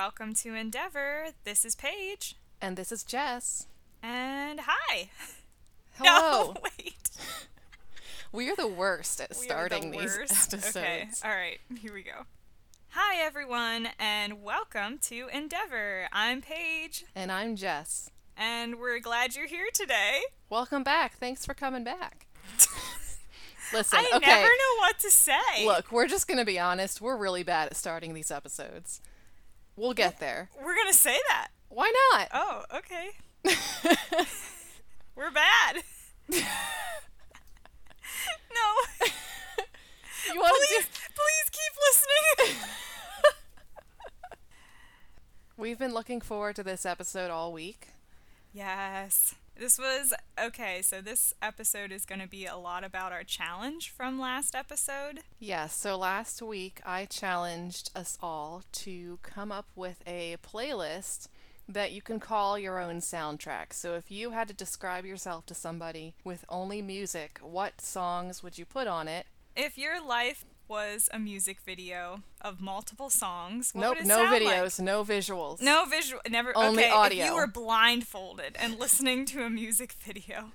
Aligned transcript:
welcome 0.00 0.32
to 0.32 0.54
Endeavor. 0.54 1.26
This 1.44 1.62
is 1.62 1.74
Paige. 1.74 2.34
And 2.58 2.74
this 2.78 2.90
is 2.90 3.04
Jess. 3.04 3.66
And 4.02 4.60
hi. 4.64 5.10
Hello. 5.98 6.54
No, 6.54 6.60
wait. 6.78 7.10
We 8.32 8.48
are 8.48 8.56
the 8.56 8.66
worst 8.66 9.20
at 9.20 9.28
We 9.28 9.44
starting 9.44 9.90
the 9.90 9.98
these 9.98 10.16
worst. 10.16 10.54
episodes. 10.54 10.76
Okay, 10.78 11.08
all 11.22 11.30
right, 11.30 11.58
here 11.78 11.92
we 11.92 12.02
go. 12.02 12.24
Hi, 12.92 13.22
everyone, 13.22 13.90
and 13.98 14.42
welcome 14.42 14.96
to 15.02 15.28
Endeavor. 15.34 16.08
I'm 16.14 16.40
Paige, 16.40 17.04
And 17.14 17.30
I'm 17.30 17.54
Jess. 17.54 18.10
and 18.38 18.80
we're 18.80 19.00
glad 19.00 19.36
you're 19.36 19.48
here 19.48 19.68
today. 19.70 20.20
Welcome 20.48 20.82
back. 20.82 21.18
Thanks 21.18 21.44
for 21.44 21.52
coming 21.52 21.84
back. 21.84 22.26
Listen, 23.74 23.98
I 23.98 24.16
okay. 24.16 24.26
never 24.26 24.48
know 24.48 24.76
what 24.78 24.98
to 25.00 25.10
say. 25.10 25.66
Look, 25.66 25.92
we're 25.92 26.08
just 26.08 26.26
going 26.26 26.38
to 26.38 26.46
be 26.46 26.58
honest. 26.58 27.02
We're 27.02 27.18
really 27.18 27.42
bad 27.42 27.66
at 27.66 27.76
starting 27.76 28.14
these 28.14 28.30
episodes. 28.30 29.02
We'll 29.80 29.94
get 29.94 30.20
there. 30.20 30.50
we're 30.62 30.76
gonna 30.76 30.92
say 30.92 31.16
that. 31.30 31.48
Why 31.70 31.90
not? 32.12 32.28
Oh, 32.34 32.64
okay. 32.76 33.12
We're 35.16 35.30
bad. 35.30 35.76
no. 36.28 36.36
you 40.28 40.38
want 40.38 40.54
Please, 40.68 40.84
to 40.84 40.90
please 41.14 41.48
keep 41.50 41.72
listening. 41.88 42.60
We've 45.56 45.78
been 45.78 45.94
looking 45.94 46.20
forward 46.20 46.56
to 46.56 46.62
this 46.62 46.84
episode 46.84 47.30
all 47.30 47.50
week. 47.50 47.88
Yes. 48.52 49.34
This 49.60 49.78
was 49.78 50.14
okay, 50.42 50.80
so 50.80 51.02
this 51.02 51.34
episode 51.42 51.92
is 51.92 52.06
going 52.06 52.22
to 52.22 52.26
be 52.26 52.46
a 52.46 52.56
lot 52.56 52.82
about 52.82 53.12
our 53.12 53.24
challenge 53.24 53.90
from 53.90 54.18
last 54.18 54.54
episode. 54.54 55.20
Yes, 55.38 55.76
so 55.76 55.98
last 55.98 56.40
week 56.40 56.80
I 56.86 57.04
challenged 57.04 57.90
us 57.94 58.16
all 58.22 58.62
to 58.72 59.18
come 59.22 59.52
up 59.52 59.66
with 59.76 60.02
a 60.06 60.38
playlist 60.42 61.28
that 61.68 61.92
you 61.92 62.00
can 62.00 62.20
call 62.20 62.58
your 62.58 62.80
own 62.80 63.00
soundtrack. 63.00 63.74
So 63.74 63.96
if 63.96 64.10
you 64.10 64.30
had 64.30 64.48
to 64.48 64.54
describe 64.54 65.04
yourself 65.04 65.44
to 65.44 65.54
somebody 65.54 66.14
with 66.24 66.46
only 66.48 66.80
music, 66.80 67.38
what 67.42 67.82
songs 67.82 68.42
would 68.42 68.56
you 68.56 68.64
put 68.64 68.86
on 68.86 69.08
it? 69.08 69.26
If 69.54 69.76
your 69.76 70.02
life 70.02 70.46
was 70.70 71.08
a 71.12 71.18
music 71.18 71.60
video 71.60 72.22
of 72.40 72.60
multiple 72.60 73.10
songs, 73.10 73.72
what 73.72 73.82
nope, 73.82 73.96
no 74.04 74.16
sound 74.16 74.30
like? 74.30 74.42
videos, 74.42 74.80
no 74.80 75.04
visuals. 75.04 75.60
No 75.60 75.84
visual, 75.84 76.22
never. 76.30 76.56
Only 76.56 76.84
okay, 76.84 76.92
audio. 76.92 77.24
If 77.24 77.30
you 77.30 77.34
were 77.34 77.48
blindfolded 77.48 78.56
and 78.58 78.78
listening 78.78 79.26
to 79.26 79.42
a 79.42 79.50
music 79.50 79.92
video 80.00 80.52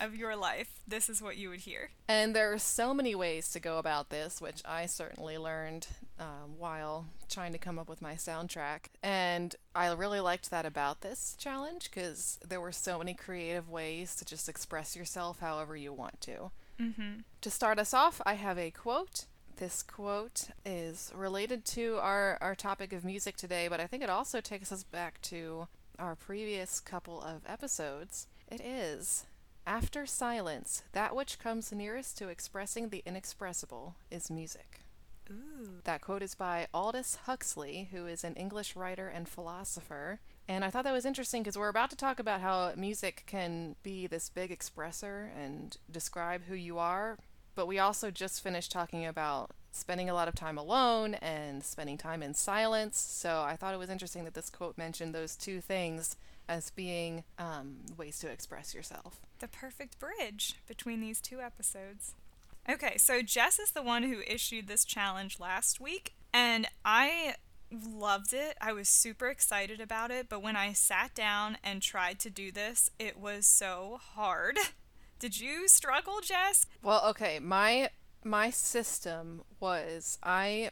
of 0.00 0.14
your 0.14 0.36
life, 0.36 0.80
this 0.86 1.10
is 1.10 1.20
what 1.20 1.36
you 1.36 1.50
would 1.50 1.60
hear. 1.60 1.90
And 2.06 2.34
there 2.34 2.52
are 2.52 2.58
so 2.58 2.94
many 2.94 3.16
ways 3.16 3.50
to 3.50 3.60
go 3.60 3.78
about 3.78 4.08
this, 4.08 4.40
which 4.40 4.62
I 4.64 4.86
certainly 4.86 5.36
learned 5.36 5.88
um, 6.20 6.54
while 6.56 7.06
trying 7.28 7.50
to 7.50 7.58
come 7.58 7.76
up 7.76 7.88
with 7.88 8.00
my 8.00 8.14
soundtrack. 8.14 8.86
And 9.02 9.56
I 9.74 9.92
really 9.92 10.20
liked 10.20 10.48
that 10.52 10.64
about 10.64 11.00
this 11.00 11.34
challenge 11.40 11.90
because 11.90 12.38
there 12.46 12.60
were 12.60 12.70
so 12.70 12.98
many 12.98 13.14
creative 13.14 13.68
ways 13.68 14.14
to 14.14 14.24
just 14.24 14.48
express 14.48 14.94
yourself 14.94 15.40
however 15.40 15.76
you 15.76 15.92
want 15.92 16.20
to. 16.20 16.52
Mm-hmm. 16.80 17.20
To 17.40 17.50
start 17.50 17.80
us 17.80 17.92
off, 17.92 18.20
I 18.24 18.34
have 18.34 18.58
a 18.58 18.70
quote. 18.70 19.26
This 19.56 19.82
quote 19.82 20.48
is 20.66 21.10
related 21.14 21.64
to 21.66 21.96
our, 22.02 22.36
our 22.42 22.54
topic 22.54 22.92
of 22.92 23.06
music 23.06 23.36
today, 23.36 23.68
but 23.68 23.80
I 23.80 23.86
think 23.86 24.02
it 24.02 24.10
also 24.10 24.42
takes 24.42 24.70
us 24.70 24.84
back 24.84 25.20
to 25.22 25.68
our 25.98 26.14
previous 26.14 26.78
couple 26.78 27.22
of 27.22 27.40
episodes. 27.48 28.26
It 28.48 28.60
is 28.60 29.24
After 29.66 30.04
silence, 30.04 30.82
that 30.92 31.16
which 31.16 31.38
comes 31.38 31.72
nearest 31.72 32.18
to 32.18 32.28
expressing 32.28 32.90
the 32.90 33.02
inexpressible 33.06 33.96
is 34.10 34.30
music. 34.30 34.80
Ooh. 35.30 35.80
That 35.84 36.02
quote 36.02 36.22
is 36.22 36.34
by 36.34 36.68
Aldous 36.72 37.18
Huxley, 37.24 37.88
who 37.90 38.06
is 38.06 38.24
an 38.24 38.34
English 38.34 38.76
writer 38.76 39.08
and 39.08 39.26
philosopher. 39.26 40.20
And 40.46 40.64
I 40.64 40.70
thought 40.70 40.84
that 40.84 40.92
was 40.92 41.04
interesting 41.06 41.42
because 41.42 41.58
we're 41.58 41.68
about 41.68 41.90
to 41.90 41.96
talk 41.96 42.20
about 42.20 42.42
how 42.42 42.72
music 42.76 43.24
can 43.26 43.74
be 43.82 44.06
this 44.06 44.28
big 44.28 44.56
expressor 44.56 45.30
and 45.36 45.76
describe 45.90 46.44
who 46.44 46.54
you 46.54 46.78
are. 46.78 47.18
But 47.56 47.66
we 47.66 47.80
also 47.80 48.12
just 48.12 48.42
finished 48.42 48.70
talking 48.70 49.04
about 49.04 49.50
spending 49.72 50.08
a 50.08 50.14
lot 50.14 50.28
of 50.28 50.34
time 50.34 50.56
alone 50.56 51.14
and 51.14 51.64
spending 51.64 51.98
time 51.98 52.22
in 52.22 52.34
silence. 52.34 52.98
So 52.98 53.42
I 53.42 53.56
thought 53.56 53.74
it 53.74 53.78
was 53.78 53.90
interesting 53.90 54.24
that 54.24 54.34
this 54.34 54.50
quote 54.50 54.78
mentioned 54.78 55.14
those 55.14 55.34
two 55.34 55.60
things 55.60 56.16
as 56.48 56.70
being 56.70 57.24
um, 57.38 57.78
ways 57.96 58.18
to 58.20 58.28
express 58.28 58.74
yourself. 58.74 59.20
the 59.40 59.48
perfect 59.48 59.98
bridge 59.98 60.54
between 60.68 61.00
these 61.00 61.20
two 61.20 61.40
episodes. 61.40 62.14
Okay, 62.68 62.96
so 62.98 63.22
Jess 63.22 63.58
is 63.58 63.72
the 63.72 63.82
one 63.82 64.04
who 64.04 64.20
issued 64.26 64.66
this 64.66 64.84
challenge 64.84 65.38
last 65.40 65.80
week, 65.80 66.14
and 66.32 66.66
I 66.84 67.34
loved 67.70 68.32
it. 68.32 68.56
I 68.60 68.72
was 68.72 68.88
super 68.88 69.28
excited 69.28 69.80
about 69.80 70.10
it, 70.10 70.28
but 70.28 70.42
when 70.42 70.56
I 70.56 70.72
sat 70.72 71.14
down 71.14 71.58
and 71.62 71.82
tried 71.82 72.18
to 72.20 72.30
do 72.30 72.50
this, 72.50 72.90
it 72.98 73.18
was 73.18 73.46
so 73.46 73.98
hard. 74.14 74.58
Did 75.18 75.40
you 75.40 75.68
struggle, 75.68 76.20
Jess? 76.22 76.66
Well, 76.82 77.02
okay, 77.08 77.38
my 77.38 77.90
my 78.24 78.50
system 78.50 79.42
was 79.60 80.18
I 80.22 80.70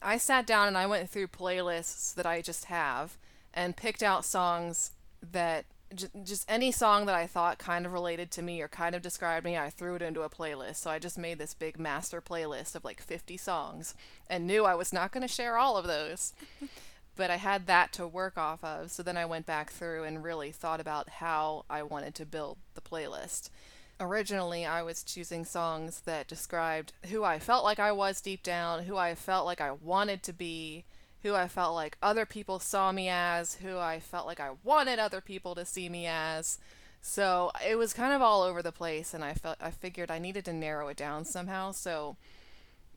I 0.00 0.16
sat 0.16 0.46
down 0.46 0.68
and 0.68 0.78
I 0.78 0.86
went 0.86 1.10
through 1.10 1.28
playlists 1.28 2.14
that 2.14 2.26
I 2.26 2.40
just 2.40 2.66
have 2.66 3.18
and 3.52 3.76
picked 3.76 4.02
out 4.02 4.24
songs 4.24 4.92
that 5.30 5.66
j- 5.94 6.08
just 6.24 6.50
any 6.50 6.72
song 6.72 7.06
that 7.06 7.14
I 7.14 7.26
thought 7.26 7.58
kind 7.58 7.86
of 7.86 7.92
related 7.92 8.30
to 8.32 8.42
me 8.42 8.60
or 8.62 8.68
kind 8.68 8.94
of 8.94 9.02
described 9.02 9.44
me, 9.44 9.56
I 9.56 9.70
threw 9.70 9.94
it 9.94 10.02
into 10.02 10.22
a 10.22 10.30
playlist. 10.30 10.76
So 10.76 10.90
I 10.90 10.98
just 10.98 11.18
made 11.18 11.38
this 11.38 11.54
big 11.54 11.78
master 11.78 12.20
playlist 12.20 12.74
of 12.74 12.84
like 12.84 13.00
50 13.02 13.36
songs 13.36 13.94
and 14.28 14.46
knew 14.46 14.64
I 14.64 14.74
was 14.74 14.92
not 14.92 15.12
going 15.12 15.22
to 15.22 15.28
share 15.28 15.58
all 15.58 15.76
of 15.76 15.86
those. 15.86 16.32
but 17.14 17.30
I 17.30 17.36
had 17.36 17.66
that 17.66 17.92
to 17.94 18.06
work 18.06 18.38
off 18.38 18.64
of. 18.64 18.90
So 18.90 19.02
then 19.02 19.16
I 19.16 19.26
went 19.26 19.46
back 19.46 19.70
through 19.70 20.04
and 20.04 20.24
really 20.24 20.50
thought 20.50 20.80
about 20.80 21.08
how 21.08 21.64
I 21.68 21.82
wanted 21.82 22.14
to 22.16 22.26
build 22.26 22.58
the 22.74 22.80
playlist. 22.80 23.50
Originally, 24.02 24.66
I 24.66 24.82
was 24.82 25.04
choosing 25.04 25.44
songs 25.44 26.00
that 26.06 26.26
described 26.26 26.92
who 27.08 27.22
I 27.22 27.38
felt 27.38 27.62
like 27.62 27.78
I 27.78 27.92
was 27.92 28.20
deep 28.20 28.42
down, 28.42 28.82
who 28.82 28.96
I 28.96 29.14
felt 29.14 29.46
like 29.46 29.60
I 29.60 29.70
wanted 29.70 30.24
to 30.24 30.32
be, 30.32 30.84
who 31.22 31.36
I 31.36 31.46
felt 31.46 31.76
like 31.76 31.96
other 32.02 32.26
people 32.26 32.58
saw 32.58 32.90
me 32.90 33.08
as, 33.08 33.54
who 33.62 33.78
I 33.78 34.00
felt 34.00 34.26
like 34.26 34.40
I 34.40 34.50
wanted 34.64 34.98
other 34.98 35.20
people 35.20 35.54
to 35.54 35.64
see 35.64 35.88
me 35.88 36.08
as. 36.08 36.58
So 37.00 37.52
it 37.64 37.76
was 37.76 37.92
kind 37.92 38.12
of 38.12 38.20
all 38.20 38.42
over 38.42 38.60
the 38.60 38.72
place, 38.72 39.14
and 39.14 39.22
I 39.22 39.34
felt 39.34 39.58
I 39.60 39.70
figured 39.70 40.10
I 40.10 40.18
needed 40.18 40.44
to 40.46 40.52
narrow 40.52 40.88
it 40.88 40.96
down 40.96 41.24
somehow. 41.24 41.70
So 41.70 42.16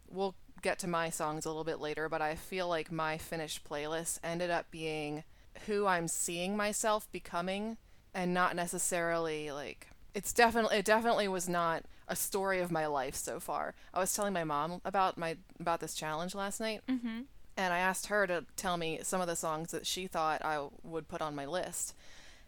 we'll 0.09 0.33
get 0.63 0.79
to 0.79 0.87
my 0.87 1.11
songs 1.11 1.45
a 1.45 1.49
little 1.49 1.63
bit 1.63 1.79
later, 1.79 2.09
but 2.09 2.23
I 2.23 2.33
feel 2.33 2.67
like 2.67 2.91
my 2.91 3.19
finished 3.19 3.63
playlist 3.63 4.17
ended 4.23 4.49
up 4.49 4.71
being 4.71 5.23
who 5.67 5.85
I'm 5.85 6.07
seeing 6.07 6.57
myself 6.57 7.11
becoming, 7.11 7.77
and 8.11 8.33
not 8.33 8.55
necessarily 8.55 9.51
like 9.51 9.89
it's 10.15 10.33
definitely 10.33 10.77
it 10.77 10.85
definitely 10.85 11.27
was 11.27 11.47
not 11.47 11.83
a 12.07 12.15
story 12.15 12.59
of 12.61 12.71
my 12.71 12.87
life 12.87 13.13
so 13.15 13.39
far. 13.39 13.75
I 13.93 13.99
was 13.99 14.13
telling 14.13 14.33
my 14.33 14.43
mom 14.43 14.81
about 14.83 15.17
my 15.17 15.37
about 15.59 15.79
this 15.81 15.93
challenge 15.93 16.33
last 16.33 16.59
night, 16.59 16.81
Mm-hmm. 16.89 17.21
and 17.57 17.73
I 17.73 17.77
asked 17.79 18.07
her 18.07 18.25
to 18.25 18.45
tell 18.55 18.77
me 18.77 18.99
some 19.03 19.21
of 19.21 19.27
the 19.27 19.35
songs 19.35 19.71
that 19.71 19.85
she 19.85 20.07
thought 20.07 20.43
I 20.43 20.65
would 20.83 21.07
put 21.07 21.21
on 21.21 21.35
my 21.35 21.45
list. 21.45 21.93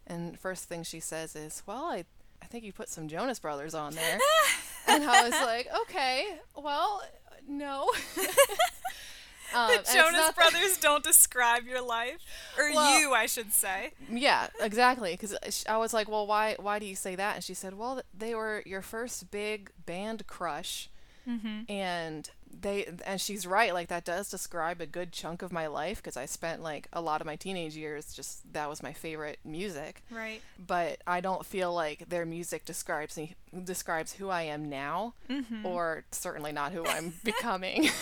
And 0.06 0.38
first 0.38 0.64
thing 0.68 0.82
she 0.82 1.00
says 1.00 1.36
is, 1.36 1.62
"Well, 1.66 1.84
I 1.84 2.04
I 2.42 2.46
think 2.46 2.64
you 2.64 2.72
put 2.72 2.88
some 2.88 3.08
Jonas 3.08 3.38
Brothers 3.38 3.74
on 3.74 3.94
there." 3.94 4.18
and 4.88 5.04
I 5.04 5.22
was 5.24 5.32
like, 5.32 5.68
"Okay, 5.82 6.38
well, 6.56 7.02
no." 7.46 7.90
Um, 9.54 9.68
The 9.70 9.92
Jonas 9.92 10.12
that- 10.20 10.34
Brothers 10.36 10.76
don't 10.78 11.02
describe 11.02 11.66
your 11.66 11.80
life, 11.80 12.18
or 12.58 12.70
Well- 12.72 12.98
you, 13.00 13.12
I 13.14 13.26
should 13.26 13.52
say. 13.52 13.92
Yeah, 14.10 14.48
exactly. 14.60 15.12
Because 15.12 15.36
I 15.68 15.76
was 15.78 15.92
like, 15.94 16.08
"Well, 16.08 16.26
why? 16.26 16.56
Why 16.58 16.78
do 16.78 16.86
you 16.86 16.94
say 16.96 17.14
that?" 17.16 17.34
And 17.36 17.44
she 17.44 17.54
said, 17.54 17.74
"Well, 17.78 18.02
they 18.16 18.34
were 18.34 18.62
your 18.66 18.82
first 18.82 19.30
big 19.30 19.70
band 19.86 20.26
crush, 20.26 20.88
Mm-hmm. 21.28 21.70
and 21.70 22.30
they 22.60 22.86
and 23.06 23.20
she's 23.20 23.46
right. 23.46 23.72
Like 23.74 23.88
that 23.88 24.04
does 24.04 24.30
describe 24.30 24.80
a 24.80 24.86
good 24.86 25.12
chunk 25.12 25.42
of 25.42 25.52
my 25.52 25.66
life 25.66 25.98
because 25.98 26.16
I 26.16 26.26
spent 26.26 26.62
like 26.62 26.88
a 26.92 27.00
lot 27.00 27.20
of 27.20 27.26
my 27.26 27.36
teenage 27.36 27.76
years 27.76 28.12
just 28.12 28.52
that 28.52 28.68
was 28.68 28.82
my 28.82 28.92
favorite 28.92 29.38
music. 29.44 30.02
Right. 30.10 30.42
But 30.64 30.98
I 31.06 31.20
don't 31.20 31.44
feel 31.46 31.72
like 31.74 32.08
their 32.08 32.26
music 32.26 32.64
describes 32.64 33.16
me 33.16 33.34
describes 33.64 34.12
who 34.14 34.28
I 34.28 34.42
am 34.42 34.68
now, 34.68 35.14
Mm-hmm. 35.30 35.64
or 35.64 36.04
certainly 36.10 36.52
not 36.52 36.72
who 36.72 36.84
I'm 36.86 37.14
becoming. 37.24 37.88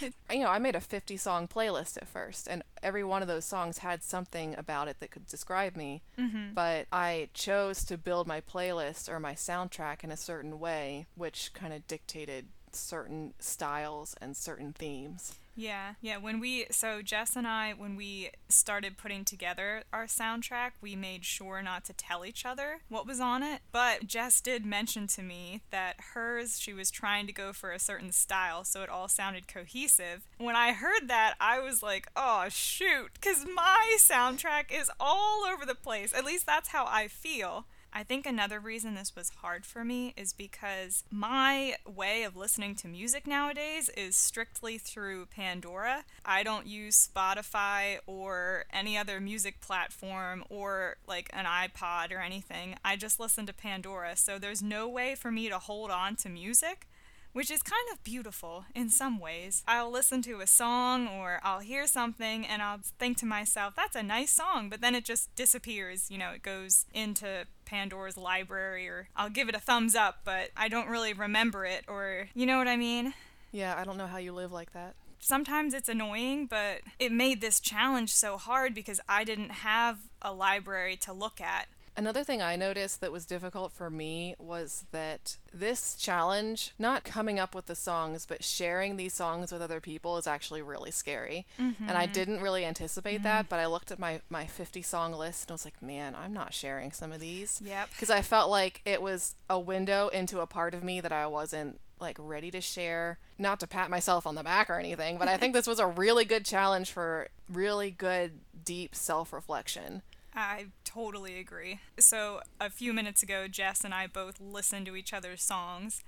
you 0.30 0.38
know, 0.40 0.48
I 0.48 0.58
made 0.58 0.74
a 0.74 0.80
50 0.80 1.16
song 1.16 1.46
playlist 1.48 1.96
at 1.96 2.08
first, 2.08 2.46
and 2.48 2.62
every 2.82 3.04
one 3.04 3.22
of 3.22 3.28
those 3.28 3.44
songs 3.44 3.78
had 3.78 4.02
something 4.02 4.54
about 4.56 4.88
it 4.88 4.98
that 5.00 5.10
could 5.10 5.26
describe 5.26 5.76
me. 5.76 6.02
Mm-hmm. 6.18 6.54
But 6.54 6.86
I 6.92 7.28
chose 7.34 7.84
to 7.84 7.98
build 7.98 8.26
my 8.26 8.40
playlist 8.40 9.08
or 9.08 9.20
my 9.20 9.34
soundtrack 9.34 10.02
in 10.04 10.10
a 10.10 10.16
certain 10.16 10.58
way, 10.58 11.06
which 11.16 11.52
kind 11.54 11.72
of 11.72 11.86
dictated 11.86 12.46
certain 12.76 13.34
styles 13.38 14.14
and 14.20 14.36
certain 14.36 14.72
themes. 14.72 15.34
Yeah, 15.54 15.94
yeah. 16.00 16.16
When 16.16 16.40
we, 16.40 16.66
so 16.70 17.02
Jess 17.02 17.36
and 17.36 17.46
I, 17.46 17.74
when 17.76 17.94
we 17.94 18.30
started 18.48 18.96
putting 18.96 19.24
together 19.24 19.82
our 19.92 20.06
soundtrack, 20.06 20.70
we 20.80 20.96
made 20.96 21.24
sure 21.24 21.60
not 21.62 21.84
to 21.84 21.92
tell 21.92 22.24
each 22.24 22.46
other 22.46 22.80
what 22.88 23.06
was 23.06 23.20
on 23.20 23.42
it. 23.42 23.60
But 23.70 24.06
Jess 24.06 24.40
did 24.40 24.64
mention 24.64 25.06
to 25.08 25.22
me 25.22 25.60
that 25.70 25.96
hers, 26.14 26.58
she 26.58 26.72
was 26.72 26.90
trying 26.90 27.26
to 27.26 27.32
go 27.32 27.52
for 27.52 27.70
a 27.70 27.78
certain 27.78 28.12
style, 28.12 28.64
so 28.64 28.82
it 28.82 28.88
all 28.88 29.08
sounded 29.08 29.46
cohesive. 29.46 30.22
When 30.38 30.56
I 30.56 30.72
heard 30.72 31.08
that, 31.08 31.34
I 31.38 31.60
was 31.60 31.82
like, 31.82 32.08
oh, 32.16 32.46
shoot, 32.48 33.10
because 33.14 33.44
my 33.54 33.96
soundtrack 33.98 34.72
is 34.72 34.90
all 34.98 35.44
over 35.44 35.66
the 35.66 35.74
place. 35.74 36.14
At 36.14 36.24
least 36.24 36.46
that's 36.46 36.68
how 36.68 36.86
I 36.88 37.08
feel. 37.08 37.66
I 37.94 38.04
think 38.04 38.24
another 38.24 38.58
reason 38.58 38.94
this 38.94 39.14
was 39.14 39.30
hard 39.42 39.66
for 39.66 39.84
me 39.84 40.14
is 40.16 40.32
because 40.32 41.04
my 41.10 41.74
way 41.86 42.22
of 42.22 42.36
listening 42.36 42.74
to 42.76 42.88
music 42.88 43.26
nowadays 43.26 43.90
is 43.90 44.16
strictly 44.16 44.78
through 44.78 45.26
Pandora. 45.26 46.04
I 46.24 46.42
don't 46.42 46.66
use 46.66 47.08
Spotify 47.14 47.98
or 48.06 48.64
any 48.72 48.96
other 48.96 49.20
music 49.20 49.60
platform 49.60 50.42
or 50.48 50.96
like 51.06 51.28
an 51.34 51.44
iPod 51.44 52.12
or 52.12 52.20
anything. 52.20 52.76
I 52.82 52.96
just 52.96 53.20
listen 53.20 53.44
to 53.46 53.52
Pandora, 53.52 54.16
so 54.16 54.38
there's 54.38 54.62
no 54.62 54.88
way 54.88 55.14
for 55.14 55.30
me 55.30 55.50
to 55.50 55.58
hold 55.58 55.90
on 55.90 56.16
to 56.16 56.30
music 56.30 56.86
which 57.32 57.50
is 57.50 57.62
kind 57.62 57.82
of 57.92 58.04
beautiful 58.04 58.66
in 58.74 58.88
some 58.90 59.18
ways. 59.18 59.62
I'll 59.66 59.90
listen 59.90 60.22
to 60.22 60.40
a 60.40 60.46
song 60.46 61.08
or 61.08 61.40
I'll 61.42 61.60
hear 61.60 61.86
something 61.86 62.46
and 62.46 62.62
I'll 62.62 62.80
think 62.98 63.18
to 63.18 63.26
myself, 63.26 63.74
that's 63.74 63.96
a 63.96 64.02
nice 64.02 64.30
song, 64.30 64.68
but 64.68 64.80
then 64.80 64.94
it 64.94 65.04
just 65.04 65.34
disappears. 65.34 66.10
You 66.10 66.18
know, 66.18 66.30
it 66.32 66.42
goes 66.42 66.84
into 66.92 67.46
Pandora's 67.72 68.18
library 68.18 68.86
or 68.86 69.08
I'll 69.16 69.30
give 69.30 69.48
it 69.48 69.54
a 69.54 69.60
thumbs 69.60 69.94
up, 69.94 70.18
but 70.24 70.50
I 70.54 70.68
don't 70.68 70.88
really 70.88 71.14
remember 71.14 71.64
it 71.64 71.84
or, 71.88 72.28
you 72.34 72.44
know 72.44 72.58
what 72.58 72.68
I 72.68 72.76
mean? 72.76 73.14
Yeah, 73.50 73.74
I 73.76 73.84
don't 73.84 73.96
know 73.96 74.06
how 74.06 74.18
you 74.18 74.32
live 74.32 74.52
like 74.52 74.72
that 74.74 74.94
sometimes 75.22 75.72
it's 75.72 75.88
annoying, 75.88 76.46
but 76.46 76.80
it 76.98 77.12
made 77.12 77.40
this 77.40 77.60
challenge 77.60 78.12
so 78.12 78.36
hard 78.36 78.74
because 78.74 79.00
I 79.08 79.24
didn't 79.24 79.50
have 79.50 80.00
a 80.20 80.32
library 80.32 80.96
to 80.96 81.12
look 81.12 81.40
at. 81.40 81.68
Another 81.96 82.24
thing 82.24 82.40
I 82.40 82.56
noticed 82.56 83.00
that 83.00 83.12
was 83.12 83.26
difficult 83.26 83.70
for 83.72 83.90
me 83.90 84.34
was 84.38 84.86
that 84.92 85.36
this 85.52 85.94
challenge, 85.94 86.72
not 86.78 87.04
coming 87.04 87.38
up 87.38 87.54
with 87.54 87.66
the 87.66 87.74
songs, 87.74 88.24
but 88.24 88.42
sharing 88.42 88.96
these 88.96 89.12
songs 89.12 89.52
with 89.52 89.60
other 89.60 89.80
people 89.80 90.16
is 90.16 90.26
actually 90.26 90.62
really 90.62 90.90
scary. 90.90 91.46
Mm-hmm. 91.60 91.88
And 91.88 91.98
I 91.98 92.06
didn't 92.06 92.40
really 92.40 92.64
anticipate 92.64 93.16
mm-hmm. 93.16 93.24
that, 93.24 93.48
but 93.50 93.58
I 93.58 93.66
looked 93.66 93.90
at 93.90 93.98
my, 93.98 94.20
my 94.30 94.46
50 94.46 94.80
song 94.80 95.12
list 95.12 95.44
and 95.44 95.52
I 95.52 95.54
was 95.54 95.64
like, 95.66 95.82
man, 95.82 96.14
I'm 96.14 96.32
not 96.32 96.54
sharing 96.54 96.92
some 96.92 97.12
of 97.12 97.20
these. 97.20 97.60
Yep. 97.62 97.90
Because 97.90 98.10
I 98.10 98.22
felt 98.22 98.50
like 98.50 98.80
it 98.86 99.02
was 99.02 99.34
a 99.50 99.60
window 99.60 100.08
into 100.08 100.40
a 100.40 100.46
part 100.46 100.72
of 100.74 100.82
me 100.82 101.00
that 101.00 101.12
I 101.12 101.26
wasn't 101.26 101.78
like 102.00 102.16
ready 102.18 102.50
to 102.50 102.60
share. 102.60 103.18
Not 103.38 103.60
to 103.60 103.66
pat 103.66 103.90
myself 103.90 104.26
on 104.26 104.34
the 104.34 104.42
back 104.42 104.68
or 104.70 104.78
anything, 104.78 105.18
but 105.18 105.28
I 105.28 105.36
think 105.36 105.52
this 105.54 105.66
was 105.66 105.78
a 105.78 105.86
really 105.86 106.24
good 106.24 106.44
challenge 106.44 106.90
for 106.90 107.28
really 107.50 107.90
good, 107.90 108.40
deep 108.64 108.94
self 108.94 109.32
reflection. 109.32 110.02
I 110.34 110.66
totally 110.84 111.38
agree. 111.38 111.80
So, 111.98 112.40
a 112.60 112.70
few 112.70 112.92
minutes 112.92 113.22
ago, 113.22 113.48
Jess 113.48 113.84
and 113.84 113.92
I 113.92 114.06
both 114.06 114.40
listened 114.40 114.86
to 114.86 114.96
each 114.96 115.12
other's 115.12 115.42
songs, 115.42 116.02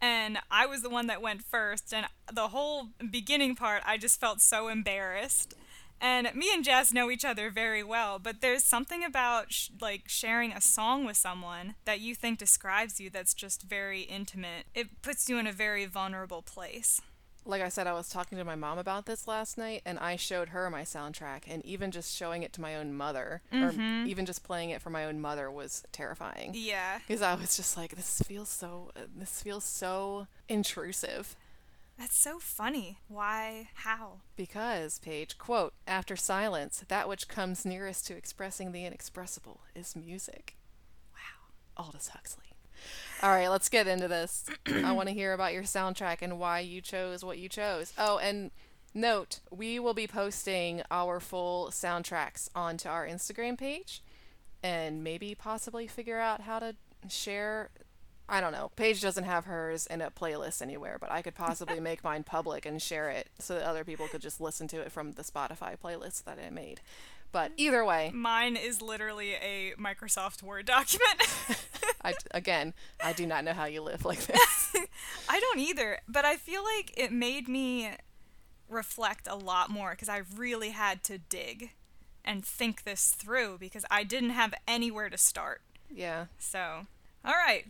and 0.00 0.38
I 0.50 0.66
was 0.66 0.82
the 0.82 0.90
one 0.90 1.06
that 1.06 1.22
went 1.22 1.42
first, 1.44 1.92
and 1.94 2.06
the 2.30 2.48
whole 2.48 2.88
beginning 3.10 3.56
part, 3.56 3.82
I 3.86 3.96
just 3.96 4.20
felt 4.20 4.40
so 4.40 4.68
embarrassed. 4.68 5.54
And 6.00 6.34
me 6.34 6.50
and 6.52 6.64
Jess 6.64 6.92
know 6.92 7.10
each 7.10 7.24
other 7.24 7.48
very 7.48 7.84
well, 7.84 8.18
but 8.18 8.40
there's 8.40 8.64
something 8.64 9.04
about 9.04 9.52
sh- 9.52 9.68
like 9.80 10.08
sharing 10.08 10.52
a 10.52 10.60
song 10.60 11.04
with 11.04 11.16
someone 11.16 11.76
that 11.84 12.00
you 12.00 12.16
think 12.16 12.40
describes 12.40 12.98
you 12.98 13.08
that's 13.08 13.32
just 13.34 13.62
very 13.62 14.00
intimate. 14.02 14.66
It 14.74 15.00
puts 15.00 15.28
you 15.28 15.38
in 15.38 15.46
a 15.46 15.52
very 15.52 15.86
vulnerable 15.86 16.42
place 16.42 17.00
like 17.44 17.62
I 17.62 17.68
said, 17.68 17.86
I 17.86 17.92
was 17.92 18.08
talking 18.08 18.38
to 18.38 18.44
my 18.44 18.54
mom 18.54 18.78
about 18.78 19.06
this 19.06 19.26
last 19.26 19.58
night, 19.58 19.82
and 19.84 19.98
I 19.98 20.16
showed 20.16 20.50
her 20.50 20.70
my 20.70 20.82
soundtrack, 20.82 21.42
and 21.48 21.64
even 21.64 21.90
just 21.90 22.14
showing 22.16 22.42
it 22.42 22.52
to 22.54 22.60
my 22.60 22.76
own 22.76 22.94
mother, 22.94 23.42
mm-hmm. 23.52 24.04
or 24.04 24.06
even 24.06 24.26
just 24.26 24.44
playing 24.44 24.70
it 24.70 24.80
for 24.80 24.90
my 24.90 25.04
own 25.04 25.20
mother, 25.20 25.50
was 25.50 25.82
terrifying. 25.92 26.52
Yeah, 26.54 26.98
because 26.98 27.22
I 27.22 27.34
was 27.34 27.56
just 27.56 27.76
like, 27.76 27.96
this 27.96 28.22
feels 28.24 28.48
so, 28.48 28.90
this 29.16 29.42
feels 29.42 29.64
so 29.64 30.28
intrusive. 30.48 31.36
That's 31.98 32.16
so 32.16 32.38
funny. 32.38 32.98
Why? 33.08 33.68
How? 33.74 34.20
Because, 34.34 34.98
Paige, 34.98 35.36
quote, 35.38 35.74
after 35.86 36.16
silence, 36.16 36.84
that 36.88 37.08
which 37.08 37.28
comes 37.28 37.64
nearest 37.64 38.06
to 38.06 38.16
expressing 38.16 38.72
the 38.72 38.84
inexpressible 38.84 39.60
is 39.74 39.94
music. 39.94 40.56
Wow. 41.12 41.84
Aldous 41.84 42.08
Huxley. 42.08 42.51
All 43.22 43.30
right, 43.30 43.48
let's 43.48 43.68
get 43.68 43.86
into 43.86 44.08
this. 44.08 44.46
I 44.66 44.90
want 44.90 45.08
to 45.08 45.14
hear 45.14 45.32
about 45.32 45.52
your 45.52 45.62
soundtrack 45.62 46.18
and 46.22 46.40
why 46.40 46.58
you 46.58 46.80
chose 46.80 47.24
what 47.24 47.38
you 47.38 47.48
chose. 47.48 47.92
Oh, 47.96 48.18
and 48.18 48.50
note, 48.94 49.38
we 49.50 49.78
will 49.78 49.94
be 49.94 50.08
posting 50.08 50.82
our 50.90 51.20
full 51.20 51.68
soundtracks 51.68 52.48
onto 52.52 52.88
our 52.88 53.06
Instagram 53.06 53.56
page 53.56 54.02
and 54.60 55.04
maybe 55.04 55.36
possibly 55.36 55.86
figure 55.86 56.18
out 56.18 56.40
how 56.40 56.58
to 56.58 56.74
share 57.08 57.70
I 58.28 58.40
don't 58.40 58.52
know. 58.52 58.70
Paige 58.76 59.02
doesn't 59.02 59.24
have 59.24 59.44
hers 59.44 59.86
in 59.86 60.00
a 60.00 60.10
playlist 60.10 60.62
anywhere, 60.62 60.96
but 60.98 61.10
I 61.10 61.20
could 61.20 61.34
possibly 61.34 61.80
make 61.80 62.02
mine 62.02 62.22
public 62.22 62.64
and 62.64 62.80
share 62.80 63.10
it 63.10 63.28
so 63.38 63.54
that 63.54 63.64
other 63.64 63.84
people 63.84 64.08
could 64.08 64.22
just 64.22 64.40
listen 64.40 64.68
to 64.68 64.80
it 64.80 64.90
from 64.90 65.12
the 65.12 65.22
Spotify 65.22 65.76
playlist 65.78 66.24
that 66.24 66.38
I 66.44 66.48
made. 66.48 66.80
But 67.32 67.52
either 67.56 67.82
way, 67.84 68.10
mine 68.14 68.56
is 68.56 68.82
literally 68.82 69.32
a 69.32 69.72
Microsoft 69.80 70.42
Word 70.42 70.66
document. 70.66 71.22
I, 72.04 72.12
again, 72.32 72.74
I 73.02 73.14
do 73.14 73.26
not 73.26 73.44
know 73.44 73.54
how 73.54 73.64
you 73.64 73.80
live 73.80 74.04
like 74.04 74.20
this. 74.26 74.76
I 75.28 75.40
don't 75.40 75.58
either, 75.58 75.98
but 76.06 76.26
I 76.26 76.36
feel 76.36 76.62
like 76.62 76.92
it 76.96 77.10
made 77.10 77.48
me 77.48 77.90
reflect 78.68 79.26
a 79.26 79.34
lot 79.34 79.70
more 79.70 79.92
because 79.92 80.10
I 80.10 80.22
really 80.36 80.70
had 80.70 81.02
to 81.04 81.18
dig 81.18 81.70
and 82.24 82.44
think 82.44 82.84
this 82.84 83.10
through 83.10 83.58
because 83.58 83.84
I 83.90 84.04
didn't 84.04 84.30
have 84.30 84.54
anywhere 84.68 85.08
to 85.08 85.18
start. 85.18 85.62
Yeah. 85.90 86.26
So, 86.38 86.86
all 87.24 87.34
right. 87.34 87.66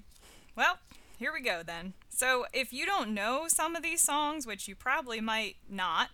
Well, 0.56 0.79
here 1.19 1.32
we 1.32 1.41
go 1.41 1.62
then. 1.65 1.94
So, 2.08 2.47
if 2.53 2.73
you 2.73 2.85
don't 2.85 3.15
know 3.15 3.47
some 3.49 3.75
of 3.75 3.82
these 3.82 4.00
songs, 4.00 4.47
which 4.47 4.69
you 4.69 4.75
probably 4.75 5.20
might 5.20 5.56
not, 5.69 6.11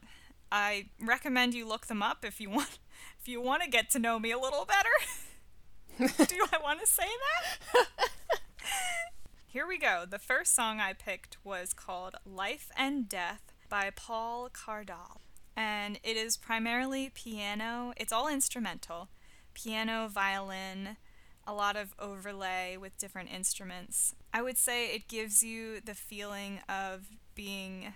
I 0.51 0.87
recommend 1.01 1.55
you 1.55 1.67
look 1.67 1.87
them 1.87 2.03
up 2.03 2.25
if 2.25 2.41
you 2.41 2.51
want 2.51 2.79
you 3.29 3.41
want 3.41 3.63
to 3.63 3.69
get 3.69 3.91
to 3.91 3.99
know 3.99 4.19
me 4.19 4.31
a 4.31 4.39
little 4.39 4.67
better. 4.67 4.89
Do 6.27 6.47
I 6.53 6.59
want 6.63 6.81
to 6.81 6.87
say 6.87 7.07
that? 7.75 7.89
Here 9.47 9.67
we 9.67 9.79
go. 9.79 10.05
The 10.09 10.19
first 10.19 10.55
song 10.55 10.81
I 10.81 10.93
picked 10.93 11.39
was 11.45 11.73
called 11.73 12.15
Life 12.25 12.71
and 12.77 13.09
Death 13.09 13.53
by 13.69 13.91
Paul 13.95 14.49
Cardall. 14.51 15.19
And 15.57 15.99
it 16.05 16.17
is 16.17 16.37
primarily 16.37 17.11
piano, 17.13 17.93
it's 17.97 18.13
all 18.13 18.29
instrumental 18.29 19.09
piano, 19.55 20.09
violin, 20.09 20.97
a 21.45 21.53
lot 21.53 21.77
of 21.77 21.95
overlay 21.99 22.77
with 22.77 22.97
different 22.97 23.29
instruments. 23.33 24.15
I 24.33 24.41
would 24.41 24.57
say 24.57 24.95
it 24.95 25.09
gives 25.09 25.43
you 25.43 25.81
the 25.81 25.95
feeling 25.95 26.61
of 26.69 27.09
being 27.35 27.95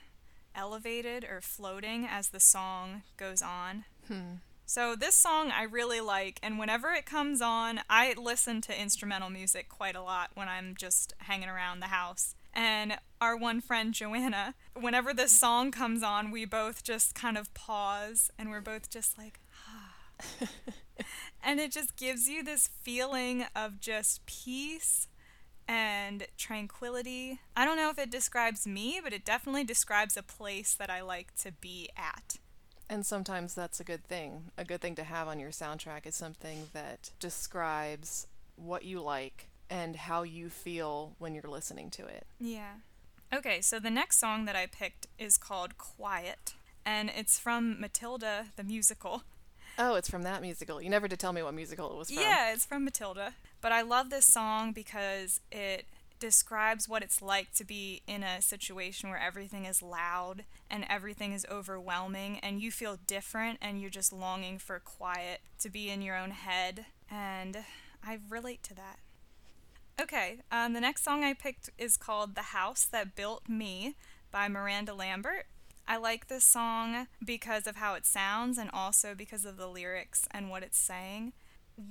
elevated 0.57 1.25
or 1.25 1.41
floating 1.41 2.05
as 2.05 2.31
the 2.31 2.41
song 2.41 3.03
goes 3.17 3.43
on. 3.43 3.85
Hmm. 4.09 4.37
So 4.73 4.97
this 4.97 5.14
song 5.14 5.50
I 5.50 5.64
really 5.64 6.00
like, 6.00 6.41
and 6.43 6.59
whenever 6.59 6.93
it 6.93 7.05
comes 7.05 7.43
on, 7.43 7.81
I 7.91 8.14
listen 8.17 8.62
to 8.62 8.81
instrumental 8.81 9.29
music 9.29 9.69
quite 9.69 9.95
a 9.95 10.00
lot 10.00 10.31
when 10.33 10.49
I'm 10.49 10.75
just 10.79 11.12
hanging 11.19 11.50
around 11.50 11.81
the 11.81 11.88
house. 11.88 12.35
And 12.55 12.97
our 13.21 13.37
one 13.37 13.61
friend 13.61 13.93
Joanna, 13.93 14.55
whenever 14.73 15.12
this 15.12 15.31
song 15.31 15.73
comes 15.73 16.02
on, 16.02 16.31
we 16.31 16.47
both 16.47 16.85
just 16.85 17.14
kind 17.14 17.37
of 17.37 17.52
pause 17.52 18.31
and 18.38 18.49
we're 18.49 18.62
both 18.62 18.88
just 18.88 19.19
like, 19.19 19.41
ah. 19.69 20.49
and 21.45 21.61
it 21.61 21.71
just 21.71 21.95
gives 21.95 22.26
you 22.26 22.43
this 22.43 22.67
feeling 22.67 23.45
of 23.55 23.79
just 23.79 24.25
peace 24.25 25.07
and 25.69 26.26
tranquility. 26.38 27.41
I 27.55 27.67
don't 27.67 27.76
know 27.76 27.91
if 27.91 27.99
it 27.99 28.11
describes 28.11 28.67
me, 28.67 29.02
but 29.05 29.12
it 29.12 29.26
definitely 29.26 29.64
describes 29.64 30.17
a 30.17 30.23
place 30.23 30.73
that 30.73 30.88
I 30.88 31.02
like 31.02 31.35
to 31.43 31.52
be 31.52 31.91
at. 31.95 32.38
And 32.93 33.07
sometimes 33.07 33.55
that's 33.55 33.81
a 33.81 33.85
good 33.85 34.05
thing. 34.05 34.51
A 34.59 34.67
good 34.67 34.83
thing 34.83 34.95
to 34.97 35.05
have 35.05 35.27
on 35.27 35.41
your 35.41 35.49
soundtrack 35.49 36.05
is 36.05 36.15
something 36.15 36.69
that 36.75 37.09
describes 37.19 38.27
what 38.55 38.85
you 38.85 39.01
like 39.01 39.49
and 39.71 39.97
how 39.97 40.25
you 40.25 40.51
feel 40.51 41.15
when 41.19 41.35
you're 41.35 41.43
listening 41.45 41.89
to 41.93 42.05
it. 42.05 42.27
Yeah. 42.39 42.75
Okay, 43.33 43.63
so 43.63 43.81
the 43.81 43.89
next 43.89 44.21
song 44.21 44.45
that 44.45 44.57
I 44.57 44.67
picked 44.67 45.07
is 45.19 45.39
called 45.39 45.79
Quiet, 45.79 46.53
and 46.85 47.09
it's 47.09 47.39
from 47.39 47.81
Matilda 47.81 48.49
the 48.57 48.63
musical. 48.63 49.23
Oh, 49.79 49.95
it's 49.95 50.11
from 50.11 50.23
that 50.25 50.43
musical. 50.43 50.83
You 50.83 50.91
never 50.91 51.09
did 51.09 51.19
tell 51.19 51.33
me 51.33 51.43
what 51.43 51.55
musical 51.55 51.91
it 51.93 51.97
was 51.97 52.11
from. 52.11 52.23
Yeah, 52.23 52.53
it's 52.53 52.67
from 52.67 52.85
Matilda. 52.85 53.33
But 53.63 53.73
I 53.73 53.81
love 53.81 54.11
this 54.11 54.27
song 54.27 54.73
because 54.73 55.41
it 55.51 55.87
describes 56.23 56.88
what 56.88 57.02
it's 57.02 57.21
like 57.21 57.52
to 57.52 57.64
be 57.64 58.00
in 58.07 58.23
a 58.23 58.41
situation 58.41 59.11
where 59.11 59.19
everything 59.19 59.64
is 59.64 59.83
loud 59.83 60.45
and 60.71 60.87
everything 60.88 61.33
is 61.33 61.45
overwhelming 61.50 62.38
and 62.45 62.62
you 62.62 62.71
feel 62.71 62.97
different 63.09 63.59
and 63.61 63.81
you're 63.81 63.91
just 63.91 64.12
longing 64.12 64.57
for 64.57 64.79
quiet 64.79 65.41
to 65.59 65.69
be 65.69 65.91
in 65.91 66.00
your 66.00 66.17
own 66.17 66.31
head. 66.31 66.87
And 67.11 67.64
I 68.07 68.21
relate 68.31 68.62
to 68.62 68.75
that. 68.75 69.00
Okay, 70.00 70.38
um, 70.52 70.75
the 70.75 70.81
next 70.81 71.02
song 71.02 71.25
I 71.25 71.35
picked 71.35 71.71
is 71.76 71.97
called 71.97 72.37
The 72.37 72.43
House 72.43 72.85
That 72.85 73.17
Built 73.17 73.49
Me 73.49 73.97
by 74.31 74.47
Miranda 74.47 74.95
Lambert. 74.95 75.47
I 75.88 75.97
like 75.97 76.29
this 76.29 76.45
song 76.45 77.09
because 77.25 77.67
of 77.67 77.75
how 77.75 77.95
it 77.95 78.07
sounds 78.07 78.59
and 78.59 78.71
also 78.73 79.17
because 79.17 79.45
of 79.45 79.57
the 79.57 79.67
lyrics 79.67 80.29
and 80.31 80.49
what 80.49 80.62
it's 80.62 80.79
saying. 80.79 81.33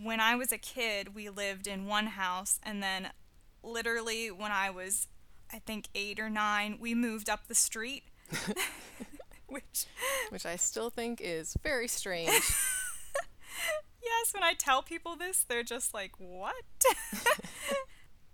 When 0.01 0.21
I 0.21 0.35
was 0.35 0.53
a 0.53 0.57
kid, 0.57 1.13
we 1.13 1.29
lived 1.29 1.67
in 1.67 1.85
one 1.85 2.07
house, 2.07 2.59
and 2.63 2.81
then 2.81 3.09
literally 3.63 4.31
when 4.31 4.51
I 4.51 4.69
was, 4.69 5.07
I 5.51 5.59
think, 5.59 5.87
eight 5.95 6.19
or 6.19 6.29
nine, 6.29 6.77
we 6.79 6.95
moved 6.95 7.29
up 7.29 7.47
the 7.47 7.55
street. 7.55 8.03
Which, 9.47 9.85
Which 10.29 10.45
I 10.45 10.55
still 10.55 10.89
think 10.89 11.19
is 11.21 11.57
very 11.61 11.87
strange. 11.87 12.29
yes, 14.01 14.33
when 14.33 14.43
I 14.43 14.53
tell 14.53 14.81
people 14.81 15.15
this, 15.15 15.43
they're 15.47 15.63
just 15.63 15.93
like, 15.93 16.13
what? 16.17 16.55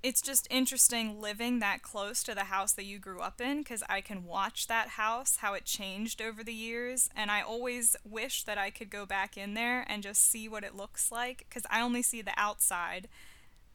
it's 0.03 0.21
just 0.21 0.47
interesting 0.51 1.19
living 1.19 1.57
that 1.59 1.81
close 1.81 2.21
to 2.23 2.35
the 2.35 2.45
house 2.45 2.73
that 2.73 2.85
you 2.85 2.99
grew 2.99 3.19
up 3.19 3.41
in 3.41 3.59
because 3.59 3.83
I 3.89 4.01
can 4.01 4.25
watch 4.25 4.67
that 4.67 4.89
house, 4.89 5.37
how 5.37 5.55
it 5.55 5.65
changed 5.65 6.21
over 6.21 6.43
the 6.43 6.53
years. 6.53 7.09
And 7.15 7.31
I 7.31 7.41
always 7.41 7.95
wish 8.05 8.43
that 8.43 8.59
I 8.59 8.69
could 8.69 8.91
go 8.91 9.07
back 9.07 9.37
in 9.37 9.55
there 9.55 9.85
and 9.89 10.03
just 10.03 10.29
see 10.29 10.47
what 10.47 10.63
it 10.63 10.75
looks 10.75 11.11
like 11.11 11.39
because 11.49 11.63
I 11.69 11.81
only 11.81 12.03
see 12.03 12.21
the 12.21 12.33
outside. 12.37 13.07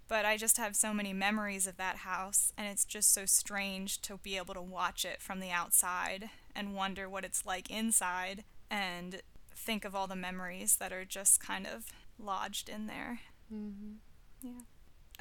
But 0.09 0.25
I 0.25 0.37
just 0.37 0.59
have 0.59 0.76
so 0.76 0.92
many 0.92 1.12
memories 1.12 1.66
of 1.66 1.76
that 1.78 1.99
house, 1.99 2.52
and 2.59 2.66
it's 2.66 2.85
just 2.85 3.12
so 3.12 3.25
strange 3.25 4.02
to 4.02 4.18
be 4.18 4.37
able 4.37 4.54
to 4.54 4.62
watch 4.62 5.04
it 5.04 5.23
from 5.23 5.40
the 5.40 5.50
outside 5.50 6.28
and 6.54 6.75
wonder 6.75 7.09
what 7.09 7.25
it's 7.25 7.47
like 7.47 7.71
inside 7.71 8.44
and 8.71 9.23
think 9.54 9.85
of 9.85 9.94
all 9.94 10.06
the 10.06 10.16
memories 10.16 10.76
that 10.76 10.92
are 10.92 11.04
just 11.04 11.40
kind 11.40 11.66
of 11.66 11.87
lodged 12.18 12.68
in 12.68 12.87
there. 12.87 13.21
hmm 13.49 13.94
Yeah. 14.42 14.62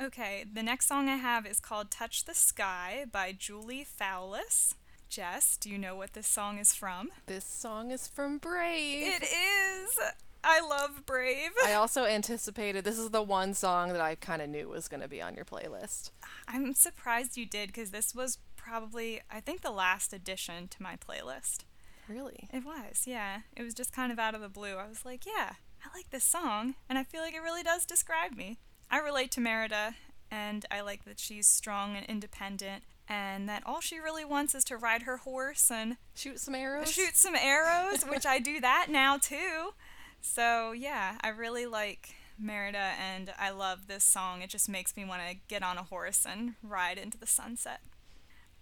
Okay, 0.01 0.45
the 0.51 0.63
next 0.63 0.87
song 0.87 1.09
I 1.09 1.17
have 1.17 1.45
is 1.45 1.59
called 1.59 1.91
Touch 1.91 2.25
the 2.25 2.33
Sky 2.33 3.05
by 3.11 3.33
Julie 3.37 3.85
Fowlis. 3.85 4.73
Jess, 5.09 5.57
do 5.57 5.69
you 5.69 5.77
know 5.77 5.95
what 5.95 6.13
this 6.13 6.27
song 6.27 6.57
is 6.57 6.73
from? 6.73 7.09
This 7.27 7.45
song 7.45 7.91
is 7.91 8.07
from 8.07 8.37
Brave. 8.37 9.21
It 9.21 9.23
is! 9.23 9.99
I 10.43 10.59
love 10.61 11.05
Brave. 11.05 11.51
I 11.63 11.73
also 11.73 12.05
anticipated 12.05 12.83
this 12.83 12.97
is 12.97 13.11
the 13.11 13.21
one 13.21 13.53
song 13.53 13.91
that 13.93 14.01
I 14.01 14.15
kind 14.15 14.41
of 14.41 14.49
knew 14.49 14.69
was 14.69 14.87
going 14.87 15.01
to 15.01 15.07
be 15.07 15.21
on 15.21 15.35
your 15.35 15.45
playlist. 15.45 16.11
I'm 16.47 16.73
surprised 16.73 17.37
you 17.37 17.45
did 17.45 17.67
because 17.67 17.91
this 17.91 18.15
was 18.15 18.39
probably, 18.57 19.21
I 19.29 19.39
think, 19.39 19.61
the 19.61 19.71
last 19.71 20.13
addition 20.13 20.67
to 20.69 20.81
my 20.81 20.95
playlist. 20.95 21.59
Really? 22.07 22.49
It 22.51 22.65
was, 22.65 23.03
yeah. 23.05 23.41
It 23.55 23.63
was 23.63 23.73
just 23.73 23.93
kind 23.93 24.11
of 24.11 24.19
out 24.19 24.35
of 24.35 24.41
the 24.41 24.49
blue. 24.49 24.75
I 24.75 24.87
was 24.87 25.05
like, 25.05 25.25
yeah, 25.25 25.53
I 25.85 25.95
like 25.95 26.09
this 26.09 26.23
song, 26.23 26.75
and 26.89 26.97
I 26.97 27.03
feel 27.03 27.21
like 27.21 27.33
it 27.33 27.41
really 27.41 27.63
does 27.63 27.85
describe 27.85 28.35
me. 28.35 28.57
I 28.89 28.97
relate 28.99 29.31
to 29.31 29.41
Merida, 29.41 29.95
and 30.29 30.65
I 30.71 30.81
like 30.81 31.05
that 31.05 31.19
she's 31.19 31.47
strong 31.47 31.95
and 31.95 32.05
independent, 32.07 32.83
and 33.07 33.47
that 33.47 33.63
all 33.65 33.81
she 33.81 33.99
really 33.99 34.25
wants 34.25 34.55
is 34.55 34.63
to 34.65 34.77
ride 34.77 35.03
her 35.03 35.17
horse 35.17 35.71
and 35.71 35.97
Shoot 36.15 36.39
some 36.39 36.55
arrows? 36.55 36.91
shoot 36.91 37.15
some 37.15 37.35
arrows, 37.35 38.03
which 38.03 38.25
I 38.25 38.39
do 38.39 38.59
that 38.59 38.87
now 38.89 39.17
too. 39.17 39.73
So, 40.21 40.71
yeah, 40.71 41.17
I 41.21 41.29
really 41.29 41.65
like 41.65 42.15
Merida, 42.37 42.93
and 42.99 43.33
I 43.39 43.49
love 43.49 43.87
this 43.87 44.03
song. 44.03 44.41
It 44.41 44.49
just 44.49 44.69
makes 44.69 44.95
me 44.95 45.03
want 45.05 45.21
to 45.27 45.35
get 45.47 45.63
on 45.63 45.77
a 45.77 45.83
horse 45.83 46.25
and 46.29 46.53
ride 46.63 46.97
into 46.97 47.17
the 47.17 47.27
sunset. 47.27 47.81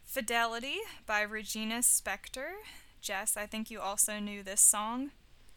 Fidelity 0.04 0.78
by 1.06 1.22
Regina 1.22 1.80
Spektor. 1.80 2.54
Jess, 3.01 3.38
I 3.38 3.46
think 3.46 3.70
you 3.70 3.80
also 3.80 4.20
knew 4.20 4.42
this 4.44 4.62
song. 4.62 5.12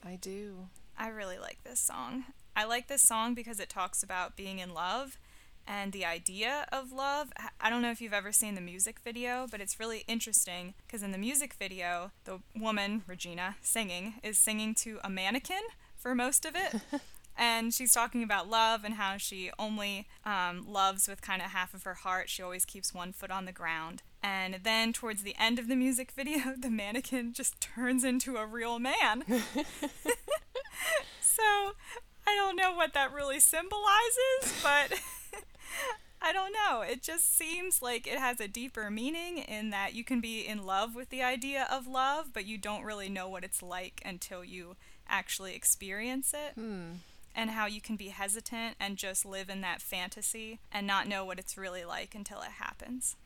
I 0.05 0.17
do. 0.17 0.69
I 0.99 1.09
really 1.09 1.39
like 1.39 1.59
this 1.65 1.81
song. 1.81 2.25
I 2.55 2.65
like 2.65 2.87
this 2.89 3.03
song 3.03 3.35
because 3.35 3.59
it 3.59 3.69
talks 3.71 4.03
about 4.03 4.37
being 4.37 4.59
in 4.59 4.75
love 4.75 5.19
and 5.67 5.93
the 5.93 6.05
idea 6.05 6.67
of 6.71 6.93
love. 6.93 7.33
I- 7.39 7.49
I 7.61 7.71
don't 7.71 7.83
know 7.83 7.91
if 7.91 8.01
you've 8.01 8.13
ever 8.13 8.33
seen 8.33 8.55
the 8.55 8.61
music 8.61 8.99
video, 9.01 9.47
but 9.51 9.61
it's 9.61 9.81
really 9.81 10.05
interesting 10.07 10.75
because 10.87 11.03
in 11.03 11.13
the 11.13 11.19
music 11.19 11.55
video, 11.55 12.11
the 12.25 12.41
woman, 12.55 13.05
Regina, 13.07 13.57
singing, 13.63 14.21
is 14.23 14.39
singing 14.39 14.75
to 14.77 15.01
a 15.03 15.09
mannequin 15.09 15.63
for 16.03 16.15
most 16.15 16.45
of 16.45 16.55
it. 16.57 16.81
and 17.39 17.73
she's 17.73 17.93
talking 17.93 18.23
about 18.23 18.51
love 18.51 18.85
and 18.85 18.95
how 18.95 19.17
she 19.17 19.51
only 19.59 20.07
um, 20.27 20.67
loves 20.69 21.09
with 21.09 21.23
kind 21.23 21.41
of 21.41 21.53
half 21.53 21.73
of 21.73 21.85
her 21.85 21.95
heart. 21.95 22.29
She 22.29 22.43
always 22.43 22.65
keeps 22.65 22.93
one 22.93 23.13
foot 23.13 23.31
on 23.31 23.45
the 23.45 23.53
ground. 23.53 24.03
And 24.23 24.59
then 24.63 24.93
towards 24.93 25.23
the 25.23 25.37
end 25.39 25.59
of 25.59 25.69
the 25.69 25.77
music 25.77 26.13
video, 26.17 26.55
the 26.59 26.71
mannequin 26.71 27.33
just 27.33 27.61
turns 27.61 28.05
into 28.05 28.37
a 28.37 28.47
real 28.47 28.79
man. 28.79 29.25
so 31.21 31.43
I 32.27 32.35
don't 32.35 32.57
know 32.57 32.75
what 32.75 32.95
that 32.95 33.13
really 33.13 33.41
symbolizes, 33.41 34.63
but 34.63 35.01
I 36.21 36.33
don't 36.33 36.53
know. 36.53 36.83
It 36.83 37.03
just 37.03 37.37
seems 37.37 37.83
like 37.83 38.07
it 38.07 38.19
has 38.19 38.41
a 38.41 38.47
deeper 38.47 38.91
meaning 38.91 39.39
in 39.39 39.71
that 39.71 39.95
you 39.95 40.05
can 40.05 40.21
be 40.21 40.47
in 40.47 40.65
love 40.65 40.95
with 40.95 41.11
the 41.11 41.23
idea 41.23 41.67
of 41.71 41.89
love, 41.89 42.27
but 42.33 42.47
you 42.47 42.59
don't 42.59 42.85
really 42.85 43.09
know 43.09 43.29
what 43.29 43.43
it's 43.43 43.63
like 43.63 44.01
until 44.05 44.45
you 44.45 44.77
actually 45.12 45.54
experience 45.54 46.35
it. 46.35 46.54
Hmm. 46.54 46.95
And 47.35 47.50
how 47.50 47.64
you 47.64 47.81
can 47.81 47.97
be 47.97 48.09
hesitant 48.09 48.76
and 48.78 48.99
just 48.99 49.25
live 49.25 49.49
in 49.49 49.62
that 49.62 49.81
fantasy 49.81 50.59
and 50.71 50.87
not 50.87 51.09
know 51.09 51.25
what 51.25 51.38
it's 51.38 51.57
really 51.57 51.83
like 51.85 52.14
until 52.14 52.42
it 52.42 52.50
happens. 52.59 53.16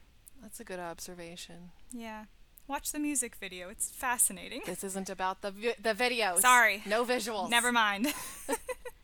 That's 0.41 0.61
a 0.61 0.65
good 0.65 0.79
observation. 0.79 1.71
Yeah. 1.91 2.27
Watch 2.69 2.93
the 2.93 2.99
music 3.01 3.37
video. 3.37 3.69
It's 3.69 3.91
fascinating. 3.91 4.63
This 4.67 4.85
isn't 4.85 5.09
about 5.11 5.41
the 5.43 5.51
vi- 5.51 5.75
the 5.81 5.95
videos. 5.95 6.41
Sorry. 6.41 6.83
No 6.87 7.05
visuals. 7.05 7.51
Never 7.51 7.73
mind. 7.73 8.13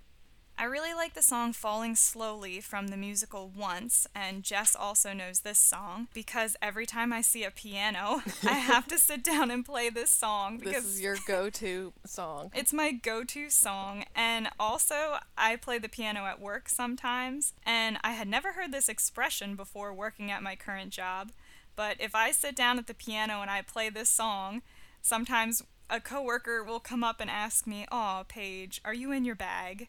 I 0.59 0.65
really 0.65 0.95
like 0.95 1.15
the 1.15 1.23
song 1.23 1.53
Falling 1.53 1.97
Slowly 1.97 2.61
from 2.61 2.89
the 2.89 2.97
musical 2.97 3.51
Once, 3.57 4.07
and 4.15 4.45
Jess 4.45 4.77
also 4.77 5.13
knows 5.13 5.41
this 5.41 5.59
song 5.59 6.07
because 6.15 6.57
every 6.63 6.87
time 6.87 7.13
I 7.13 7.21
see 7.21 7.43
a 7.43 7.51
piano, 7.51 8.23
I 8.45 8.55
have 8.59 8.87
to 8.89 8.99
sit 8.99 9.25
down 9.25 9.51
and 9.51 9.65
play 9.65 9.91
this 9.91 10.11
song 10.13 10.59
This 10.59 10.69
because 10.69 10.85
is 10.85 11.01
your 11.01 11.17
go-to 11.27 11.93
song. 12.07 12.53
it's 12.55 12.73
my 12.73 12.93
go 12.93 13.25
to 13.25 13.51
song. 13.51 14.05
And 14.15 14.51
also, 14.61 15.17
I 15.37 15.57
play 15.57 15.79
the 15.79 15.89
piano 15.89 16.27
at 16.27 16.41
work 16.41 16.69
sometimes, 16.69 17.55
and 17.67 17.99
I 18.05 18.13
had 18.13 18.29
never 18.29 18.53
heard 18.53 18.71
this 18.71 18.89
expression 18.89 19.57
before 19.57 19.93
working 19.93 20.31
at 20.31 20.45
my 20.45 20.55
current 20.55 20.91
job. 20.91 21.33
But 21.75 21.97
if 21.99 22.15
I 22.15 22.31
sit 22.31 22.55
down 22.55 22.79
at 22.79 22.87
the 22.87 22.95
piano 22.95 23.41
and 23.43 23.51
I 23.51 23.63
play 23.63 23.89
this 23.89 24.11
song, 24.11 24.63
sometimes 25.01 25.65
a 25.91 25.99
coworker 26.01 26.63
will 26.63 26.81
come 26.81 27.03
up 27.03 27.21
and 27.21 27.29
ask 27.31 27.67
me, 27.67 27.85
"Oh, 27.91 28.25
Paige, 28.29 28.81
are 28.85 28.95
you 28.95 29.11
in 29.11 29.25
your 29.25 29.35
bag?" 29.35 29.89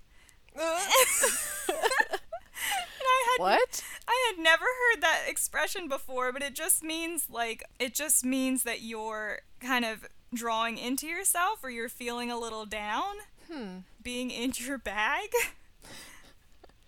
And 0.55 0.63
I 3.01 3.27
had 3.31 3.39
What? 3.39 3.83
I 4.07 4.31
had 4.33 4.41
never 4.43 4.63
heard 4.65 5.01
that 5.01 5.21
expression 5.27 5.87
before, 5.87 6.31
but 6.31 6.41
it 6.43 6.55
just 6.55 6.83
means 6.83 7.27
like 7.29 7.63
it 7.79 7.93
just 7.93 8.23
means 8.25 8.63
that 8.63 8.81
you're 8.81 9.39
kind 9.59 9.85
of 9.85 10.05
drawing 10.33 10.77
into 10.77 11.07
yourself 11.07 11.63
or 11.63 11.69
you're 11.69 11.89
feeling 11.89 12.31
a 12.31 12.39
little 12.39 12.65
down 12.65 13.15
Hmm. 13.51 13.79
being 14.01 14.31
in 14.31 14.53
your 14.55 14.77
bag. 14.77 15.29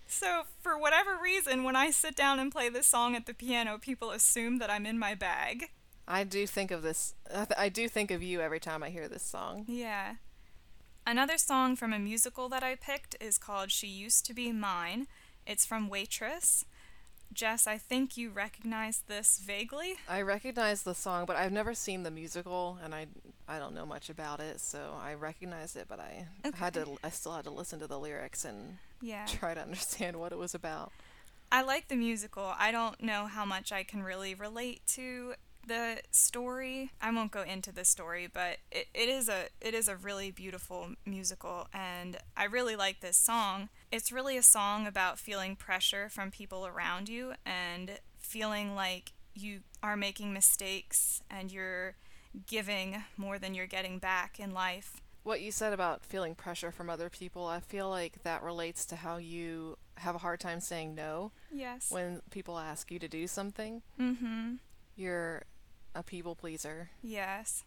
So, 0.07 0.43
for 0.61 0.77
whatever 0.77 1.17
reason, 1.21 1.63
when 1.63 1.75
I 1.75 1.91
sit 1.91 2.15
down 2.15 2.39
and 2.39 2.49
play 2.51 2.69
this 2.69 2.87
song 2.87 3.15
at 3.15 3.25
the 3.25 3.33
piano, 3.33 3.77
people 3.77 4.11
assume 4.11 4.59
that 4.59 4.69
I'm 4.69 4.85
in 4.85 4.97
my 4.97 5.13
bag. 5.13 5.71
I 6.07 6.23
do 6.23 6.47
think 6.47 6.71
of 6.71 6.83
this. 6.83 7.13
I 7.57 7.67
do 7.69 7.89
think 7.89 8.11
of 8.11 8.23
you 8.23 8.39
every 8.39 8.59
time 8.61 8.81
I 8.83 8.89
hear 8.91 9.07
this 9.09 9.23
song. 9.23 9.65
Yeah. 9.67 10.15
Another 11.07 11.37
song 11.37 11.75
from 11.75 11.93
a 11.93 11.99
musical 11.99 12.49
that 12.49 12.63
I 12.63 12.75
picked 12.75 13.15
is 13.19 13.37
called 13.37 13.71
She 13.71 13.87
Used 13.87 14.25
to 14.25 14.33
Be 14.33 14.51
Mine. 14.51 15.07
It's 15.45 15.65
from 15.65 15.87
Waitress. 15.87 16.65
Jess, 17.31 17.67
I 17.67 17.77
think 17.77 18.17
you 18.17 18.29
recognize 18.29 19.03
this 19.07 19.39
vaguely. 19.39 19.95
I 20.09 20.21
recognize 20.21 20.83
the 20.83 20.95
song, 20.95 21.25
but 21.25 21.35
I've 21.35 21.51
never 21.51 21.73
seen 21.73 22.03
the 22.03 22.11
musical, 22.11 22.77
and 22.83 22.95
I 22.95 23.07
I 23.47 23.59
don't 23.59 23.75
know 23.75 23.85
much 23.85 24.09
about 24.09 24.39
it. 24.39 24.59
So 24.59 24.95
I 24.99 25.13
recognize 25.13 25.75
it, 25.75 25.85
but 25.87 25.99
I 25.99 26.27
had 26.55 26.73
to. 26.75 26.97
I 27.03 27.09
still 27.09 27.33
had 27.33 27.43
to 27.45 27.51
listen 27.51 27.79
to 27.79 27.87
the 27.87 27.99
lyrics 27.99 28.45
and 28.45 28.77
Yeah. 29.01 29.25
try 29.27 29.53
to 29.53 29.61
understand 29.61 30.17
what 30.17 30.31
it 30.31 30.37
was 30.37 30.55
about. 30.55 30.91
I 31.51 31.61
like 31.61 31.87
the 31.87 31.95
musical. 31.95 32.53
I 32.57 32.71
don't 32.71 33.01
know 33.03 33.27
how 33.27 33.45
much 33.45 33.71
I 33.71 33.83
can 33.83 34.01
really 34.01 34.33
relate 34.33 34.81
to 34.95 35.35
the 35.67 36.01
story. 36.11 36.91
I 37.01 37.11
won't 37.11 37.31
go 37.31 37.41
into 37.43 37.71
the 37.71 37.85
story, 37.85 38.27
but 38.31 38.57
it, 38.71 38.87
it 38.93 39.09
is 39.09 39.29
a 39.29 39.45
it 39.61 39.73
is 39.73 39.87
a 39.87 39.95
really 39.95 40.31
beautiful 40.31 40.89
musical 41.05 41.67
and 41.73 42.17
I 42.37 42.45
really 42.45 42.75
like 42.75 43.01
this 43.01 43.17
song. 43.17 43.69
It's 43.91 44.11
really 44.11 44.37
a 44.37 44.43
song 44.43 44.87
about 44.87 45.19
feeling 45.19 45.55
pressure 45.55 46.09
from 46.09 46.31
people 46.31 46.65
around 46.65 47.09
you 47.09 47.33
and 47.45 47.99
feeling 48.17 48.75
like 48.75 49.13
you 49.33 49.61
are 49.83 49.97
making 49.97 50.33
mistakes 50.33 51.21
and 51.29 51.51
you're 51.51 51.95
giving 52.47 53.03
more 53.17 53.37
than 53.39 53.53
you're 53.53 53.65
getting 53.67 53.99
back 53.99 54.39
in 54.39 54.53
life. 54.53 55.01
What 55.23 55.41
you 55.41 55.51
said 55.51 55.73
about 55.73 56.05
feeling 56.05 56.35
pressure 56.35 56.71
from 56.71 56.89
other 56.89 57.09
people, 57.09 57.47
I 57.47 57.59
feel 57.59 57.89
like 57.89 58.21
that 58.23 58.43
relates 58.43 58.85
to 58.85 58.95
how 58.97 59.17
you 59.17 59.77
have 59.97 60.13
a 60.13 60.19
hard 60.19 60.39
time 60.39 60.59
saying 60.59 60.93
no 60.93 61.31
Yes. 61.51 61.89
when 61.89 62.21
people 62.29 62.59
ask 62.59 62.91
you 62.91 62.99
to 62.99 63.07
do 63.07 63.25
something. 63.25 63.81
Mm-hmm. 63.99 64.55
You're 64.95 65.43
a 65.95 66.03
people 66.03 66.35
pleaser. 66.35 66.89
Yes. 67.01 67.63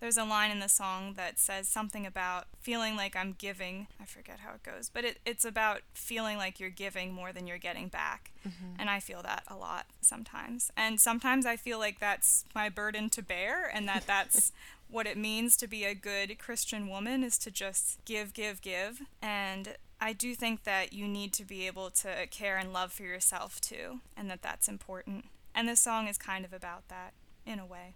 there's 0.00 0.16
a 0.16 0.24
line 0.24 0.50
in 0.50 0.60
the 0.60 0.68
song 0.68 1.12
that 1.14 1.38
says 1.38 1.68
something 1.68 2.06
about 2.06 2.44
feeling 2.58 2.96
like 2.96 3.14
I'm 3.14 3.34
giving. 3.36 3.86
I 4.00 4.06
forget 4.06 4.40
how 4.40 4.54
it 4.54 4.62
goes, 4.62 4.88
but 4.88 5.04
it, 5.04 5.18
it's 5.26 5.44
about 5.44 5.82
feeling 5.92 6.38
like 6.38 6.58
you're 6.58 6.70
giving 6.70 7.12
more 7.12 7.32
than 7.32 7.46
you're 7.46 7.58
getting 7.58 7.88
back. 7.88 8.32
Mm-hmm. 8.48 8.80
And 8.80 8.88
I 8.88 8.98
feel 9.00 9.22
that 9.22 9.42
a 9.46 9.56
lot 9.56 9.86
sometimes. 10.00 10.70
And 10.74 10.98
sometimes 10.98 11.44
I 11.44 11.56
feel 11.56 11.78
like 11.78 12.00
that's 12.00 12.46
my 12.54 12.70
burden 12.70 13.10
to 13.10 13.22
bear 13.22 13.70
and 13.72 13.86
that 13.88 14.06
that's 14.06 14.52
what 14.88 15.06
it 15.06 15.18
means 15.18 15.56
to 15.58 15.66
be 15.66 15.84
a 15.84 15.94
good 15.94 16.38
Christian 16.38 16.88
woman 16.88 17.22
is 17.22 17.36
to 17.38 17.50
just 17.50 18.02
give, 18.06 18.32
give, 18.32 18.62
give. 18.62 19.02
And 19.20 19.76
I 20.00 20.14
do 20.14 20.34
think 20.34 20.64
that 20.64 20.92
you 20.92 21.06
need 21.06 21.32
to 21.34 21.44
be 21.44 21.66
able 21.66 21.90
to 21.90 22.26
care 22.30 22.56
and 22.56 22.72
love 22.72 22.90
for 22.92 23.02
yourself 23.02 23.60
too, 23.60 24.00
and 24.16 24.30
that 24.30 24.40
that's 24.40 24.66
important. 24.66 25.26
And 25.54 25.68
this 25.68 25.80
song 25.80 26.08
is 26.08 26.16
kind 26.16 26.44
of 26.44 26.52
about 26.52 26.88
that 26.88 27.12
in 27.50 27.58
a 27.58 27.66
way. 27.66 27.94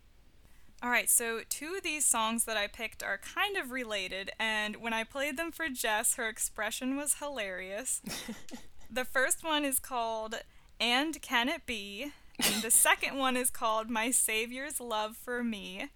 All 0.82 0.90
right, 0.90 1.08
so 1.08 1.40
two 1.49 1.76
of 1.76 1.82
these 1.82 2.04
songs 2.04 2.44
that 2.44 2.58
I 2.58 2.66
picked 2.66 3.02
are 3.02 3.18
kind 3.18 3.56
of 3.56 3.70
related, 3.70 4.30
and 4.38 4.76
when 4.76 4.92
I 4.92 5.04
played 5.04 5.38
them 5.38 5.50
for 5.50 5.68
Jess, 5.70 6.16
her 6.16 6.28
expression 6.28 6.96
was 6.96 7.14
hilarious. 7.14 8.02
the 8.90 9.04
first 9.04 9.42
one 9.42 9.64
is 9.64 9.78
called 9.78 10.42
And 10.78 11.23
Can 11.23 11.49
It 11.49 11.64
Be? 11.64 12.12
And 12.38 12.62
the 12.62 12.70
second 12.70 13.16
one 13.16 13.37
is 13.37 13.49
called 13.49 13.88
My 13.88 14.11
Savior's 14.11 14.80
Love 14.80 15.16
for 15.16 15.42
Me. 15.42 15.88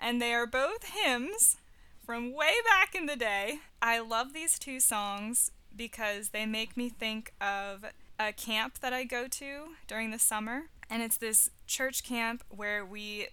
And 0.00 0.22
they 0.22 0.32
are 0.32 0.46
both 0.46 0.84
hymns 0.84 1.58
from 2.06 2.32
way 2.32 2.52
back 2.64 2.94
in 2.94 3.06
the 3.06 3.16
day. 3.16 3.58
I 3.82 3.98
love 3.98 4.32
these 4.32 4.58
two 4.58 4.80
songs 4.80 5.50
because 5.74 6.30
they 6.30 6.46
make 6.46 6.76
me 6.76 6.88
think 6.88 7.32
of 7.40 7.84
a 8.18 8.32
camp 8.32 8.78
that 8.80 8.92
I 8.92 9.04
go 9.04 9.26
to 9.28 9.74
during 9.86 10.10
the 10.10 10.18
summer. 10.18 10.64
And 10.92 11.02
it's 11.02 11.16
this 11.16 11.48
church 11.66 12.04
camp 12.04 12.44
where 12.50 12.84
we 12.84 13.28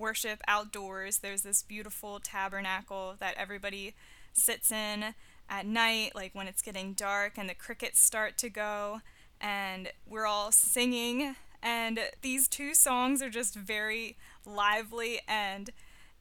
worship 0.00 0.40
outdoors. 0.48 1.18
There's 1.18 1.42
this 1.42 1.62
beautiful 1.62 2.18
tabernacle 2.18 3.14
that 3.20 3.36
everybody 3.36 3.94
sits 4.32 4.72
in 4.72 5.14
at 5.48 5.64
night, 5.64 6.16
like 6.16 6.34
when 6.34 6.48
it's 6.48 6.60
getting 6.60 6.92
dark 6.92 7.34
and 7.38 7.48
the 7.48 7.54
crickets 7.54 8.00
start 8.00 8.36
to 8.38 8.50
go, 8.50 9.00
and 9.40 9.92
we're 10.04 10.26
all 10.26 10.50
singing. 10.50 11.36
And 11.62 12.00
these 12.20 12.48
two 12.48 12.74
songs 12.74 13.22
are 13.22 13.30
just 13.30 13.54
very 13.54 14.16
lively, 14.44 15.20
and 15.28 15.70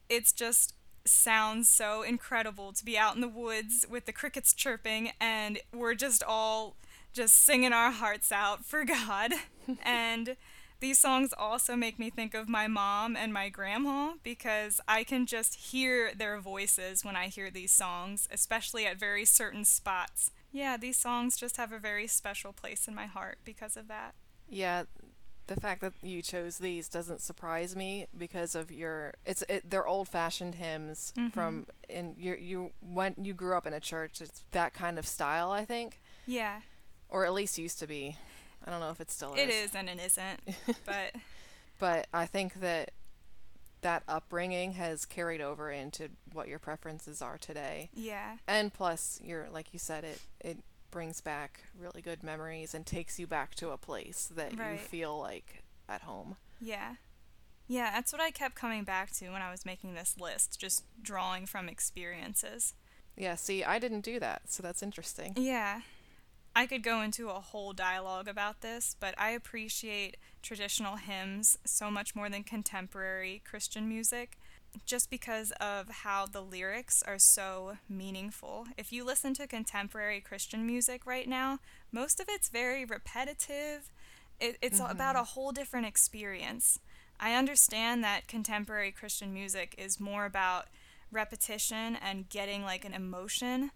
it's 0.10 0.32
just 0.32 0.76
sounds 1.06 1.68
so 1.70 2.04
incredible 2.04 2.72
to 2.72 2.86
be 2.86 3.00
out 3.00 3.16
in 3.16 3.22
the 3.22 3.28
woods 3.28 3.84
with 3.90 4.06
the 4.06 4.14
crickets 4.14 4.54
chirping, 4.54 5.10
and 5.20 5.58
we're 5.74 5.96
just 5.96 6.22
all 6.22 6.76
just 7.14 7.44
singing 7.44 7.74
our 7.74 7.92
hearts 7.92 8.32
out 8.32 8.64
for 8.64 8.86
God. 8.86 9.32
and 9.84 10.36
these 10.80 11.00
songs 11.00 11.34
also 11.38 11.76
make 11.76 11.98
me 11.98 12.10
think 12.10 12.34
of 12.34 12.50
my 12.50 12.68
mom 12.68 13.16
and 13.16 13.34
my 13.34 13.50
grandma 13.50 14.14
because 14.24 14.82
I 14.88 15.04
can 15.04 15.26
just 15.26 15.56
hear 15.56 16.14
their 16.14 16.40
voices 16.40 17.06
when 17.06 17.16
I 17.16 17.28
hear 17.28 17.50
these 17.50 17.72
songs, 17.72 18.28
especially 18.32 18.86
at 18.86 18.98
very 19.00 19.26
certain 19.26 19.64
spots. 19.66 20.32
Yeah, 20.52 20.78
these 20.78 20.98
songs 20.98 21.38
just 21.38 21.58
have 21.58 21.72
a 21.72 21.80
very 21.80 22.08
special 22.08 22.54
place 22.54 22.88
in 22.88 22.94
my 22.96 23.06
heart 23.06 23.40
because 23.46 23.78
of 23.78 23.88
that. 23.88 24.14
Yeah, 24.50 24.84
the 25.48 25.56
fact 25.60 25.82
that 25.82 25.94
you 26.02 26.22
chose 26.22 26.58
these 26.58 26.88
doesn't 26.88 27.22
surprise 27.22 27.76
me 27.76 28.08
because 28.18 28.56
of 28.56 28.72
your 28.72 29.14
it's 29.26 29.42
it, 29.50 29.70
they're 29.70 29.86
old-fashioned 29.88 30.56
hymns 30.56 31.12
Mhm. 31.18 31.34
from 31.34 31.68
and 31.90 32.16
you 32.18 32.36
you 32.36 32.72
when 32.82 33.14
you 33.22 33.34
grew 33.34 33.56
up 33.58 33.68
in 33.68 33.74
a 33.74 33.80
church 33.82 34.22
it's 34.22 34.46
that 34.52 34.74
kind 34.74 34.98
of 34.98 35.06
style 35.06 35.52
I 35.52 35.66
think 35.66 36.00
Yeah, 36.26 36.62
or 37.10 37.26
at 37.26 37.34
least 37.34 37.58
used 37.58 37.78
to 37.80 37.88
be. 37.88 38.16
I 38.66 38.72
don't 38.72 38.80
know 38.80 38.90
if 38.92 39.02
it 39.02 39.12
still 39.12 39.34
is. 39.34 39.40
it 39.40 39.50
is 39.50 39.76
and 39.76 39.90
it 39.90 40.00
isn't, 40.06 40.40
but 40.86 41.16
but 41.80 42.08
I 42.14 42.26
think 42.26 42.60
that 42.62 42.92
that 43.82 44.04
upbringing 44.08 44.74
has 44.74 45.06
carried 45.06 45.42
over 45.42 45.70
into 45.70 46.10
what 46.32 46.48
your 46.48 46.60
preferences 46.60 47.22
are 47.22 47.38
today. 47.38 47.90
yeah, 47.94 48.38
And 48.48 48.74
plus, 48.74 49.20
you're 49.24 49.48
like 49.52 49.74
you 49.74 49.80
said, 49.80 50.04
it 50.06 50.22
it 50.40 50.58
brings 50.92 51.20
back 51.22 51.66
really 51.78 52.02
good 52.02 52.24
memories 52.24 52.74
and 52.74 52.86
takes 52.86 53.20
you 53.20 53.28
back 53.28 53.56
to 53.56 53.72
a 53.72 53.78
place 53.78 54.32
that 54.36 54.54
you 54.54 54.78
feel 54.78 55.20
like 55.20 55.64
at 55.90 56.02
home. 56.04 56.38
yeah. 56.62 56.96
Yeah, 57.66 57.92
that's 57.92 58.12
what 58.12 58.22
I 58.22 58.30
kept 58.30 58.56
coming 58.56 58.84
back 58.84 59.12
to 59.14 59.30
when 59.30 59.42
I 59.42 59.50
was 59.50 59.66
making 59.66 59.94
this 59.96 60.16
list, 60.20 60.60
just 60.60 60.84
drawing 61.02 61.46
from 61.46 61.70
experiences. 61.70 62.74
Yeah, 63.16 63.36
see, 63.36 63.64
I 63.64 63.80
didn't 63.80 64.02
do 64.02 64.20
that, 64.20 64.44
so 64.52 64.62
that's 64.62 64.84
interesting. 64.84 65.34
Yeah. 65.38 65.80
I 66.56 66.68
could 66.68 66.84
go 66.84 67.02
into 67.02 67.30
a 67.30 67.40
whole 67.40 67.74
dialogue 67.74 68.28
about 68.28 68.62
this, 68.62 68.96
but 69.00 69.16
I 69.18 69.32
appreciate 69.32 70.18
traditional 70.44 70.98
hymns 70.98 71.58
so 71.66 71.90
much 71.90 72.16
more 72.16 72.30
than 72.30 72.44
contemporary 72.44 73.42
Christian 73.44 73.90
music 73.90 74.38
just 74.86 75.10
because 75.10 75.52
of 75.60 75.90
how 75.90 76.26
the 76.26 76.42
lyrics 76.42 77.04
are 77.04 77.20
so 77.20 77.78
meaningful. 77.90 78.68
If 78.78 78.92
you 78.92 79.04
listen 79.04 79.34
to 79.36 79.48
contemporary 79.48 80.20
Christian 80.20 80.66
music 80.66 81.06
right 81.06 81.28
now, 81.28 81.60
most 81.92 82.20
of 82.20 82.28
it's 82.30 82.50
very 82.50 82.86
repetitive. 82.86 83.92
It, 84.40 84.58
it's 84.62 84.80
mm-hmm. 84.80 84.92
about 84.92 85.16
a 85.16 85.24
whole 85.24 85.52
different 85.52 85.86
experience. 85.86 86.80
I 87.20 87.36
understand 87.36 88.04
that 88.04 88.28
contemporary 88.28 88.92
Christian 88.92 89.34
music 89.34 89.76
is 89.78 90.00
more 90.00 90.26
about 90.26 90.68
repetition 91.12 91.96
and 91.96 92.30
getting 92.30 92.64
like 92.64 92.84
an 92.84 92.94
emotion, 92.94 93.72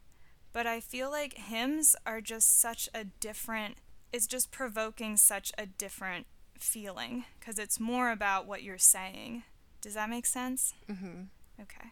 but 0.58 0.66
I 0.66 0.80
feel 0.80 1.12
like 1.12 1.38
hymns 1.38 1.96
are 2.04 2.20
just 2.20 2.60
such 2.60 2.90
a 2.92 3.04
different, 3.04 3.78
it's 4.12 4.26
just 4.26 4.50
provoking 4.50 5.16
such 5.16 5.52
a 5.56 5.68
different 5.68 6.26
feeling 6.58 7.26
because 7.40 7.60
it's 7.60 7.80
more 7.80 8.10
about 8.10 8.48
what 8.48 8.64
you're 8.64 8.80
saying. 8.80 9.44
Does 9.82 9.94
that 9.94 10.10
make 10.10 10.26
sense? 10.26 10.74
Mm-hmm. 10.90 11.26
Okay. 11.62 11.90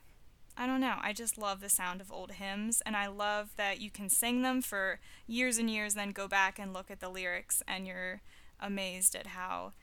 I 0.57 0.65
don't 0.65 0.81
know. 0.81 0.95
I 0.99 1.13
just 1.13 1.37
love 1.37 1.61
the 1.61 1.69
sound 1.69 2.01
of 2.01 2.11
old 2.11 2.31
hymns, 2.31 2.81
and 2.87 2.97
I 2.97 3.05
love 3.05 3.51
that 3.55 3.81
you 3.81 3.91
can 3.91 4.09
sing 4.09 4.41
them 4.41 4.63
for 4.63 4.99
years 5.27 5.59
and 5.59 5.69
years, 5.69 5.93
then 5.93 6.09
go 6.09 6.27
back 6.27 6.57
and 6.57 6.73
look 6.73 6.89
at 6.89 6.99
the 6.99 7.09
lyrics, 7.09 7.61
and 7.67 7.85
you're 7.85 8.21
amazed 8.59 9.15
at 9.15 9.27
how 9.27 9.73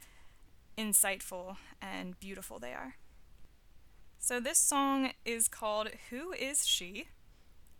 insightful 0.76 1.56
and 1.80 2.18
beautiful 2.18 2.58
they 2.58 2.72
are. 2.72 2.96
So, 4.18 4.40
this 4.40 4.58
song 4.58 5.12
is 5.24 5.46
called 5.46 5.90
Who 6.10 6.32
Is 6.32 6.66
She? 6.66 7.06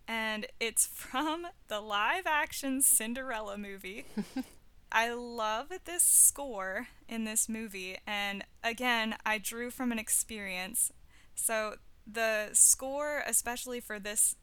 And 0.07 0.45
it's 0.59 0.85
from 0.85 1.47
the 1.67 1.79
live 1.79 2.25
action 2.25 2.81
Cinderella 2.81 3.57
movie. 3.57 4.05
I 4.91 5.11
love 5.13 5.71
this 5.85 6.03
score 6.03 6.87
in 7.09 7.23
this 7.23 7.49
movie, 7.49 7.97
and 8.05 8.43
again, 8.63 9.15
I 9.25 9.39
drew 9.39 9.71
from 9.71 9.91
an 9.91 9.97
experience. 9.97 10.91
So 11.33 11.77
the 12.05 12.49
score, 12.53 13.23
especially 13.25 13.79
for 13.79 13.97
this 13.97 14.35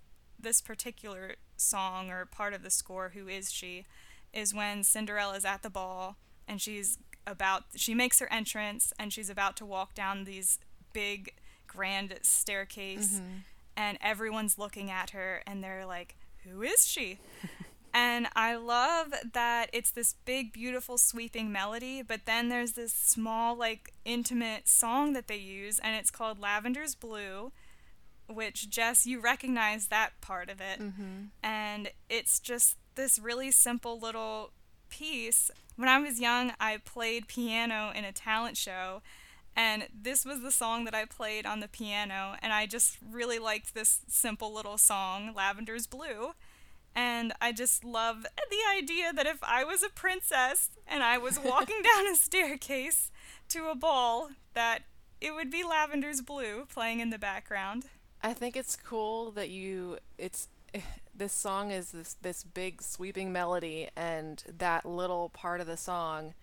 this 0.43 0.61
particular 0.61 1.37
song 1.57 2.11
or 2.11 2.27
part 2.27 2.53
of 2.53 2.65
the 2.65 2.71
score, 2.71 3.11
"Who 3.15 3.29
Is 3.29 3.53
She," 3.53 3.85
is 4.33 4.53
when 4.53 4.83
Cinderella's 4.83 5.45
at 5.45 5.63
the 5.63 5.71
ball 5.71 6.17
and 6.51 6.61
she's 6.61 6.99
about 7.27 7.65
she 7.77 7.95
makes 7.95 8.19
her 8.19 8.31
entrance 8.33 8.93
and 8.99 9.13
she's 9.13 9.31
about 9.31 9.57
to 9.57 9.65
walk 9.65 9.95
down 9.95 10.25
these 10.25 10.59
big 10.93 11.33
grand 11.67 12.19
staircase 12.23 13.15
mm-hmm. 13.15 13.37
And 13.81 13.97
everyone's 14.03 14.59
looking 14.59 14.91
at 14.91 15.11
her 15.11 15.43
and 15.47 15.65
they're 15.65 15.87
like, 15.87 16.17
"Who 16.45 16.63
is 16.63 16.87
she?" 16.87 17.19
And 17.93 18.29
I 18.37 18.55
love 18.55 19.13
that 19.33 19.69
it's 19.73 19.91
this 19.91 20.15
big, 20.25 20.53
beautiful, 20.53 20.97
sweeping 20.97 21.51
melody, 21.51 22.03
but 22.03 22.21
then 22.25 22.49
there's 22.49 22.75
this 22.75 22.93
small, 22.93 23.57
like, 23.57 23.93
intimate 24.05 24.69
song 24.69 25.13
that 25.15 25.27
they 25.27 25.39
use, 25.39 25.81
and 25.81 25.97
it's 25.97 26.13
called 26.13 26.41
Lavender's 26.41 26.95
Blue, 26.95 27.51
which, 28.29 28.71
Jess, 28.71 29.07
you 29.07 29.19
recognize 29.19 29.89
that 29.89 30.21
part 30.21 30.51
of 30.51 30.61
it. 30.61 30.81
Mm-hmm. 30.81 31.25
And 31.43 31.91
it's 32.09 32.39
just 32.39 32.77
this 32.95 33.19
really 33.19 33.51
simple 33.51 33.99
little 33.99 34.53
piece. 34.89 35.51
When 35.75 35.89
I 35.89 35.99
was 35.99 36.21
young, 36.21 36.53
I 36.61 36.77
played 36.77 37.27
piano 37.27 37.91
in 37.93 38.05
a 38.05 38.13
talent 38.13 38.57
show, 38.57 39.03
and 39.57 39.89
this 39.93 40.25
was 40.25 40.41
the 40.41 40.53
song 40.53 40.85
that 40.85 40.95
I 40.95 41.05
played 41.05 41.47
on 41.47 41.61
the 41.61 41.69
piano, 41.69 42.37
and 42.43 42.53
I 42.53 42.67
just 42.67 42.99
really 43.11 43.39
liked 43.39 43.75
this 43.75 44.01
simple 44.09 44.53
little 44.55 44.79
song, 44.79 45.35
Lavender's 45.35 45.87
Blue. 45.87 46.33
And 46.95 47.33
I 47.41 47.53
just 47.53 47.85
love 47.85 48.23
the 48.23 48.77
idea 48.77 49.13
that 49.13 49.27
if 49.27 49.39
I 49.43 49.63
was 49.63 49.83
a 49.83 49.91
princess 49.91 50.71
and 50.89 51.03
I 51.05 51.19
was 51.19 51.39
walking 51.39 51.83
down 51.95 52.09
a 52.09 52.17
staircase 52.17 53.13
to 53.51 53.69
a 53.69 53.77
ball, 53.77 54.31
that 54.55 54.83
it 55.21 55.35
would 55.35 55.51
be 55.51 55.63
Lavender's 55.63 56.21
Blue 56.21 56.67
playing 56.67 57.01
in 57.01 57.11
the 57.11 57.19
background. 57.19 57.85
I 58.23 58.33
think 58.33 58.57
it's 58.57 58.77
cool 58.77 59.31
that 59.33 59.51
you 59.51 59.99
it's 60.19 60.49
this 61.15 61.33
song 61.33 61.71
is 61.71 61.93
this 61.93 62.17
this 62.23 62.45
big 62.45 62.83
sweeping 62.83 63.33
melody 63.33 63.89
and 63.97 64.43
that 64.59 64.87
little 64.87 65.29
part 65.29 65.61
of 65.61 65.67
the 65.67 65.77
song 65.77 66.35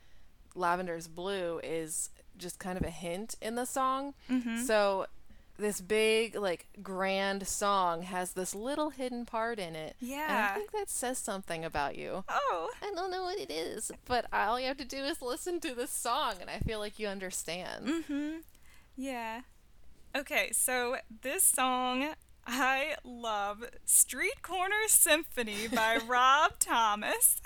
Lavender's 0.55 1.07
Blue 1.07 1.59
is 1.63 2.09
just 2.37 2.59
kind 2.59 2.77
of 2.77 2.83
a 2.83 2.89
hint 2.89 3.35
in 3.41 3.55
the 3.55 3.65
song. 3.65 4.13
Mm-hmm. 4.29 4.63
So 4.63 5.07
this 5.57 5.81
big 5.81 6.35
like 6.35 6.67
grand 6.81 7.47
song 7.47 8.03
has 8.03 8.33
this 8.33 8.53
little 8.53 8.91
hidden 8.91 9.25
part 9.25 9.59
in 9.59 9.75
it. 9.75 9.95
And 10.27 10.37
I 10.37 10.55
think 10.55 10.71
that 10.71 10.89
says 10.89 11.17
something 11.17 11.65
about 11.65 11.97
you. 11.97 12.23
Oh, 12.29 12.69
I 12.81 12.91
don't 12.95 13.11
know 13.11 13.23
what 13.23 13.39
it 13.39 13.51
is, 13.51 13.91
but 14.05 14.25
all 14.31 14.59
you 14.59 14.67
have 14.67 14.77
to 14.77 14.85
do 14.85 14.97
is 14.97 15.21
listen 15.21 15.59
to 15.61 15.73
this 15.73 15.91
song 15.91 16.35
and 16.39 16.49
I 16.49 16.59
feel 16.59 16.79
like 16.79 16.99
you 16.99 17.07
understand. 17.07 17.87
mm-hmm. 17.87 18.37
Yeah. 18.95 19.41
Okay, 20.15 20.49
so 20.51 20.97
this 21.21 21.43
song 21.43 22.13
I 22.47 22.95
love 23.03 23.65
Street 23.85 24.41
Corner 24.41 24.87
Symphony 24.87 25.67
by 25.67 25.97
Rob 26.07 26.53
Thomas. 26.59 27.41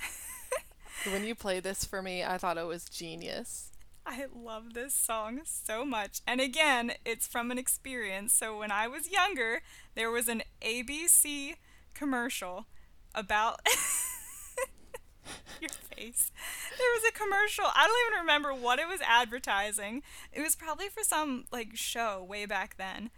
when 1.11 1.25
you 1.25 1.33
played 1.33 1.63
this 1.63 1.83
for 1.83 2.03
me, 2.03 2.23
I 2.23 2.37
thought 2.37 2.59
it 2.59 2.67
was 2.67 2.85
genius. 2.85 3.70
I 4.05 4.25
love 4.33 4.73
this 4.73 4.93
song 4.93 5.41
so 5.45 5.85
much. 5.85 6.21
And 6.27 6.41
again, 6.41 6.93
it's 7.05 7.27
from 7.27 7.51
an 7.51 7.57
experience. 7.57 8.33
So 8.33 8.57
when 8.57 8.71
I 8.71 8.87
was 8.87 9.11
younger, 9.11 9.61
there 9.95 10.11
was 10.11 10.27
an 10.27 10.43
ABC 10.61 11.55
commercial 11.93 12.65
about 13.13 13.59
your 15.61 15.69
face. 15.69 16.31
There 16.77 16.87
was 16.93 17.03
a 17.07 17.17
commercial. 17.17 17.65
I 17.65 17.87
don't 17.87 18.13
even 18.13 18.21
remember 18.21 18.53
what 18.53 18.79
it 18.79 18.87
was 18.87 19.01
advertising. 19.05 20.01
It 20.31 20.41
was 20.41 20.55
probably 20.55 20.89
for 20.89 21.03
some 21.03 21.45
like 21.51 21.75
show 21.75 22.23
way 22.23 22.45
back 22.45 22.77
then. 22.77 23.11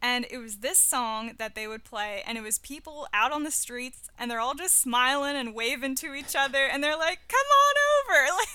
And 0.00 0.26
it 0.30 0.38
was 0.38 0.58
this 0.58 0.78
song 0.78 1.34
that 1.38 1.54
they 1.54 1.68
would 1.68 1.84
play, 1.84 2.24
and 2.26 2.36
it 2.36 2.40
was 2.40 2.58
people 2.58 3.06
out 3.14 3.30
on 3.30 3.44
the 3.44 3.52
streets, 3.52 4.10
and 4.18 4.28
they're 4.28 4.40
all 4.40 4.54
just 4.54 4.80
smiling 4.80 5.36
and 5.36 5.54
waving 5.54 5.94
to 5.96 6.12
each 6.12 6.34
other, 6.34 6.64
and 6.66 6.82
they're 6.82 6.96
like, 6.96 7.20
"Come 7.28 7.38
on 7.38 7.74
over!" 8.16 8.34
Like, 8.36 8.48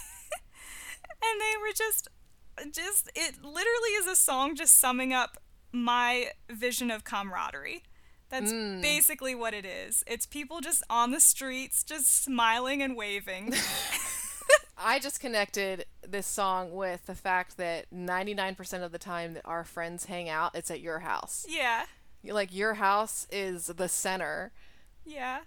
and 1.32 1.42
they 1.42 1.58
were 1.62 1.74
just, 1.76 2.08
just 2.74 3.12
it 3.16 3.44
literally 3.44 3.90
is 4.00 4.08
a 4.08 4.16
song 4.16 4.56
just 4.56 4.78
summing 4.78 5.14
up 5.14 5.38
my 5.72 6.28
vision 6.50 6.92
of 6.92 7.04
camaraderie. 7.04 7.84
That's 8.30 8.52
mm. 8.52 8.82
basically 8.82 9.36
what 9.36 9.54
it 9.54 9.66
is. 9.66 10.04
It's 10.06 10.26
people 10.26 10.60
just 10.60 10.84
on 10.90 11.12
the 11.12 11.20
streets, 11.20 11.84
just 11.84 12.24
smiling 12.24 12.82
and 12.82 12.96
waving. 12.96 13.54
I 14.78 15.00
just 15.00 15.20
connected 15.20 15.86
this 16.08 16.28
song 16.28 16.72
with 16.72 17.06
the 17.06 17.16
fact 17.16 17.58
that 17.58 17.90
99% 17.92 18.84
of 18.84 18.92
the 18.92 19.00
time 19.00 19.34
that 19.34 19.44
our 19.46 19.64
friends 19.64 20.06
hang 20.06 20.30
out, 20.30 20.56
it's 20.56 20.70
at 20.70 20.82
your 20.82 21.00
house. 21.00 21.46
Yeah. 21.50 21.86
Like 22.24 22.54
your 22.54 22.76
house 22.76 23.28
is 23.32 23.68
the 23.68 23.88
center. 23.88 24.52
Yeah. 25.06 25.42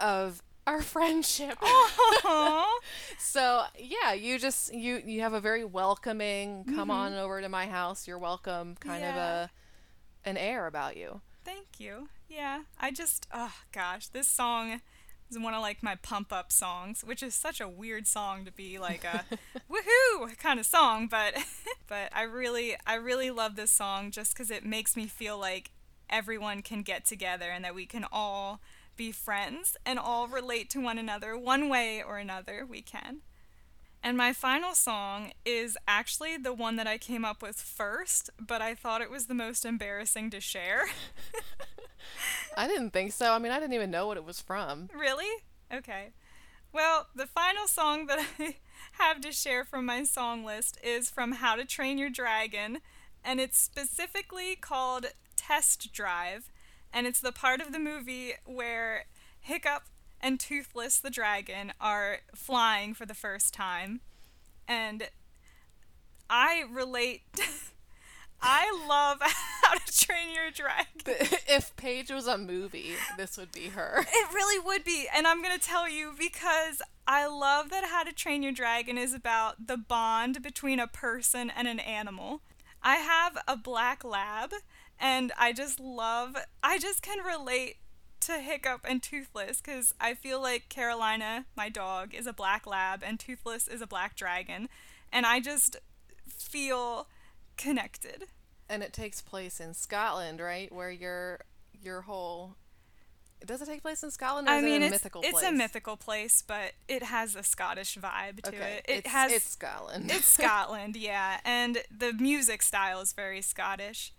Of 0.00 0.42
our 0.66 0.82
friendship. 0.82 1.58
so 3.18 3.64
yeah, 3.78 4.12
you 4.12 4.38
just 4.38 4.72
you 4.72 5.02
you 5.04 5.20
have 5.20 5.32
a 5.32 5.40
very 5.40 5.64
welcoming 5.64 6.64
come 6.64 6.74
mm-hmm. 6.74 6.90
on 6.90 7.14
over 7.14 7.40
to 7.40 7.48
my 7.48 7.66
house, 7.66 8.06
you're 8.06 8.18
welcome 8.18 8.76
kind 8.80 9.02
yeah. 9.02 9.10
of 9.10 9.16
a 9.16 9.50
an 10.24 10.36
air 10.36 10.66
about 10.66 10.96
you. 10.96 11.20
Thank 11.44 11.78
you. 11.78 12.08
Yeah. 12.28 12.62
I 12.80 12.90
just 12.90 13.26
oh 13.32 13.54
gosh, 13.72 14.08
this 14.08 14.28
song 14.28 14.80
is 15.30 15.38
one 15.38 15.54
of 15.54 15.62
like 15.62 15.82
my 15.82 15.96
pump 15.96 16.32
up 16.32 16.50
songs, 16.50 17.02
which 17.04 17.22
is 17.22 17.34
such 17.34 17.60
a 17.60 17.68
weird 17.68 18.06
song 18.06 18.44
to 18.44 18.52
be 18.52 18.78
like 18.78 19.04
a 19.04 19.24
woohoo 19.70 20.36
kind 20.38 20.58
of 20.58 20.66
song, 20.66 21.08
but 21.08 21.34
but 21.86 22.08
I 22.12 22.22
really 22.22 22.76
I 22.86 22.94
really 22.94 23.30
love 23.30 23.56
this 23.56 23.70
song 23.70 24.10
just 24.10 24.34
cuz 24.34 24.50
it 24.50 24.64
makes 24.64 24.96
me 24.96 25.06
feel 25.06 25.38
like 25.38 25.72
everyone 26.10 26.62
can 26.62 26.82
get 26.82 27.04
together 27.04 27.50
and 27.50 27.64
that 27.64 27.74
we 27.74 27.86
can 27.86 28.04
all 28.12 28.60
be 28.96 29.12
friends 29.12 29.76
and 29.84 29.98
all 29.98 30.28
relate 30.28 30.70
to 30.70 30.80
one 30.80 30.98
another 30.98 31.36
one 31.36 31.68
way 31.68 32.02
or 32.02 32.18
another 32.18 32.66
we 32.68 32.82
can. 32.82 33.18
And 34.02 34.18
my 34.18 34.34
final 34.34 34.74
song 34.74 35.32
is 35.46 35.78
actually 35.88 36.36
the 36.36 36.52
one 36.52 36.76
that 36.76 36.86
I 36.86 36.98
came 36.98 37.24
up 37.24 37.42
with 37.42 37.56
first, 37.56 38.28
but 38.38 38.60
I 38.60 38.74
thought 38.74 39.00
it 39.00 39.10
was 39.10 39.26
the 39.26 39.34
most 39.34 39.64
embarrassing 39.64 40.28
to 40.30 40.40
share. 40.40 40.84
I 42.56 42.68
didn't 42.68 42.90
think 42.90 43.12
so. 43.12 43.32
I 43.32 43.38
mean, 43.38 43.50
I 43.50 43.58
didn't 43.58 43.72
even 43.72 43.90
know 43.90 44.06
what 44.06 44.18
it 44.18 44.24
was 44.24 44.42
from. 44.42 44.90
Really? 44.94 45.42
Okay. 45.72 46.10
Well, 46.70 47.06
the 47.14 47.26
final 47.26 47.66
song 47.66 48.06
that 48.06 48.18
I 48.38 48.56
have 48.92 49.20
to 49.22 49.32
share 49.32 49.64
from 49.64 49.86
my 49.86 50.02
song 50.04 50.44
list 50.44 50.78
is 50.84 51.08
from 51.08 51.32
How 51.32 51.56
to 51.56 51.64
Train 51.64 51.96
Your 51.96 52.10
Dragon, 52.10 52.80
and 53.24 53.40
it's 53.40 53.58
specifically 53.58 54.54
called 54.54 55.06
Test 55.34 55.92
Drive, 55.92 56.52
and 56.94 57.06
it's 57.06 57.20
the 57.20 57.32
part 57.32 57.60
of 57.60 57.72
the 57.72 57.78
movie 57.78 58.32
where 58.46 59.04
Hiccup 59.40 59.82
and 60.20 60.40
Toothless 60.40 60.98
the 61.00 61.10
dragon 61.10 61.72
are 61.80 62.18
flying 62.34 62.94
for 62.94 63.04
the 63.04 63.14
first 63.14 63.52
time. 63.52 64.00
And 64.66 65.08
I 66.30 66.64
relate 66.70 67.22
I 68.46 68.70
love 68.86 69.18
How 69.22 69.74
to 69.74 70.06
Train 70.06 70.34
Your 70.34 70.50
Dragon. 70.50 70.86
If 71.48 71.74
Paige 71.76 72.10
was 72.10 72.26
a 72.26 72.36
movie, 72.36 72.92
this 73.16 73.38
would 73.38 73.52
be 73.52 73.68
her. 73.68 74.04
It 74.06 74.34
really 74.34 74.64
would 74.64 74.84
be. 74.84 75.06
And 75.14 75.26
I'm 75.26 75.42
going 75.42 75.58
to 75.58 75.66
tell 75.66 75.88
you 75.88 76.12
because 76.18 76.82
I 77.06 77.26
love 77.26 77.70
that 77.70 77.84
How 77.84 78.02
to 78.02 78.12
Train 78.12 78.42
Your 78.42 78.52
Dragon 78.52 78.98
is 78.98 79.14
about 79.14 79.66
the 79.66 79.78
bond 79.78 80.42
between 80.42 80.78
a 80.78 80.86
person 80.86 81.50
and 81.50 81.66
an 81.66 81.80
animal. 81.80 82.42
I 82.82 82.96
have 82.96 83.38
a 83.48 83.56
black 83.56 84.04
lab, 84.04 84.52
and 85.04 85.32
I 85.38 85.52
just 85.52 85.78
love, 85.78 86.34
I 86.62 86.78
just 86.78 87.02
can 87.02 87.22
relate 87.22 87.76
to 88.20 88.38
Hiccup 88.38 88.86
and 88.88 89.02
Toothless 89.02 89.60
because 89.60 89.92
I 90.00 90.14
feel 90.14 90.40
like 90.40 90.70
Carolina, 90.70 91.44
my 91.54 91.68
dog, 91.68 92.14
is 92.14 92.26
a 92.26 92.32
black 92.32 92.66
lab 92.66 93.02
and 93.04 93.20
Toothless 93.20 93.68
is 93.68 93.82
a 93.82 93.86
black 93.86 94.16
dragon. 94.16 94.70
And 95.12 95.26
I 95.26 95.40
just 95.40 95.76
feel 96.26 97.06
connected. 97.58 98.28
And 98.66 98.82
it 98.82 98.94
takes 98.94 99.20
place 99.20 99.60
in 99.60 99.74
Scotland, 99.74 100.40
right? 100.40 100.72
Where 100.72 100.90
your 100.90 101.40
your 101.82 102.00
whole 102.00 102.56
does 103.44 103.60
it 103.60 103.66
take 103.66 103.82
place 103.82 104.02
in 104.02 104.10
Scotland? 104.10 104.48
I 104.48 104.62
mean, 104.62 104.82
it 104.82 104.86
a 104.86 104.90
mythical 104.90 105.20
place? 105.20 105.34
it's 105.34 105.42
a 105.42 105.52
mythical 105.52 105.98
place, 105.98 106.42
but 106.46 106.72
it 106.88 107.02
has 107.02 107.36
a 107.36 107.42
Scottish 107.42 107.98
vibe 107.98 108.40
to 108.44 108.48
okay. 108.48 108.78
it. 108.78 108.90
It 108.90 108.98
it's, 109.00 109.10
has 109.10 109.32
it's 109.32 109.50
Scotland. 109.50 110.10
it's 110.10 110.24
Scotland, 110.40 110.96
yeah, 110.96 111.40
and 111.44 111.82
the 111.94 112.14
music 112.14 112.62
style 112.62 113.02
is 113.02 113.12
very 113.12 113.42
Scottish, 113.42 114.14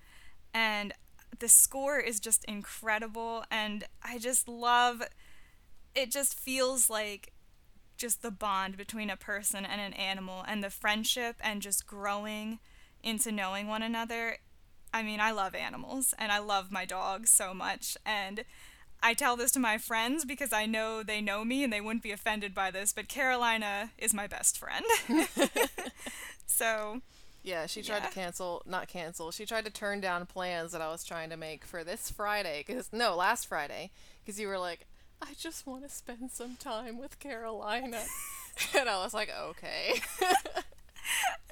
and 0.55 0.93
the 1.39 1.49
score 1.49 1.99
is 1.99 2.21
just 2.21 2.45
incredible, 2.45 3.43
and 3.51 3.83
I 4.01 4.17
just 4.17 4.47
love. 4.47 5.03
It 5.93 6.11
just 6.11 6.33
feels 6.39 6.89
like 6.89 7.33
just 7.97 8.21
the 8.21 8.31
bond 8.31 8.77
between 8.77 9.09
a 9.09 9.17
person 9.17 9.65
and 9.65 9.81
an 9.81 9.93
animal, 9.93 10.45
and 10.47 10.63
the 10.63 10.69
friendship, 10.69 11.35
and 11.41 11.61
just 11.61 11.85
growing 11.85 12.59
into 13.03 13.33
knowing 13.33 13.67
one 13.67 13.83
another. 13.83 14.37
I 14.93 15.03
mean, 15.03 15.19
I 15.19 15.31
love 15.31 15.55
animals 15.55 16.13
and 16.17 16.31
I 16.31 16.39
love 16.39 16.71
my 16.71 16.85
dog 16.85 17.27
so 17.27 17.53
much. 17.53 17.97
And 18.05 18.45
I 19.03 19.13
tell 19.13 19.35
this 19.35 19.51
to 19.51 19.59
my 19.59 19.77
friends 19.77 20.23
because 20.23 20.53
I 20.53 20.65
know 20.65 21.03
they 21.03 21.19
know 21.19 21.43
me 21.43 21.65
and 21.65 21.73
they 21.73 21.81
wouldn't 21.81 22.01
be 22.01 22.11
offended 22.11 22.55
by 22.55 22.71
this, 22.71 22.93
but 22.93 23.09
Carolina 23.09 23.91
is 23.97 24.13
my 24.13 24.25
best 24.25 24.57
friend. 24.57 24.85
so. 26.47 27.01
Yeah, 27.45 27.67
she 27.67 27.83
tried 27.83 27.97
yeah. 27.97 28.07
to 28.07 28.13
cancel, 28.13 28.63
not 28.65 28.87
cancel, 28.87 29.31
she 29.31 29.45
tried 29.45 29.65
to 29.65 29.71
turn 29.71 30.01
down 30.01 30.25
plans 30.25 30.71
that 30.71 30.81
I 30.81 30.89
was 30.89 31.03
trying 31.03 31.29
to 31.29 31.37
make 31.37 31.63
for 31.63 31.83
this 31.83 32.09
Friday. 32.09 32.63
Cause, 32.67 32.89
no, 32.91 33.15
last 33.15 33.47
Friday. 33.47 33.91
Because 34.23 34.39
you 34.39 34.47
were 34.47 34.57
like, 34.57 34.87
I 35.21 35.33
just 35.37 35.67
want 35.67 35.83
to 35.83 35.89
spend 35.89 36.31
some 36.31 36.55
time 36.55 36.97
with 36.97 37.19
Carolina. 37.19 38.01
and 38.77 38.89
I 38.89 38.97
was 39.03 39.13
like, 39.13 39.31
okay. 39.31 40.01
and 40.21 40.33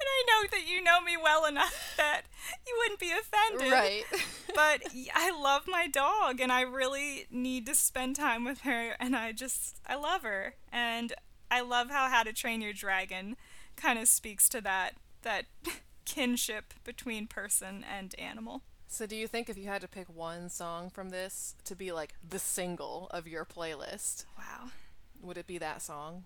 I 0.00 0.24
know 0.26 0.48
that 0.50 0.68
you 0.68 0.82
know 0.82 1.00
me 1.00 1.16
well 1.16 1.46
enough 1.46 1.94
that 1.96 2.22
you 2.66 2.74
wouldn't 2.78 2.98
be 2.98 3.12
offended. 3.12 3.72
Right. 3.72 4.02
but 4.54 4.82
I 5.14 5.30
love 5.30 5.62
my 5.68 5.86
dog 5.86 6.40
and 6.40 6.50
I 6.50 6.62
really 6.62 7.26
need 7.30 7.66
to 7.66 7.74
spend 7.76 8.16
time 8.16 8.44
with 8.44 8.62
her 8.62 8.96
and 8.98 9.14
I 9.14 9.30
just 9.30 9.80
I 9.86 9.94
love 9.94 10.22
her 10.22 10.56
and 10.72 11.12
I 11.52 11.60
love 11.60 11.90
how 11.90 12.08
How 12.08 12.24
to 12.24 12.32
Train 12.32 12.60
Your 12.60 12.72
Dragon 12.72 13.36
kind 13.76 13.98
of 13.98 14.08
speaks 14.08 14.48
to 14.48 14.60
that 14.62 14.94
that 15.24 15.44
kinship 16.04 16.72
between 16.84 17.26
person 17.26 17.84
and 17.84 18.14
animal. 18.18 18.62
So 18.86 19.06
do 19.06 19.16
you 19.16 19.26
think 19.26 19.48
if 19.48 19.58
you 19.58 19.66
had 19.66 19.82
to 19.82 19.88
pick 19.88 20.06
one 20.08 20.48
song 20.48 20.88
from 20.88 21.10
this 21.10 21.56
to 21.64 21.74
be 21.74 21.90
like 21.90 22.14
the 22.26 22.38
single 22.38 23.08
of 23.10 23.26
your 23.26 23.44
playlist, 23.44 24.24
wow, 24.38 24.70
would 25.20 25.36
it 25.36 25.46
be 25.46 25.58
that 25.58 25.82
song? 25.82 26.24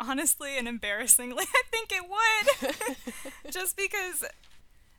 honestly 0.00 0.56
and 0.58 0.66
embarrassingly, 0.66 1.44
I 1.54 1.62
think 1.70 1.92
it 1.92 2.04
would. 2.08 3.52
Just 3.52 3.76
because 3.76 4.24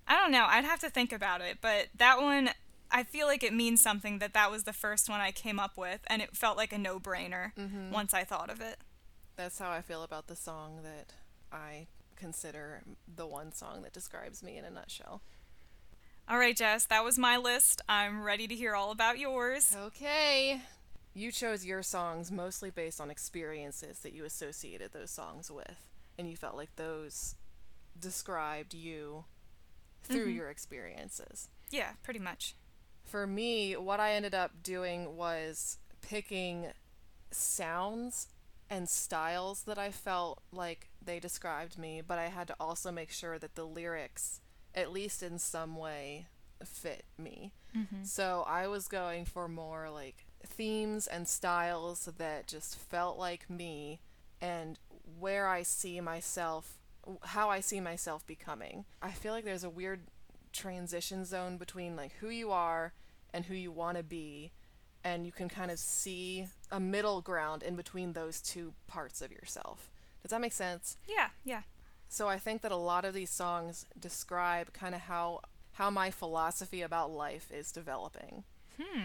I 0.08 0.16
don't 0.16 0.32
know, 0.32 0.46
I'd 0.48 0.66
have 0.66 0.80
to 0.80 0.90
think 0.90 1.12
about 1.12 1.42
it, 1.42 1.58
but 1.62 1.88
that 1.98 2.22
one 2.22 2.52
I 2.92 3.04
feel 3.04 3.26
like 3.26 3.44
it 3.44 3.54
means 3.54 3.82
something 3.82 4.20
that 4.20 4.34
that 4.34 4.52
was 4.52 4.64
the 4.64 4.74
first 4.74 5.10
one 5.10 5.22
I 5.22 5.32
came 5.32 5.60
up 5.60 5.78
with 5.78 6.02
and 6.08 6.22
it 6.22 6.36
felt 6.36 6.58
like 6.58 6.74
a 6.74 6.78
no-brainer 6.78 7.54
mm-hmm. 7.58 7.92
once 7.92 8.14
I 8.14 8.24
thought 8.26 8.50
of 8.50 8.60
it. 8.60 8.78
That's 9.38 9.58
how 9.60 9.72
I 9.72 9.82
feel 9.82 10.04
about 10.04 10.28
the 10.28 10.36
song 10.36 10.82
that 10.84 11.14
I 11.52 11.88
consider 12.22 12.84
the 13.14 13.28
one 13.28 13.52
song 13.52 13.82
that 13.82 13.94
describes 13.94 14.42
me 14.44 14.58
in 14.58 14.66
a 14.66 14.70
nutshell. 14.70 15.22
All 16.30 16.38
right, 16.38 16.56
Jess, 16.56 16.86
that 16.86 17.04
was 17.04 17.18
my 17.18 17.36
list. 17.36 17.82
I'm 17.90 18.24
ready 18.24 18.48
to 18.48 18.56
hear 18.56 18.76
all 18.76 18.92
about 18.92 19.20
yours. 19.20 19.76
Okay 19.76 20.62
you 21.14 21.32
chose 21.32 21.66
your 21.66 21.84
songs 21.84 22.32
mostly 22.32 22.70
based 22.70 23.02
on 23.02 23.12
experiences 23.12 24.00
that 24.00 24.14
you 24.14 24.26
associated 24.26 24.92
those 24.94 25.12
songs 25.12 25.52
with 25.52 25.90
and 26.18 26.30
you 26.30 26.36
felt 26.36 26.56
like 26.56 26.76
those 26.76 27.36
described 28.00 28.74
you 28.74 29.26
through 30.04 30.28
mm-hmm. 30.28 30.38
your 30.38 30.50
experiences 30.50 31.50
yeah 31.70 31.92
pretty 32.04 32.20
much 32.20 32.56
for 33.04 33.28
me 33.28 33.76
what 33.76 34.00
i 34.00 34.14
ended 34.14 34.34
up 34.34 34.64
doing 34.64 35.16
was 35.18 35.78
picking 36.02 36.68
sounds 37.30 38.28
and 38.72 38.90
styles 38.90 39.64
that 39.64 39.78
i 39.78 39.92
felt 39.92 40.42
like 40.52 40.90
they 41.04 41.20
described 41.20 41.78
me 41.78 42.02
but 42.06 42.18
i 42.18 42.28
had 42.28 42.48
to 42.48 42.56
also 42.60 42.92
make 42.92 43.12
sure 43.12 43.38
that 43.38 43.54
the 43.54 43.66
lyrics 43.66 44.42
at 44.74 44.92
least 44.92 45.24
in 45.24 45.38
some 45.38 45.76
way, 45.76 46.28
fit 46.64 47.06
me. 47.18 47.54
Mm-hmm. 47.76 48.04
So 48.04 48.46
I 48.48 48.68
was 48.68 48.88
going 48.88 49.26
for 49.26 49.48
more 49.48 49.90
like 49.90 50.26
themes 50.46 51.08
and 51.08 51.28
styles 51.28 52.10
that 52.18 52.48
just 52.48 52.78
felt 52.78 53.18
like 53.18 53.50
me 53.50 54.00
and 54.42 54.80
where 55.20 55.48
I 55.48 55.64
see 55.64 56.00
myself, 56.02 56.78
how 57.24 57.50
I 57.50 57.60
see 57.60 57.80
myself 57.80 58.26
becoming. 58.26 58.86
I 59.02 59.12
feel 59.12 59.34
like 59.34 59.46
there's 59.46 59.64
a 59.64 59.70
weird 59.70 60.02
transition 60.54 61.26
zone 61.26 61.58
between 61.58 61.96
like 61.96 62.14
who 62.20 62.30
you 62.30 62.52
are 62.52 62.94
and 63.34 63.46
who 63.46 63.56
you 63.56 63.72
want 63.72 63.98
to 63.98 64.04
be 64.04 64.52
and 65.04 65.26
you 65.26 65.32
can 65.32 65.50
kind 65.50 65.72
of 65.72 65.80
see 65.80 66.48
a 66.72 66.80
middle 66.80 67.22
ground 67.22 67.64
in 67.64 67.76
between 67.76 68.14
those 68.14 68.42
two 68.42 68.74
parts 68.88 69.22
of 69.22 69.32
yourself. 69.32 69.90
Does 70.22 70.32
that 70.32 70.42
make 70.42 70.54
sense? 70.54 70.98
Yeah, 71.08 71.30
yeah. 71.44 71.62
So 72.10 72.28
I 72.28 72.38
think 72.38 72.62
that 72.62 72.72
a 72.72 72.76
lot 72.78 73.06
of 73.06 73.14
these 73.14 73.30
songs 73.32 73.86
describe 74.00 74.74
kind 74.74 74.94
of 74.96 75.02
how 75.02 75.42
how 75.74 75.90
my 75.90 76.12
philosophy 76.12 76.82
about 76.82 77.10
life 77.12 77.50
is 77.52 77.72
developing. 77.72 78.44
Hmm. 78.80 79.02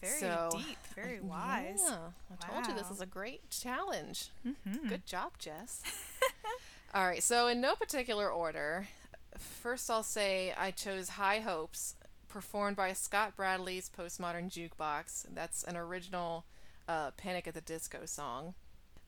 Very 0.00 0.20
So- 0.20 0.50
deep, 0.52 0.78
very 0.94 1.20
wise. 1.34 1.80
Yeah, 1.84 1.96
I 2.30 2.46
told 2.52 2.66
you 2.66 2.74
this 2.74 2.84
Wow. 2.84 2.92
is 2.92 3.00
a 3.00 3.06
great 3.06 3.50
challenge. 3.50 4.28
Mm-hmm. 4.46 4.88
Good 4.88 5.06
job, 5.06 5.32
Jess. 5.38 5.82
All 6.94 7.04
right, 7.06 7.22
so 7.22 7.48
in 7.48 7.60
no 7.60 7.74
particular 7.74 8.30
order, 8.30 8.86
first 9.36 9.90
I'll 9.90 10.04
say 10.04 10.54
I 10.56 10.70
chose 10.70 11.08
High 11.10 11.40
Hopes, 11.40 11.96
performed 12.34 12.76
by 12.76 12.92
Scott 12.92 13.36
Bradlee's 13.36 13.88
Postmodern 13.96 14.50
Jukebox. 14.50 15.26
That's 15.32 15.62
an 15.62 15.76
original 15.76 16.44
uh, 16.88 17.12
Panic 17.12 17.46
at 17.46 17.54
the 17.54 17.60
Disco 17.60 18.06
song. 18.06 18.54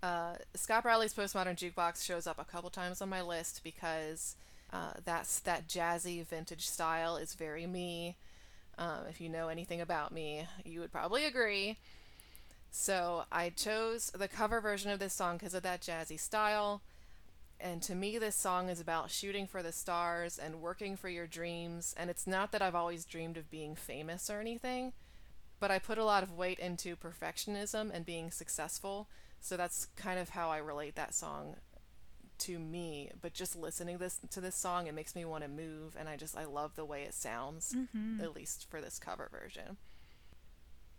Uh, 0.01 0.35
Scott 0.55 0.85
Bradlee's 0.85 1.13
Postmodern 1.13 1.57
Jukebox 1.57 2.05
shows 2.05 2.29
up 2.29 2.39
a 2.39 2.45
couple 2.45 2.71
times 2.71 3.03
on 3.03 3.09
my 3.09 3.21
list 3.21 3.63
because 3.65 4.37
uh, 4.73 4.93
that's 5.05 5.41
that 5.41 5.69
jazzy 5.69 6.25
vintage 6.25 6.69
style 6.69 7.17
is 7.17 7.35
very 7.35 7.67
me. 7.67 8.17
Um, 8.79 9.07
if 9.11 9.21
you 9.21 9.29
know 9.29 9.49
anything 9.49 9.81
about 9.81 10.13
me, 10.13 10.47
you 10.65 10.79
would 10.79 10.93
probably 10.93 11.25
agree. 11.25 11.79
So 12.71 13.25
I 13.33 13.51
chose 13.51 14.13
the 14.17 14.29
cover 14.29 14.61
version 14.61 14.93
of 14.93 15.01
this 15.01 15.15
song 15.15 15.39
because 15.39 15.55
of 15.55 15.65
that 15.65 15.81
jazzy 15.81 16.21
style. 16.21 16.81
And 17.61 17.83
to 17.83 17.95
me, 17.95 18.19
this 18.19 18.37
song 18.37 18.69
is 18.69 18.81
about 18.81 19.11
shooting 19.11 19.47
for 19.47 19.63
the 19.63 19.73
stars 19.73 20.39
and 20.39 20.61
working 20.61 20.97
for 20.97 21.09
your 21.09 21.27
dreams. 21.27 21.95
And 21.97 22.11
it's 22.11 22.27
not 22.27 22.53
that 22.53 22.63
I've 22.63 22.75
always 22.75 23.05
dreamed 23.05 23.37
of 23.37 23.51
being 23.51 23.75
famous 23.75 24.29
or 24.29 24.41
anything, 24.41 24.93
but 25.59 25.71
I 25.71 25.79
put 25.79 25.99
a 25.99 26.05
lot 26.05 26.23
of 26.23 26.37
weight 26.37 26.59
into 26.59 26.97
perfectionism 26.97 27.91
and 27.93 28.05
being 28.05 28.31
successful. 28.31 29.09
So 29.41 29.57
that's 29.57 29.87
kind 29.97 30.19
of 30.19 30.31
how 30.31 30.51
I 30.51 30.59
relate 30.59 30.97
that 30.97 31.15
song 31.15 31.57
to 32.39 32.59
me. 32.59 33.11
But 33.21 33.33
just 33.33 33.57
listening 33.57 33.99
this 33.99 34.21
to 34.31 34.41
this 34.41 34.57
song, 34.57 34.87
it 34.87 34.95
makes 34.95 35.15
me 35.15 35.25
want 35.25 35.45
to 35.45 35.49
move, 35.49 35.97
and 35.99 36.09
I 36.09 36.17
just 36.17 36.37
I 36.37 36.45
love 36.45 36.77
the 36.77 36.85
way 36.85 37.03
it 37.03 37.15
sounds, 37.15 37.75
mm-hmm. 37.75 38.21
at 38.21 38.35
least 38.35 38.69
for 38.69 38.81
this 38.81 38.99
cover 38.99 39.29
version. 39.33 39.77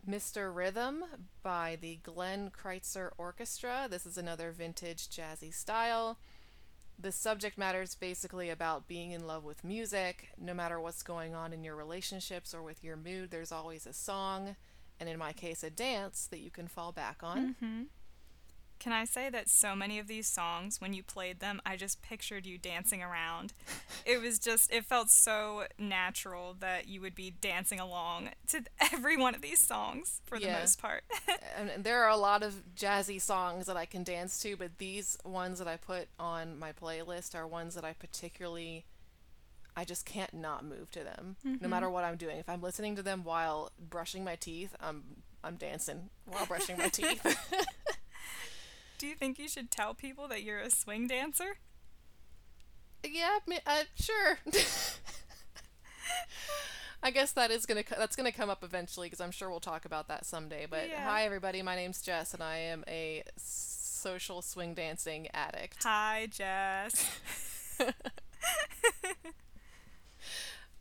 Mr. 0.07 0.53
Rhythm 0.53 1.03
by 1.43 1.77
the 1.79 1.99
Glenn 2.01 2.49
Crytzer 2.49 3.11
Orchestra. 3.17 3.87
This 3.89 4.05
is 4.05 4.17
another 4.17 4.51
vintage 4.51 5.09
jazzy 5.09 5.53
style. 5.53 6.17
The 6.99 7.11
subject 7.11 7.57
matter 7.57 7.81
is 7.81 7.93
basically 7.93 8.49
about 8.49 8.87
being 8.87 9.11
in 9.11 9.27
love 9.27 9.43
with 9.43 9.63
music. 9.63 10.29
No 10.37 10.53
matter 10.53 10.79
what's 10.79 11.03
going 11.03 11.35
on 11.35 11.53
in 11.53 11.63
your 11.63 11.75
relationships 11.75 12.53
or 12.53 12.63
with 12.63 12.83
your 12.83 12.97
mood, 12.97 13.29
there's 13.29 13.51
always 13.51 13.85
a 13.85 13.93
song, 13.93 14.55
and 14.99 15.07
in 15.07 15.19
my 15.19 15.31
case, 15.31 15.63
a 15.63 15.69
dance 15.69 16.27
that 16.31 16.39
you 16.39 16.49
can 16.49 16.67
fall 16.67 16.91
back 16.91 17.17
on. 17.21 17.55
Mm-hmm. 17.61 17.81
Can 18.79 18.93
I 18.93 19.05
say 19.05 19.29
that 19.29 19.49
so 19.49 19.75
many 19.75 19.99
of 19.99 20.07
these 20.07 20.27
songs, 20.27 20.79
when 20.79 20.93
you 20.93 21.03
played 21.03 21.39
them, 21.39 21.61
I 21.65 21.75
just 21.75 22.01
pictured 22.01 22.45
you 22.45 22.57
dancing 22.57 23.01
around. 23.01 23.53
it 24.05 24.21
was 24.21 24.39
just, 24.39 24.71
it 24.71 24.85
felt 24.85 25.09
so 25.09 25.63
natural 25.79 26.55
that 26.59 26.87
you 26.87 27.01
would 27.01 27.15
be 27.15 27.31
dancing 27.31 27.79
along 27.79 28.29
to 28.47 28.63
every 28.93 29.17
one 29.17 29.35
of 29.35 29.41
these 29.41 29.59
songs 29.59 30.21
for 30.25 30.39
the 30.39 30.47
most 30.47 30.81
part. 30.81 31.03
and 31.57 31.83
there 31.83 32.03
are 32.03 32.09
a 32.09 32.17
lot 32.17 32.43
of 32.43 32.63
jazzy 32.75 33.19
songs 33.19 33.65
that 33.65 33.77
I 33.77 33.85
can 33.85 34.03
dance 34.03 34.39
to, 34.41 34.55
but 34.55 34.77
these 34.77 35.17
ones 35.25 35.59
that 35.59 35.67
I 35.67 35.77
put 35.77 36.07
on 36.19 36.57
my 36.57 36.71
playlist 36.71 37.35
are 37.35 37.47
ones 37.47 37.75
that 37.75 37.85
I 37.85 37.93
particularly 37.93 38.85
I 39.75 39.85
just 39.85 40.07
can't 40.07 40.33
not 40.33 40.65
move 40.65 40.89
to 40.91 41.03
them 41.03 41.35
no 41.43 41.51
mm-hmm. 41.51 41.69
matter 41.69 41.87
what 41.87 42.03
I'm 42.03 42.17
doing. 42.17 42.37
If 42.37 42.49
I'm 42.49 42.63
listening 42.63 42.95
to 42.95 43.03
them 43.03 43.23
while 43.23 43.71
brushing 43.79 44.23
my 44.23 44.35
teeth, 44.35 44.75
I'm 44.81 45.03
I'm 45.43 45.55
dancing 45.55 46.09
while 46.25 46.47
brushing 46.47 46.77
my 46.77 46.89
teeth. 46.89 47.23
Do 48.97 49.05
you 49.07 49.15
think 49.15 49.37
you 49.37 49.47
should 49.47 49.69
tell 49.69 49.93
people 49.93 50.27
that 50.27 50.43
you're 50.43 50.59
a 50.59 50.69
swing 50.71 51.07
dancer? 51.07 51.57
yeah, 53.03 53.37
uh, 53.65 53.83
sure. 53.95 54.39
I 57.03 57.11
guess 57.11 57.31
that 57.33 57.51
is 57.51 57.65
gonna 57.67 57.83
that's 57.95 58.15
gonna 58.15 58.31
come 58.31 58.49
up 58.49 58.63
eventually 58.63 59.05
because 59.07 59.21
I'm 59.21 59.29
sure 59.31 59.49
we'll 59.49 59.59
talk 59.59 59.85
about 59.85 60.07
that 60.07 60.25
someday. 60.25 60.65
But 60.69 60.89
Yeah. 60.89 61.03
hi 61.07 61.23
everybody, 61.25 61.61
my 61.61 61.75
name's 61.75 62.01
Jess 62.01 62.33
and 62.33 62.41
I 62.41 62.57
am 62.57 62.83
a 62.87 63.23
social 63.37 64.41
swing 64.41 64.73
dancing 64.73 65.27
addict. 65.33 65.83
Hi, 65.83 66.27
Jess. 66.31 67.19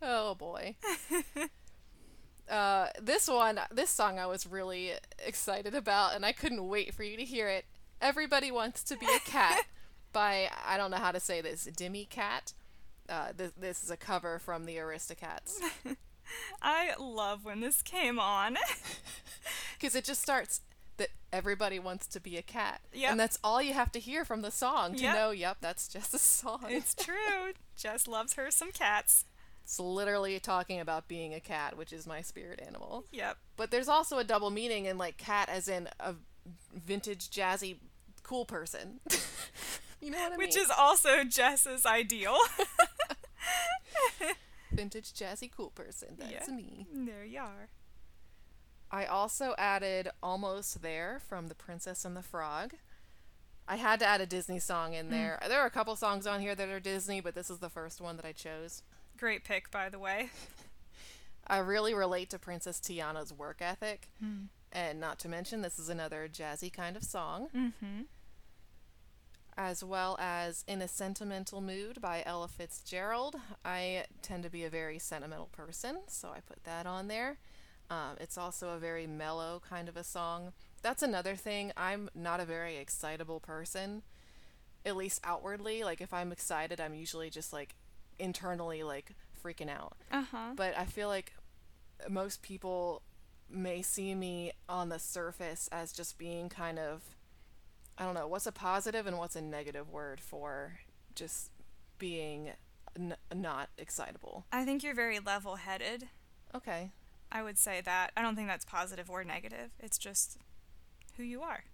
Oh 0.03 0.35
boy. 0.35 0.77
uh, 2.51 2.89
this 3.01 3.29
one, 3.29 3.59
this 3.73 3.89
song 3.91 4.19
I 4.19 4.27
was 4.27 4.47
really 4.47 4.93
excited 5.25 5.75
about, 5.75 6.15
and 6.15 6.25
I 6.25 6.33
couldn't 6.33 6.69
wait 6.69 6.95
for 6.95 7.03
you 7.03 7.17
to 7.17 7.25
hear 7.25 7.49
it. 7.49 7.65
Everybody 8.01 8.51
Wants 8.51 8.83
to 8.85 8.97
Be 8.97 9.07
a 9.07 9.19
Cat 9.21 9.65
by, 10.13 10.51
I 10.67 10.77
don't 10.77 10.91
know 10.91 10.97
how 10.99 11.13
to 11.13 11.21
say 11.21 11.41
this, 11.41 11.69
Dimie 11.77 12.09
Cat. 12.09 12.53
Uh, 13.09 13.29
this, 13.37 13.53
this 13.59 13.83
is 13.83 13.91
a 13.91 13.97
cover 13.97 14.39
from 14.39 14.65
the 14.65 14.77
Aristocats. 14.77 15.61
I 16.63 16.93
love 16.99 17.45
when 17.45 17.61
this 17.61 17.83
came 17.83 18.19
on. 18.19 18.57
Because 19.79 19.95
it 19.95 20.05
just 20.07 20.23
starts 20.23 20.63
that 20.97 21.11
everybody 21.31 21.79
wants 21.79 22.07
to 22.07 22.19
be 22.19 22.39
a 22.39 22.43
cat. 22.43 22.81
Yep. 22.95 23.11
And 23.11 23.21
that's 23.21 23.39
all 23.45 23.61
you 23.61 23.75
have 23.75 23.93
to 23.93 23.99
hear 24.01 24.25
from 24.25 24.41
the 24.41 24.51
song 24.51 24.95
to 24.95 25.03
Yep. 25.03 25.15
know, 25.15 25.31
yep, 25.33 25.59
that's 25.61 25.87
just 25.87 26.15
a 26.15 26.19
song. 26.19 26.65
it's 26.71 26.95
true. 26.95 27.53
Jess 27.77 28.09
loves 28.09 28.33
her 28.35 28.51
some 28.51 28.73
cats. 28.73 29.27
It's 29.63 29.79
literally 29.79 30.41
talking 30.41 30.81
about 30.81 31.09
being 31.09 31.35
a 31.35 31.41
cat, 31.41 31.77
which 31.77 31.93
is 31.93 32.07
my 32.07 32.23
spirit 32.23 32.63
animal. 32.67 33.05
Yep. 33.13 33.37
But 33.57 33.71
there's 33.71 33.89
also 33.89 34.17
a 34.17 34.25
double 34.25 34.49
meaning 34.51 34.87
in 34.87 34.97
like 34.97 35.19
cat 35.19 35.51
as 35.51 35.69
in 35.69 35.89
a 36.01 36.15
vintage 36.75 37.31
jazzy 37.31 37.77
cool 38.23 38.45
person. 38.45 39.01
you 40.01 40.11
know 40.11 40.19
what 40.19 40.33
I 40.33 40.37
Which 40.37 40.55
mean? 40.55 40.65
is 40.65 40.71
also 40.77 41.25
Jess's 41.25 41.87
ideal. 41.87 42.37
vintage 44.73 45.13
jazzy 45.13 45.51
cool 45.51 45.71
person. 45.71 46.17
That's 46.19 46.49
Yeah. 46.49 46.55
me. 46.55 46.87
there 46.93 47.25
you 47.25 47.41
are. 47.41 47.69
I 48.91 49.05
also 49.07 49.55
added 49.59 50.09
Almost 50.23 50.83
There 50.83 51.21
from 51.29 51.49
The 51.49 51.55
Princess 51.55 52.05
and 52.05 52.17
the 52.17 52.23
Frog. 52.23 52.75
I 53.69 53.77
had 53.77 53.99
to 54.01 54.07
add 54.07 54.21
a 54.21 54.27
Disney 54.27 54.61
song 54.61 54.95
in 54.95 55.07
mm. 55.07 55.11
there. 55.11 55.41
There 55.49 55.61
are 55.61 55.67
a 55.67 55.71
couple 55.71 55.97
songs 55.97 56.27
on 56.27 56.41
here 56.41 56.55
that 56.55 56.69
are 56.69 56.79
Disney, 56.79 57.21
but 57.21 57.35
this 57.35 57.51
is 57.51 57.59
the 57.59 57.69
first 57.69 58.01
one 58.01 58.17
that 58.17 58.25
I 58.25 58.33
chose. 58.33 58.83
Great 59.19 59.45
pick, 59.45 59.71
by 59.71 59.89
the 59.89 59.99
way. 59.99 60.31
I 61.49 61.59
really 61.59 61.95
relate 61.95 62.31
to 62.31 62.39
Princess 62.39 62.81
Tiana's 62.81 63.33
work 63.33 63.59
ethic. 63.61 64.09
Hmm. 64.21 64.45
And 64.77 65.01
not 65.01 65.19
to 65.21 65.29
mention, 65.31 65.63
this 65.63 65.79
is 65.79 65.89
another 65.89 66.29
jazzy 66.31 66.71
kind 66.71 66.99
of 66.99 67.03
song. 67.03 67.49
Mm-hmm. 67.57 68.03
As 69.57 69.83
well 69.83 70.19
as 70.21 70.65
In 70.69 70.83
a 70.83 70.87
Sentimental 70.87 71.63
Mood 71.63 72.03
by 72.03 72.23
Ella 72.27 72.47
Fitzgerald. 72.47 73.37
I 73.65 74.05
tend 74.21 74.43
to 74.43 74.51
be 74.51 74.65
a 74.65 74.69
very 74.69 74.99
sentimental 74.99 75.49
person, 75.51 76.01
so 76.09 76.29
I 76.29 76.41
put 76.41 76.63
that 76.65 76.85
on 76.85 77.09
there. 77.09 77.39
Um, 77.89 78.17
it's 78.21 78.37
also 78.37 78.69
a 78.69 78.79
very 78.79 79.07
mellow 79.07 79.63
kind 79.67 79.89
of 79.89 79.97
a 79.97 80.05
song. 80.05 80.53
That's 80.83 81.03
another 81.03 81.37
thing. 81.37 81.73
I'm 81.75 82.11
not 82.15 82.41
a 82.41 82.45
very 82.45 82.77
excitable 82.77 83.41
person, 83.41 84.03
at 84.85 84.95
least 84.95 85.23
outwardly. 85.25 85.85
Like, 85.85 86.03
if 86.03 86.13
I'm 86.13 86.33
excited, 86.33 86.83
I'm 86.83 86.95
usually 86.95 87.31
just 87.31 87.51
like 87.51 87.77
internally 88.19 88.83
like 88.83 89.13
freaking 89.43 89.71
out. 89.71 89.97
Uh 90.13 90.25
huh. 90.31 90.53
but 90.55 90.77
I 90.77 90.85
feel 90.85 91.09
like 91.09 91.33
most 92.11 92.43
people 92.43 93.01
may 93.49 93.83
see 93.83 94.15
me 94.15 94.53
on 94.69 94.89
the 94.89 94.99
surface 94.99 95.69
as 95.73 95.93
just 95.93 96.19
being 96.19 96.49
kind 96.49 96.79
of 96.79 97.03
I 97.99 98.05
don't 98.05 98.15
know 98.15 98.27
what's 98.27 98.47
a 98.47 98.53
positive 98.53 99.07
and 99.07 99.17
what's 99.17 99.37
a 99.37 99.41
negative 99.41 99.91
word 99.91 100.21
for 100.21 100.81
just 101.15 101.51
being 101.99 102.51
n- 102.95 103.17
not 103.35 103.71
excitable. 103.79 104.45
I 104.53 104.65
think 104.65 104.83
you're 104.83 104.95
very 104.95 105.19
level 105.19 105.57
headed. 105.57 106.09
Okay. 106.55 106.91
I 107.33 107.43
would 107.43 107.57
say 107.57 107.81
that. 107.81 108.13
I 108.17 108.23
don't 108.23 108.37
think 108.37 108.49
that's 108.49 108.67
positive 108.67 109.09
or 109.09 109.25
negative. 109.25 109.71
It's 109.81 109.97
just 109.97 110.37
who 111.17 111.23
you 111.23 111.41
are. 111.41 111.65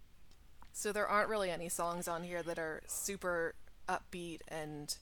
So 0.72 0.92
there 0.92 1.06
aren't 1.06 1.28
really 1.28 1.50
any 1.50 1.68
songs 1.68 2.06
on 2.06 2.22
here 2.22 2.42
that 2.44 2.58
are 2.58 2.82
super 2.86 3.54
upbeat 3.88 4.40
and 4.48 4.96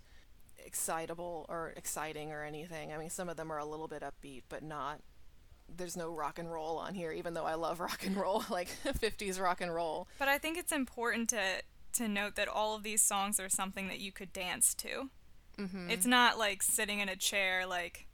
excitable 0.64 1.46
or 1.48 1.72
exciting 1.76 2.32
or 2.32 2.42
anything. 2.42 2.92
I 2.92 2.96
mean, 2.96 3.10
some 3.10 3.28
of 3.28 3.36
them 3.36 3.50
are 3.52 3.58
a 3.58 3.64
little 3.64 3.88
bit 3.88 4.02
upbeat, 4.02 4.42
but 4.48 4.62
not. 4.62 5.00
There's 5.76 5.96
no 5.96 6.10
rock 6.10 6.38
and 6.38 6.50
roll 6.50 6.78
on 6.78 6.94
here, 6.94 7.12
even 7.12 7.34
though 7.34 7.44
I 7.46 7.54
love 7.54 7.80
rock 7.88 8.04
and 8.06 8.16
roll, 8.16 8.44
like 8.50 8.68
50s 8.84 9.40
rock 9.40 9.60
and 9.60 9.74
roll. 9.74 10.08
But 10.18 10.28
I 10.28 10.38
think 10.38 10.58
it's 10.58 10.72
important 10.72 11.28
to 11.30 11.62
to 11.94 12.06
note 12.06 12.36
that 12.36 12.46
all 12.46 12.76
of 12.76 12.84
these 12.84 13.02
songs 13.02 13.40
are 13.40 13.48
something 13.48 13.88
that 13.88 13.98
you 13.98 14.12
could 14.12 14.32
dance 14.32 14.74
to. 14.74 15.10
Mm-hmm. 15.58 15.90
It's 15.90 16.06
not 16.06 16.38
like 16.38 16.62
sitting 16.62 17.00
in 17.00 17.08
a 17.08 17.16
chair 17.16 17.66
like 17.66 18.06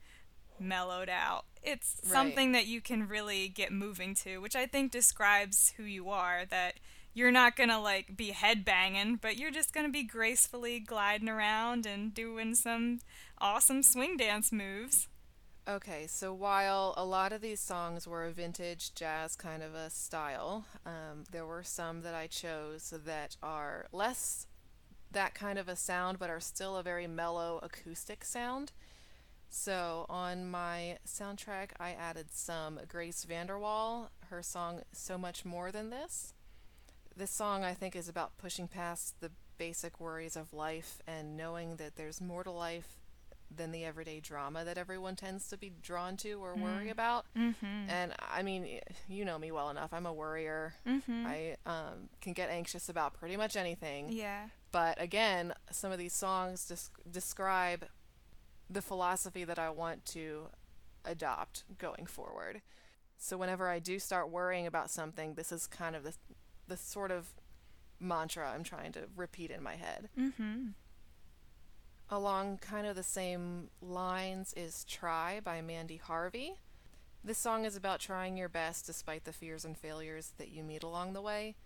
mellowed 0.58 1.08
out. 1.10 1.44
It's 1.62 1.96
Right. 2.04 2.12
something 2.12 2.52
that 2.52 2.66
you 2.66 2.80
can 2.80 3.06
really 3.06 3.48
get 3.48 3.72
moving 3.72 4.14
to, 4.16 4.38
which 4.38 4.56
I 4.56 4.66
think 4.66 4.90
describes 4.92 5.74
who 5.76 5.82
you 5.82 6.08
are 6.08 6.44
that 6.46 6.80
you're 7.12 7.30
not 7.30 7.54
going 7.56 7.68
to 7.68 7.78
like 7.78 8.16
be 8.16 8.32
headbanging, 8.32 9.20
but 9.20 9.36
you're 9.36 9.50
just 9.50 9.74
going 9.74 9.86
to 9.86 9.92
be 9.92 10.02
gracefully 10.04 10.80
gliding 10.80 11.28
around 11.28 11.84
and 11.86 12.14
doing 12.14 12.54
some 12.54 13.00
awesome 13.38 13.82
swing 13.82 14.16
dance 14.16 14.50
moves. 14.52 15.08
Okay, 15.68 16.06
so 16.06 16.32
while 16.32 16.94
a 16.96 17.04
lot 17.04 17.32
of 17.32 17.40
these 17.40 17.58
songs 17.58 18.06
were 18.06 18.24
a 18.24 18.30
vintage 18.30 18.94
jazz 18.94 19.34
kind 19.34 19.64
of 19.64 19.74
a 19.74 19.90
style, 19.90 20.64
um, 20.86 21.24
there 21.32 21.44
were 21.44 21.64
some 21.64 22.02
that 22.02 22.14
I 22.14 22.28
chose 22.28 22.94
that 23.04 23.36
are 23.42 23.86
less 23.90 24.46
that 25.10 25.34
kind 25.34 25.58
of 25.58 25.68
a 25.68 25.74
sound, 25.74 26.20
but 26.20 26.30
are 26.30 26.38
still 26.38 26.76
a 26.76 26.84
very 26.84 27.08
mellow 27.08 27.58
acoustic 27.64 28.24
sound. 28.24 28.70
So 29.48 30.06
on 30.08 30.48
my 30.48 30.98
soundtrack, 31.04 31.70
I 31.80 31.90
added 31.90 32.26
some 32.30 32.78
Grace 32.86 33.26
VanderWaal, 33.28 34.10
her 34.30 34.44
song 34.44 34.82
So 34.92 35.18
Much 35.18 35.44
More 35.44 35.72
Than 35.72 35.90
This. 35.90 36.32
This 37.16 37.32
song, 37.32 37.64
I 37.64 37.74
think, 37.74 37.96
is 37.96 38.08
about 38.08 38.38
pushing 38.38 38.68
past 38.68 39.20
the 39.20 39.32
basic 39.58 39.98
worries 39.98 40.36
of 40.36 40.52
life 40.52 41.00
and 41.08 41.36
knowing 41.36 41.74
that 41.76 41.96
there's 41.96 42.20
more 42.20 42.44
to 42.44 42.52
life 42.52 43.00
than 43.56 43.72
the 43.72 43.84
everyday 43.84 44.20
drama 44.20 44.64
that 44.64 44.78
everyone 44.78 45.16
tends 45.16 45.48
to 45.48 45.56
be 45.56 45.72
drawn 45.82 46.16
to 46.18 46.34
or 46.34 46.54
worry 46.54 46.90
about. 46.90 47.26
Mm-hmm. 47.36 47.90
And 47.90 48.12
I 48.30 48.42
mean, 48.42 48.80
you 49.08 49.24
know 49.24 49.38
me 49.38 49.50
well 49.52 49.70
enough. 49.70 49.92
I'm 49.92 50.06
a 50.06 50.12
worrier. 50.12 50.74
Mm-hmm. 50.86 51.26
I 51.26 51.56
um, 51.66 52.08
can 52.20 52.32
get 52.32 52.50
anxious 52.50 52.88
about 52.88 53.14
pretty 53.14 53.36
much 53.36 53.56
anything. 53.56 54.10
Yeah. 54.10 54.48
But 54.72 55.00
again, 55.00 55.54
some 55.70 55.92
of 55.92 55.98
these 55.98 56.12
songs 56.12 56.66
des- 56.66 57.10
describe 57.10 57.86
the 58.68 58.82
philosophy 58.82 59.44
that 59.44 59.58
I 59.58 59.70
want 59.70 60.04
to 60.06 60.48
adopt 61.04 61.64
going 61.78 62.06
forward. 62.06 62.62
So 63.18 63.36
whenever 63.36 63.68
I 63.68 63.78
do 63.78 63.98
start 63.98 64.30
worrying 64.30 64.66
about 64.66 64.90
something, 64.90 65.34
this 65.34 65.52
is 65.52 65.66
kind 65.66 65.96
of 65.96 66.04
the 66.04 66.14
the 66.68 66.76
sort 66.76 67.12
of 67.12 67.28
mantra 68.00 68.50
I'm 68.50 68.64
trying 68.64 68.92
to 68.92 69.04
repeat 69.14 69.50
in 69.50 69.62
my 69.62 69.76
head. 69.76 70.08
Mm-hmm. 70.18 70.68
Along 72.08 72.58
kind 72.58 72.86
of 72.86 72.94
the 72.94 73.02
same 73.02 73.68
lines 73.82 74.54
is 74.56 74.84
Try 74.84 75.40
by 75.40 75.60
Mandy 75.60 75.96
Harvey. 75.96 76.54
This 77.24 77.36
song 77.36 77.64
is 77.64 77.74
about 77.74 77.98
trying 77.98 78.36
your 78.36 78.48
best 78.48 78.86
despite 78.86 79.24
the 79.24 79.32
fears 79.32 79.64
and 79.64 79.76
failures 79.76 80.32
that 80.38 80.50
you 80.52 80.62
meet 80.62 80.84
along 80.84 81.14
the 81.14 81.20
way. 81.20 81.56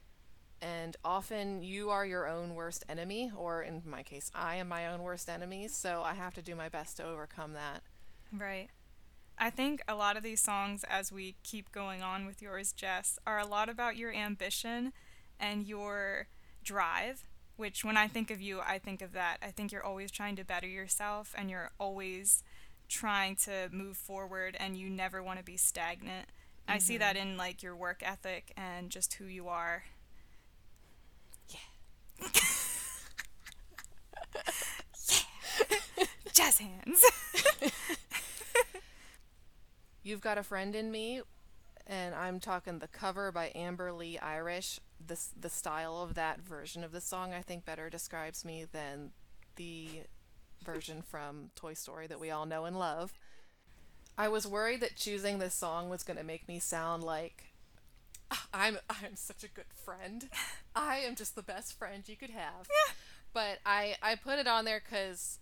And 0.63 0.97
often 1.05 1.63
you 1.63 1.91
are 1.91 2.07
your 2.07 2.27
own 2.27 2.55
worst 2.55 2.87
enemy, 2.89 3.31
or 3.37 3.63
in 3.63 3.83
my 3.85 4.03
case, 4.03 4.31
I 4.35 4.57
am 4.57 4.69
my 4.69 4.87
own 4.87 5.03
worst 5.03 5.29
enemy, 5.29 5.69
so 5.69 6.03
I 6.03 6.15
have 6.15 6.33
to 6.35 6.43
do 6.43 6.55
my 6.55 6.71
best 6.71 6.97
to 6.97 7.05
overcome 7.05 7.53
that. 7.53 7.83
Right. 8.33 8.69
I 9.37 9.51
think 9.51 9.83
a 9.89 9.95
lot 9.95 10.17
of 10.17 10.23
these 10.23 10.41
songs, 10.41 10.85
as 10.89 11.13
we 11.13 11.37
keep 11.43 11.71
going 11.71 12.03
on 12.03 12.25
with 12.25 12.41
yours, 12.41 12.73
Jess, 12.73 13.19
are 13.27 13.39
a 13.39 13.47
lot 13.47 13.69
about 13.69 13.97
your 13.97 14.13
ambition 14.13 14.95
and 15.39 15.67
your 15.67 16.29
drive. 16.65 17.27
Which, 17.61 17.85
when 17.85 17.99
I 17.99 18.09
think 18.09 18.31
of 18.31 18.41
you, 18.41 18.61
I 18.67 18.79
think 18.79 19.03
of 19.03 19.13
that. 19.13 19.37
I 19.43 19.51
think 19.51 19.71
you're 19.71 19.85
always 19.85 20.11
trying 20.11 20.35
to 20.37 20.45
better 20.45 20.67
yourself 20.67 21.35
and 21.37 21.51
you're 21.51 21.73
always 21.79 22.43
trying 22.89 23.37
to 23.37 23.69
move 23.71 23.99
forward 23.99 24.57
and 24.59 24.79
you 24.79 24.89
never 24.89 25.23
want 25.23 25.41
to 25.41 25.45
be 25.45 25.59
stagnant. 25.59 26.29
I 26.67 26.79
see 26.79 26.95
mm-hmm. 26.95 27.01
that 27.01 27.17
in 27.19 27.37
like 27.37 27.63
your 27.63 27.77
work 27.77 28.03
ethic 28.03 28.55
and 28.57 28.89
just 28.89 29.13
who 29.13 29.27
you 29.27 29.49
are. 29.49 29.83
Yeah. 31.51 31.59
yeah. 35.11 36.07
Jazz 36.33 36.61
hands. 36.61 37.05
You've 40.03 40.23
Got 40.23 40.39
a 40.39 40.43
Friend 40.43 40.75
in 40.75 40.91
Me, 40.91 41.21
and 41.87 42.15
I'm 42.15 42.41
talking 42.41 42.79
the 42.79 42.89
cover 42.89 43.31
by 43.31 43.53
Amber 43.55 43.93
Leigh 43.93 44.19
Irish. 44.19 44.81
This, 45.05 45.31
the 45.39 45.49
style 45.49 46.01
of 46.03 46.15
that 46.15 46.41
version 46.41 46.85
of 46.85 46.93
the 46.93 47.01
song, 47.01 47.33
I 47.33 47.41
think, 47.43 47.65
better 47.65 47.89
describes 47.89 48.45
me 48.45 48.67
than 48.71 49.11
the 49.57 50.03
version 50.63 51.03
from 51.03 51.51
Toy 51.57 51.75
Story 51.75 52.07
that 52.07 52.21
we 52.21 52.31
all 52.31 52.47
know 52.47 52.65
and 52.65 52.79
love. 52.79 53.13
I 54.19 54.29
was 54.29 54.47
worried 54.47 54.81
that 54.81 54.97
choosing 54.97 55.39
this 55.39 55.55
song 55.55 55.89
was 55.89 56.03
going 56.03 56.19
to 56.19 56.25
make 56.25 56.47
me 56.47 56.59
sound 56.59 57.03
like 57.03 57.55
"Ah, 58.31 58.47
I'm 58.53 58.79
I'm 58.91 59.17
such 59.17 59.43
a 59.45 59.49
good 59.49 59.73
friend. 59.73 60.29
I 60.77 60.99
am 60.99 61.15
just 61.17 61.35
the 61.35 61.43
best 61.43 61.79
friend 61.79 62.07
you 62.07 62.17
could 62.17 62.31
have. 62.31 62.69
Yeah. 62.69 62.93
But 63.33 63.59
I 63.65 63.97
I 64.03 64.17
put 64.17 64.39
it 64.39 64.47
on 64.47 64.65
there 64.65 64.81
cuz 64.81 65.39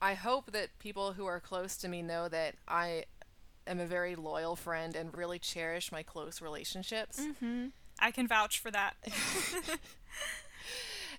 I 0.00 0.14
hope 0.14 0.52
that 0.52 0.78
people 0.78 1.12
who 1.14 1.26
are 1.26 1.40
close 1.40 1.76
to 1.78 1.88
me 1.88 2.02
know 2.02 2.28
that 2.28 2.56
I 2.66 3.04
am 3.66 3.78
a 3.80 3.86
very 3.86 4.16
loyal 4.16 4.56
friend 4.56 4.96
and 4.96 5.16
really 5.16 5.38
cherish 5.38 5.92
my 5.92 6.02
close 6.02 6.40
relationships. 6.40 7.20
Mm-hmm. 7.20 7.68
I 8.02 8.10
can 8.10 8.28
vouch 8.28 8.58
for 8.58 8.70
that. 8.70 8.96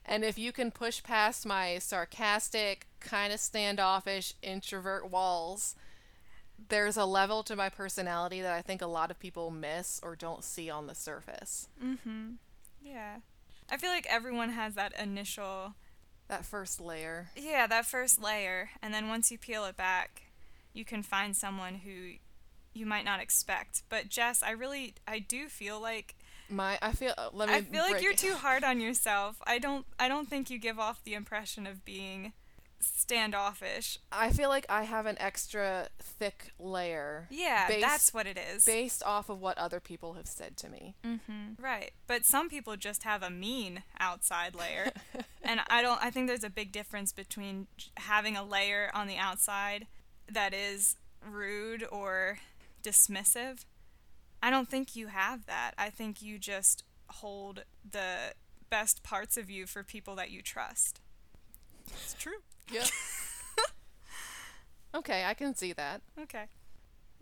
And 0.06 0.26
if 0.26 0.38
you 0.38 0.52
can 0.52 0.69
push 0.69 1.02
past 1.02 1.46
my 1.46 1.78
sarcastic, 1.80 2.88
kind 3.00 3.32
of 3.32 3.39
standoffish 3.39 4.34
introvert 4.41 5.10
walls, 5.10 5.76
there's 6.69 6.98
a 6.98 7.06
level 7.06 7.41
to 7.43 7.56
my 7.56 7.69
personality 7.69 8.41
that 8.41 8.52
I 8.52 8.62
think 8.62 8.82
a 8.82 8.86
lot 8.88 9.12
of 9.12 9.19
people 9.19 9.50
miss 9.50 10.02
or 10.04 10.17
don't 10.17 10.43
see 10.43 10.69
on 10.69 10.88
the 10.88 10.93
surface. 10.96 11.69
Mm-hmm. 11.82 12.32
Yeah. 12.82 13.19
I 13.72 13.78
feel 13.78 13.91
like 13.91 14.06
everyone 14.10 14.50
has 14.50 14.76
that 14.76 14.93
initial, 15.00 15.76
That 16.28 16.43
first 16.46 16.82
layer. 16.82 17.30
yeah, 17.38 17.65
that 17.67 17.86
first 17.86 18.22
layer, 18.22 18.72
and 18.82 18.93
then 18.93 19.08
once 19.08 19.32
you 19.32 19.38
peel 19.38 19.63
it 19.63 19.78
back, 19.78 20.24
you 20.74 20.84
can 20.84 21.02
find 21.02 21.34
someone 21.36 21.76
who 21.76 22.15
you 22.74 22.86
might 22.86 23.06
not 23.06 23.22
expect. 23.22 23.84
But 23.88 24.10
Jess, 24.10 24.43
I 24.43 24.52
really, 24.52 24.96
I 25.08 25.19
do 25.19 25.48
feel 25.48 25.80
like 25.82 26.15
My 26.49 26.77
I 26.82 26.91
feel 26.91 27.13
uh, 27.17 27.29
let 27.34 27.49
me 27.49 27.56
I 27.56 27.62
feel 27.62 27.84
like 27.84 28.01
you're 28.01 28.12
it. 28.12 28.17
too 28.17 28.36
hard 28.36 28.63
on 28.63 28.79
yourself. 28.79 29.41
I 29.45 29.60
don't, 29.60 29.86
I 29.99 30.08
don't 30.08 30.29
think 30.29 30.49
you 30.49 30.58
give 30.58 30.79
off 30.79 31.03
the 31.03 31.13
impression 31.13 31.65
of 31.65 31.86
being 31.86 32.34
standoffish. 32.84 33.97
I 34.12 34.32
feel 34.32 34.49
like 34.49 34.65
I 34.69 34.84
have 34.84 35.06
an 35.06 35.17
extra 35.19 35.88
thick 35.99 36.51
layer. 36.60 37.27
Yeah, 37.29 37.67
based, 37.67 37.82
that's 37.82 38.13
what 38.13 38.27
it 38.27 38.38
is. 38.38 38.65
based 38.65 39.03
off 39.03 39.29
of 39.29 39.41
what 39.41 39.58
other 39.58 39.79
people 39.79 40.13
have 40.13 40.27
said 40.27 40.58
to 40.58 40.69
me. 40.69 40.95
Mm-hmm. 41.03 41.62
Right. 41.62 41.91
But 42.08 42.25
some 42.25 42.49
people 42.49 42.75
just 42.75 43.03
have 43.03 43.23
a 43.23 43.29
mean 43.29 43.84
outside 43.99 44.56
layer. 44.56 44.91
and 45.43 45.62
I 45.69 45.82
don't 45.82 46.03
I 46.03 46.10
think 46.12 46.27
there's 46.27 46.43
a 46.43 46.49
big 46.49 46.71
difference 46.71 47.12
between 47.12 47.67
having 47.97 48.36
a 48.36 48.43
layer 48.43 48.91
on 48.93 49.08
the 49.08 49.17
outside 49.17 49.88
that 50.32 50.53
is 50.53 50.95
rude 51.25 51.86
or 51.91 52.39
dismissive. 52.84 53.65
I 54.43 54.49
don't 54.49 54.67
think 54.67 54.93
you 54.93 55.08
have 55.08 55.45
that. 55.45 55.71
I 55.77 55.89
think 55.89 56.21
you 56.21 56.38
just 56.38 56.84
hold 57.08 57.63
the 57.89 58.34
best 58.69 59.01
parts 59.01 59.38
of 59.38 59.49
you 59.49 59.65
for 59.65 59.84
people 59.84 60.17
that 60.17 60.32
you 60.32 60.41
trust. 60.41 60.99
It's 61.88 62.13
true. 62.13 62.41
Yep. 62.69 62.88
okay, 64.95 65.23
I 65.23 65.34
can 65.34 65.56
see 65.56 65.71
that. 65.71 66.01
Okay. 66.19 66.47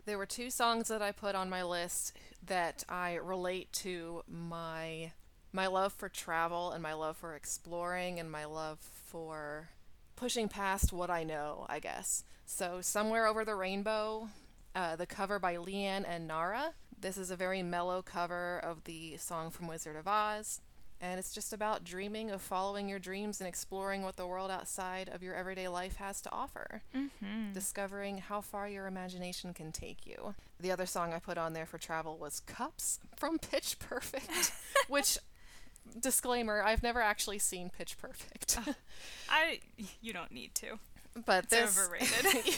There 0.04 0.18
were 0.18 0.26
two 0.26 0.50
songs 0.50 0.88
that 0.88 1.00
I 1.00 1.12
put 1.12 1.36
on 1.36 1.48
my 1.48 1.62
list 1.62 2.16
that 2.44 2.82
I 2.88 3.14
relate 3.14 3.72
to 3.74 4.24
my 4.26 5.12
my 5.52 5.68
love 5.68 5.92
for 5.92 6.08
travel 6.08 6.72
and 6.72 6.82
my 6.82 6.94
love 6.94 7.16
for 7.16 7.36
exploring 7.36 8.18
and 8.18 8.32
my 8.32 8.46
love 8.46 8.80
for 8.80 9.68
pushing 10.16 10.48
past 10.48 10.92
what 10.92 11.10
I 11.10 11.22
know, 11.22 11.66
I 11.68 11.78
guess. 11.78 12.24
So, 12.46 12.80
Somewhere 12.80 13.28
Over 13.28 13.44
the 13.44 13.54
Rainbow, 13.54 14.28
uh, 14.74 14.96
the 14.96 15.06
cover 15.06 15.38
by 15.38 15.54
Leanne 15.54 16.04
and 16.08 16.28
Naara. 16.28 16.72
This 17.02 17.18
is 17.18 17.30
a 17.30 17.36
very 17.36 17.62
mellow 17.62 18.00
cover 18.00 18.58
of 18.62 18.84
the 18.84 19.16
song 19.18 19.50
from 19.50 19.66
Wizard 19.66 19.96
of 19.96 20.06
Oz. 20.08 20.60
And 21.00 21.18
it's 21.18 21.34
just 21.34 21.52
about 21.52 21.82
dreaming 21.82 22.30
of 22.30 22.40
following 22.40 22.88
your 22.88 23.00
dreams 23.00 23.40
and 23.40 23.48
exploring 23.48 24.02
what 24.02 24.14
the 24.16 24.26
world 24.26 24.52
outside 24.52 25.08
of 25.08 25.20
your 25.20 25.34
everyday 25.34 25.66
life 25.66 25.96
has 25.96 26.20
to 26.22 26.30
offer 26.32 26.82
Mm-hmm. 26.94 27.52
discovering 27.52 28.18
how 28.18 28.40
far 28.40 28.68
your 28.68 28.86
imagination 28.86 29.52
can 29.52 29.72
take 29.72 30.06
you. 30.06 30.36
The 30.60 30.70
other 30.70 30.86
song 30.86 31.12
I 31.12 31.18
put 31.18 31.38
on 31.38 31.54
there 31.54 31.66
for 31.66 31.76
travel 31.76 32.16
was 32.18 32.38
Cups 32.38 33.00
from 33.16 33.40
Pitch 33.40 33.80
Perfect, 33.80 34.52
which 34.88 35.18
disclaimer, 36.00 36.62
I've 36.62 36.84
never 36.84 37.02
actually 37.02 37.40
seen 37.40 37.68
Pitch 37.76 37.98
Perfect. 37.98 38.58
I 39.28 39.58
you 40.00 40.12
don't 40.12 40.30
need 40.30 40.54
to. 40.56 40.78
but 41.26 41.46
It's 41.46 41.50
this 41.50 41.78
overrated. 41.84 42.54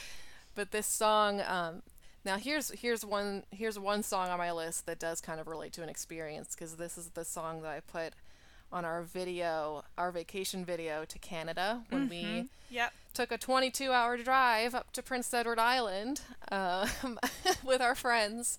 but 0.54 0.70
this 0.70 0.86
song 0.86 1.42
um 1.46 1.82
now 2.24 2.36
here's 2.36 2.70
here's 2.70 3.04
one 3.04 3.44
here's 3.50 3.78
one 3.78 4.02
song 4.02 4.28
on 4.28 4.38
my 4.38 4.52
list 4.52 4.86
that 4.86 4.98
does 4.98 5.20
kind 5.20 5.40
of 5.40 5.46
relate 5.46 5.72
to 5.74 5.82
an 5.82 5.88
experience 5.88 6.54
because 6.54 6.76
this 6.76 6.98
is 6.98 7.08
the 7.10 7.24
song 7.24 7.62
that 7.62 7.70
I 7.70 7.80
put 7.80 8.12
on 8.70 8.84
our 8.84 9.02
video, 9.02 9.82
our 9.96 10.10
vacation 10.12 10.62
video 10.62 11.04
to 11.06 11.18
Canada 11.18 11.82
when 11.88 12.08
we 12.08 12.48
Yep. 12.70 12.92
took 13.14 13.32
a 13.32 13.38
22 13.38 13.90
hour 13.92 14.18
drive 14.18 14.74
up 14.74 14.92
to 14.92 15.02
Prince 15.02 15.32
Edward 15.32 15.58
Island 15.58 16.20
um, 16.52 17.18
with 17.64 17.80
our 17.80 17.94
friends. 17.94 18.58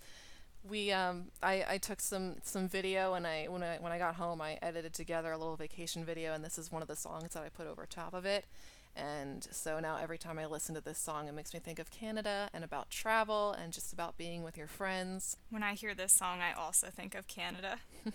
We 0.67 0.91
um, 0.91 1.25
I, 1.43 1.63
I 1.69 1.77
took 1.77 2.01
some 2.01 2.37
some 2.43 2.67
video 2.67 3.13
and 3.13 3.27
I 3.27 3.45
when 3.49 3.61
I 3.61 3.77
when 3.79 3.91
I 3.91 3.99
got 3.99 4.15
home 4.15 4.41
I 4.41 4.57
edited 4.63 4.93
together 4.93 5.31
a 5.31 5.37
little 5.37 5.55
vacation 5.55 6.03
video 6.03 6.33
and 6.33 6.43
this 6.43 6.57
is 6.57 6.71
one 6.71 6.81
of 6.81 6.87
the 6.87 6.95
songs 6.95 7.33
that 7.33 7.43
I 7.43 7.49
put 7.49 7.67
over 7.67 7.85
top 7.85 8.13
of 8.15 8.25
it. 8.25 8.45
And 8.99 9.47
so 9.51 9.79
now 9.79 9.97
every 9.97 10.17
time 10.17 10.37
I 10.37 10.45
listen 10.45 10.75
to 10.75 10.81
this 10.81 10.97
song, 10.97 11.27
it 11.27 11.33
makes 11.33 11.53
me 11.53 11.59
think 11.59 11.79
of 11.79 11.89
Canada 11.89 12.49
and 12.53 12.63
about 12.63 12.89
travel 12.89 13.53
and 13.53 13.71
just 13.71 13.93
about 13.93 14.17
being 14.17 14.43
with 14.43 14.57
your 14.57 14.67
friends. 14.67 15.37
When 15.49 15.63
I 15.63 15.73
hear 15.73 15.95
this 15.95 16.11
song, 16.11 16.41
I 16.41 16.51
also 16.51 16.87
think 16.87 17.15
of 17.15 17.27
Canada. 17.27 17.77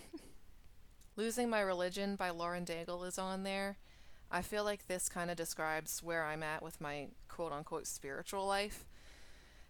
Losing 1.17 1.49
My 1.49 1.61
Religion 1.61 2.17
by 2.17 2.31
Lauren 2.31 2.67
Daigle 2.67 3.07
is 3.07 3.19
on 3.19 3.45
there. 3.45 3.79
I 4.31 4.43
feel 4.43 4.65
like 4.65 4.87
this 4.87 5.09
kind 5.09 5.31
of 5.31 5.37
describes 5.37 6.03
where 6.03 6.25
I'm 6.25 6.43
at 6.43 6.63
with 6.63 6.81
my 6.81 7.09
quote 7.29 7.53
unquote 7.53 7.87
spiritual 7.87 8.47
life. 8.47 8.85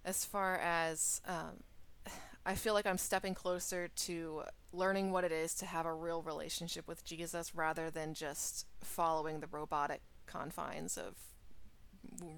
As 0.04 0.24
far 0.24 0.56
as 0.56 1.20
um, 1.26 1.62
I 2.46 2.56
feel 2.56 2.74
like 2.74 2.86
I'm 2.86 2.98
stepping 2.98 3.34
closer 3.34 3.88
to 3.88 4.42
learning 4.72 5.12
what 5.12 5.22
it 5.22 5.32
is 5.32 5.54
to 5.56 5.66
have 5.66 5.86
a 5.86 5.94
real 5.94 6.22
relationship 6.22 6.88
with 6.88 7.04
Jesus 7.04 7.54
rather 7.54 7.90
than 7.90 8.14
just 8.14 8.66
following 8.80 9.38
the 9.38 9.46
robotic 9.46 10.02
confines 10.34 10.96
of 10.96 11.14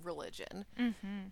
religion. 0.03 0.65
Mm-hmm. 0.79 1.29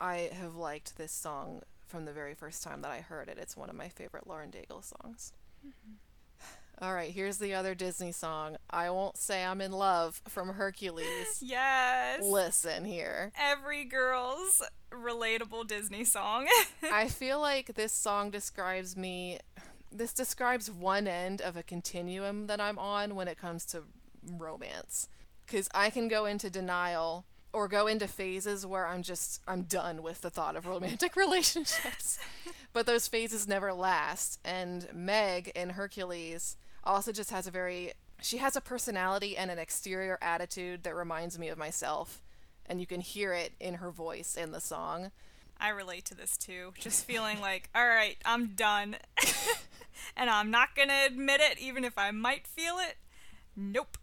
I 0.00 0.30
have 0.32 0.54
liked 0.54 0.96
this 0.96 1.12
song 1.12 1.62
from 1.86 2.04
the 2.04 2.12
very 2.12 2.34
first 2.34 2.62
time 2.62 2.82
that 2.82 2.90
I 2.90 3.00
heard 3.00 3.28
it. 3.28 3.38
It's 3.38 3.56
one 3.56 3.68
of 3.68 3.76
my 3.76 3.88
favorite 3.88 4.26
Lauren 4.26 4.50
Daigle 4.50 4.84
songs. 4.84 5.32
Mm-hmm. 5.66 5.94
All 6.82 6.94
right, 6.94 7.10
here's 7.10 7.36
the 7.36 7.52
other 7.52 7.74
Disney 7.74 8.10
song. 8.10 8.56
I 8.70 8.88
won't 8.88 9.18
say 9.18 9.44
I'm 9.44 9.60
in 9.60 9.72
love 9.72 10.22
from 10.26 10.48
Hercules. 10.48 11.42
Yes. 11.42 12.22
Listen 12.22 12.84
here. 12.84 13.32
Every 13.38 13.84
girl's 13.84 14.62
relatable 14.90 15.66
Disney 15.66 16.04
song. 16.04 16.46
I 16.82 17.08
feel 17.08 17.38
like 17.40 17.74
this 17.74 17.92
song 17.92 18.30
describes 18.30 18.96
me. 18.96 19.38
This 19.92 20.14
describes 20.14 20.70
one 20.70 21.06
end 21.06 21.42
of 21.42 21.56
a 21.56 21.62
continuum 21.62 22.46
that 22.46 22.60
I'm 22.60 22.78
on 22.78 23.14
when 23.14 23.28
it 23.28 23.36
comes 23.36 23.66
to 23.66 23.82
romance. 24.26 25.08
Because 25.50 25.68
I 25.74 25.90
can 25.90 26.06
go 26.06 26.26
into 26.26 26.48
denial 26.48 27.24
or 27.52 27.66
go 27.66 27.88
into 27.88 28.06
phases 28.06 28.64
where 28.64 28.86
I'm 28.86 29.02
just 29.02 29.40
I'm 29.48 29.62
done 29.62 30.00
with 30.00 30.20
the 30.20 30.30
thought 30.30 30.54
of 30.54 30.66
romantic 30.66 31.16
relationships. 31.16 32.20
but 32.72 32.86
those 32.86 33.08
phases 33.08 33.48
never 33.48 33.72
last. 33.72 34.38
And 34.44 34.86
Meg 34.94 35.50
in 35.56 35.70
Hercules 35.70 36.56
also 36.84 37.10
just 37.10 37.32
has 37.32 37.48
a 37.48 37.50
very 37.50 37.92
she 38.22 38.36
has 38.36 38.54
a 38.54 38.60
personality 38.60 39.36
and 39.36 39.50
an 39.50 39.58
exterior 39.58 40.18
attitude 40.22 40.84
that 40.84 40.94
reminds 40.94 41.36
me 41.36 41.48
of 41.48 41.58
myself. 41.58 42.22
And 42.66 42.78
you 42.78 42.86
can 42.86 43.00
hear 43.00 43.32
it 43.32 43.54
in 43.58 43.74
her 43.74 43.90
voice 43.90 44.36
in 44.36 44.52
the 44.52 44.60
song. 44.60 45.10
I 45.58 45.70
relate 45.70 46.04
to 46.06 46.14
this 46.14 46.36
too. 46.36 46.74
Just 46.78 47.04
feeling 47.04 47.40
like 47.40 47.70
all 47.74 47.86
right 47.88 48.16
i'm 48.24 48.54
done. 48.54 48.96
And 50.16 50.30
i'm 50.30 50.50
not 50.50 50.74
gonna 50.74 51.02
admit 51.06 51.40
it 51.40 51.58
even 51.58 51.84
if 51.84 51.98
i 51.98 52.12
might 52.12 52.46
feel 52.46 52.76
it. 52.78 52.96
Nope 53.56 53.98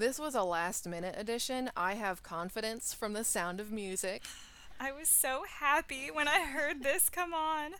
this 0.00 0.18
was 0.18 0.34
a 0.34 0.42
last 0.42 0.88
minute 0.88 1.14
addition 1.18 1.70
i 1.76 1.92
have 1.92 2.22
confidence 2.22 2.94
from 2.94 3.12
the 3.12 3.22
sound 3.22 3.60
of 3.60 3.70
music 3.70 4.22
i 4.80 4.90
was 4.90 5.10
so 5.10 5.44
happy 5.60 6.10
when 6.10 6.26
i 6.26 6.40
heard 6.40 6.82
this 6.82 7.10
come 7.10 7.34
on 7.34 7.72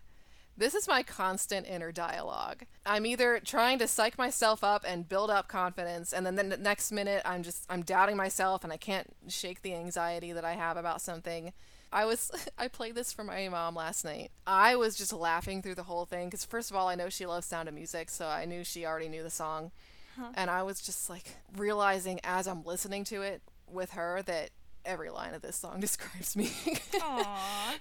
this 0.56 0.74
is 0.74 0.86
my 0.86 1.02
constant 1.02 1.66
inner 1.66 1.90
dialogue. 1.90 2.66
I'm 2.84 3.06
either 3.06 3.40
trying 3.42 3.78
to 3.78 3.88
psych 3.88 4.18
myself 4.18 4.62
up 4.62 4.84
and 4.86 5.08
build 5.08 5.30
up 5.30 5.48
confidence, 5.48 6.12
and 6.12 6.26
then 6.26 6.34
the 6.34 6.58
next 6.58 6.92
minute 6.92 7.22
I'm 7.24 7.42
just 7.42 7.64
I'm 7.70 7.80
doubting 7.80 8.18
myself 8.18 8.62
and 8.62 8.70
I 8.70 8.76
can't 8.76 9.08
shake 9.26 9.62
the 9.62 9.74
anxiety 9.74 10.32
that 10.32 10.44
I 10.44 10.52
have 10.52 10.76
about 10.76 11.00
something. 11.00 11.54
I 11.90 12.04
was 12.04 12.30
I 12.58 12.68
played 12.68 12.94
this 12.94 13.10
for 13.10 13.24
my 13.24 13.48
mom 13.48 13.74
last 13.74 14.04
night. 14.04 14.32
I 14.46 14.76
was 14.76 14.96
just 14.96 15.14
laughing 15.14 15.62
through 15.62 15.76
the 15.76 15.84
whole 15.84 16.04
thing 16.04 16.26
because 16.28 16.44
first 16.44 16.70
of 16.70 16.76
all 16.76 16.88
I 16.88 16.94
know 16.94 17.08
she 17.08 17.24
loves 17.24 17.46
Sound 17.46 17.66
of 17.66 17.74
Music, 17.74 18.10
so 18.10 18.26
I 18.26 18.44
knew 18.44 18.62
she 18.62 18.84
already 18.84 19.08
knew 19.08 19.22
the 19.22 19.30
song, 19.30 19.70
huh. 20.20 20.32
and 20.34 20.50
I 20.50 20.62
was 20.62 20.80
just 20.80 21.10
like 21.10 21.36
realizing 21.56 22.20
as 22.24 22.46
I'm 22.46 22.62
listening 22.64 23.04
to 23.04 23.22
it 23.22 23.42
with 23.66 23.92
her 23.92 24.22
that 24.26 24.50
every 24.84 25.10
line 25.10 25.34
of 25.34 25.42
this 25.42 25.56
song 25.56 25.78
describes 25.80 26.34
me 26.34 26.50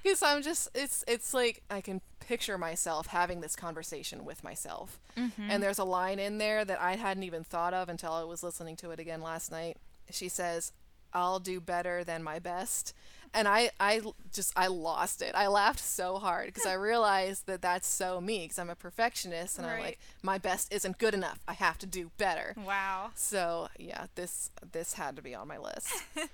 because 0.04 0.22
i'm 0.22 0.42
just 0.42 0.68
it's 0.76 1.02
it's 1.08 1.34
like 1.34 1.64
i 1.70 1.80
can 1.80 2.02
picture 2.30 2.60
myself 2.60 3.08
having 3.08 3.42
this 3.42 3.56
conversation 3.56 4.24
with 4.24 4.44
myself. 4.44 5.00
Mm-hmm. 5.18 5.50
And 5.50 5.64
there's 5.64 5.80
a 5.80 5.84
line 5.84 6.20
in 6.20 6.38
there 6.38 6.64
that 6.64 6.80
I 6.80 6.96
hadn't 6.96 7.24
even 7.24 7.44
thought 7.44 7.74
of 7.74 7.90
until 7.90 8.14
I 8.14 8.24
was 8.24 8.44
listening 8.44 8.76
to 8.78 8.92
it 8.92 9.00
again 9.00 9.24
last 9.24 9.52
night. 9.52 9.78
She 10.12 10.30
says, 10.30 10.72
I'll 11.12 11.40
do 11.40 11.60
better 11.60 12.04
than 12.04 12.22
my 12.22 12.38
best. 12.38 12.94
And 13.34 13.48
I, 13.48 13.70
I 13.80 14.02
just, 14.34 14.54
I 14.56 14.68
lost 14.68 15.22
it. 15.22 15.34
I 15.36 15.48
laughed 15.48 15.80
so 15.80 16.18
hard 16.18 16.48
because 16.48 16.66
I 16.66 16.74
realized 16.92 17.46
that 17.48 17.62
that's 17.62 17.88
so 17.88 18.20
me 18.20 18.40
because 18.44 18.58
I'm 18.60 18.70
a 18.70 18.76
perfectionist 18.76 19.58
and 19.58 19.68
right. 19.68 19.76
I'm 19.76 19.82
like, 19.82 20.00
my 20.24 20.38
best 20.38 20.74
isn't 20.74 20.98
good 20.98 21.14
enough. 21.14 21.40
I 21.48 21.54
have 21.54 21.78
to 21.80 21.86
do 21.86 22.12
better. 22.18 22.56
Wow. 22.66 23.12
So 23.16 23.68
yeah, 23.78 24.08
this, 24.16 24.50
this 24.72 24.94
had 24.94 25.16
to 25.16 25.22
be 25.22 25.36
on 25.36 25.48
my 25.48 25.58
list. 25.58 25.90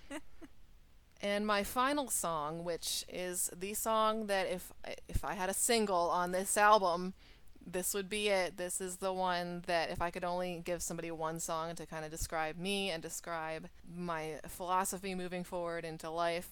And 1.21 1.47
my 1.47 1.63
final 1.63 2.09
song, 2.09 2.63
which 2.63 3.03
is 3.09 3.49
the 3.57 3.73
song 3.73 4.27
that 4.27 4.47
if 4.47 4.71
if 5.07 5.23
I 5.23 5.33
had 5.33 5.49
a 5.49 5.55
single 5.55 6.09
on 6.11 6.31
this 6.31 6.55
album, 6.55 7.13
this 7.65 7.93
would 7.93 8.09
be 8.09 8.29
it. 8.29 8.57
This 8.57 8.79
is 8.79 8.97
the 8.97 9.13
one 9.13 9.63
that 9.65 9.89
if 9.89 10.01
I 10.01 10.11
could 10.11 10.23
only 10.23 10.61
give 10.63 10.83
somebody 10.83 11.09
one 11.09 11.39
song 11.39 11.73
to 11.75 11.85
kind 11.85 12.05
of 12.05 12.11
describe 12.11 12.57
me 12.57 12.91
and 12.91 13.01
describe 13.01 13.69
my 13.91 14.39
philosophy 14.47 15.15
moving 15.15 15.43
forward 15.43 15.83
into 15.83 16.09
life, 16.09 16.49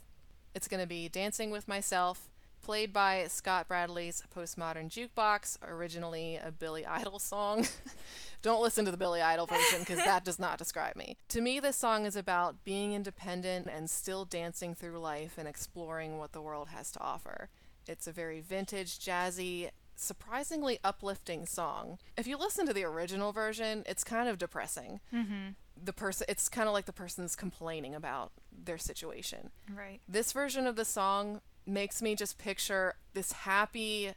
it's 0.55 0.67
going 0.67 0.81
to 0.81 0.87
be 0.87 1.09
Dancing 1.09 1.51
with 1.51 1.67
Myself, 1.67 2.29
played 2.61 2.93
by 2.93 3.25
Scott 3.27 3.67
Bradlee's 3.67 4.23
Postmodern 4.35 4.89
Jukebox, 4.89 5.57
originally 5.67 6.39
a 6.43 6.51
Billy 6.51 6.85
Idol 6.85 7.19
song. 7.19 7.67
Don't 8.41 8.61
listen 8.61 8.85
to 8.85 8.91
the 8.91 8.97
Billy 8.97 9.21
Idol 9.21 9.45
version 9.45 9.79
because 9.79 9.99
that 9.99 10.25
does 10.25 10.37
not 10.37 10.57
describe 10.57 10.95
me. 10.95 11.17
To 11.29 11.41
me, 11.41 11.59
this 11.59 11.77
song 11.77 12.05
is 12.05 12.15
about 12.15 12.63
being 12.65 12.93
independent 12.93 13.67
and 13.73 13.89
still 13.89 14.25
dancing 14.25 14.75
through 14.75 14.99
life 14.99 15.37
and 15.37 15.47
exploring 15.47 16.17
what 16.17 16.33
the 16.33 16.41
world 16.41 16.69
has 16.69 16.91
to 16.91 17.01
offer. 17.01 17.49
It's 17.87 18.07
a 18.07 18.11
very 18.11 18.41
vintage, 18.41 18.99
jazzy, 18.99 19.69
surprisingly 19.95 20.79
uplifting 20.83 21.45
song. 21.45 21.99
If 22.17 22.27
you 22.27 22.37
listen 22.37 22.65
to 22.65 22.73
the 22.73 22.83
original 22.83 23.31
version, 23.31 23.83
it's 23.85 24.03
kind 24.03 24.27
of 24.27 24.37
depressing. 24.37 24.99
Mm-hmm. 25.13 25.49
The 25.83 25.93
person, 25.93 26.25
it's 26.29 26.49
kind 26.49 26.67
of 26.67 26.73
like 26.73 26.85
the 26.85 26.93
person's 26.93 27.35
complaining 27.35 27.93
about 27.95 28.31
their 28.51 28.77
situation. 28.77 29.51
Right. 29.73 29.99
This 30.07 30.31
version 30.31 30.67
of 30.67 30.75
the 30.75 30.85
song 30.85 31.41
makes 31.65 32.01
me 32.01 32.15
just 32.15 32.37
picture 32.37 32.95
this 33.13 33.31
happy, 33.31 34.13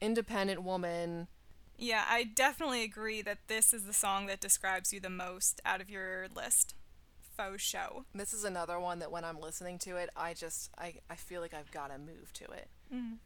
independent 0.00 0.62
woman 0.62 1.28
yeah, 1.82 2.04
I 2.08 2.22
definitely 2.22 2.84
agree 2.84 3.22
that 3.22 3.48
this 3.48 3.74
is 3.74 3.84
the 3.84 3.92
song 3.92 4.26
that 4.26 4.40
describes 4.40 4.92
you 4.92 5.00
the 5.00 5.10
most 5.10 5.60
out 5.64 5.80
of 5.80 5.90
your 5.90 6.28
list. 6.34 6.76
Faux 7.36 7.60
show. 7.60 8.04
This 8.14 8.32
is 8.32 8.44
another 8.44 8.78
one 8.78 9.00
that 9.00 9.10
when 9.10 9.24
I'm 9.24 9.40
listening 9.40 9.78
to 9.80 9.96
it, 9.96 10.10
I 10.14 10.32
just 10.32 10.70
I, 10.78 10.94
I 11.10 11.16
feel 11.16 11.40
like 11.40 11.54
I've 11.54 11.72
got 11.72 11.90
to 11.90 11.98
move 11.98 12.32
to 12.34 12.44
it. 12.44 12.68
Mm. 12.94 13.16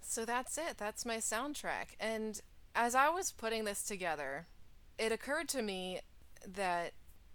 So 0.00 0.24
that's 0.24 0.58
it. 0.58 0.76
That's 0.76 1.04
my 1.04 1.16
soundtrack. 1.16 1.96
And 1.98 2.40
as 2.74 2.94
I 2.94 3.08
was 3.08 3.32
putting 3.32 3.64
this 3.64 3.82
together, 3.82 4.46
it 4.96 5.10
occurred 5.10 5.48
to 5.48 5.62
me 5.62 6.00
that 6.46 6.92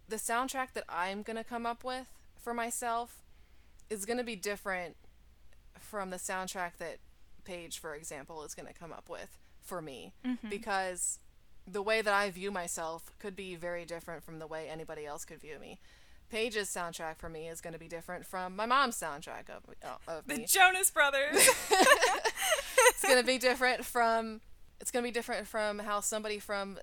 the 0.08 0.18
soundtrack 0.18 0.74
that 0.74 0.84
I'm 0.90 1.22
going 1.22 1.38
to 1.38 1.44
come 1.44 1.66
up 1.66 1.84
with 1.84 2.08
for 2.38 2.54
myself 2.54 3.24
is 3.90 4.06
going 4.06 4.18
to 4.18 4.24
be 4.24 4.36
different 4.36 4.96
from 5.80 6.10
the 6.10 6.18
soundtrack 6.18 6.78
that 6.80 6.98
Paige, 7.44 7.80
for 7.80 7.94
example, 7.96 8.44
is 8.44 8.54
going 8.54 8.68
to 8.68 8.74
come 8.74 8.92
up 8.92 9.10
with 9.10 9.38
for 9.62 9.82
me 9.82 10.14
mm-hmm. 10.26 10.50
because 10.50 11.20
the 11.68 11.82
way 11.82 12.02
that 12.02 12.14
I 12.14 12.30
view 12.30 12.52
myself 12.52 13.12
could 13.20 13.36
be 13.36 13.56
very 13.56 13.86
different 13.86 14.24
from 14.24 14.40
the 14.40 14.48
way 14.48 14.68
anybody 14.70 15.06
else 15.06 15.26
could 15.26 15.42
view 15.42 15.58
me. 15.60 15.80
Paige's 16.30 16.70
soundtrack 16.70 17.18
for 17.18 17.30
me 17.30 17.48
is 17.48 17.62
going 17.62 17.74
to 17.74 17.80
be 17.80 17.88
different 17.88 18.26
from 18.26 18.56
my 18.56 18.66
mom's 18.66 19.00
soundtrack 19.00 19.50
of, 19.50 19.64
uh, 19.84 19.96
of 20.08 20.28
the. 20.28 20.44
Jonas 20.46 20.90
Brothers. 20.92 21.36
it's 22.78 23.04
going 23.04 23.20
to 23.20 23.26
be 23.26 23.38
different 23.38 23.86
from 23.86 24.42
it's 24.82 24.92
going 24.92 25.04
to 25.04 25.08
be 25.08 25.14
different 25.14 25.48
from 25.48 25.80
how 25.80 26.02
somebody 26.02 26.40
from 26.40 26.78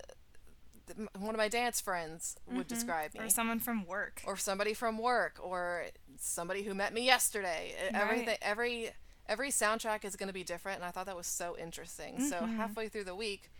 one 1.18 1.34
of 1.34 1.38
my 1.38 1.49
dance 1.49 1.80
friends 1.80 2.36
would 2.47 2.66
mm-hmm. 2.66 2.74
describe 2.74 3.14
me 3.14 3.20
or 3.20 3.28
someone 3.28 3.61
from 3.61 3.86
work 3.86 4.22
or 4.26 4.36
somebody 4.36 4.74
from 4.74 4.99
work 4.99 5.38
or 5.43 5.86
somebody 6.18 6.62
who 6.62 6.74
met 6.74 6.93
me 6.93 7.05
yesterday 7.05 7.74
right. 7.93 8.03
everything 8.03 8.36
every 8.43 8.90
every 9.28 9.51
soundtrack 9.51 10.05
is 10.05 10.16
going 10.16 10.28
to 10.28 10.34
be 10.34 10.45
different, 10.45 10.78
and 10.78 10.84
I 10.84 10.90
thought 10.90 11.07
that 11.07 11.16
was 11.16 11.26
so 11.26 11.57
interesting. 11.59 12.14
Mm-hmm. 12.14 12.26
So 12.26 12.47
halfway 12.47 12.88
through 12.88 13.05
the 13.05 13.14
week, 13.14 13.51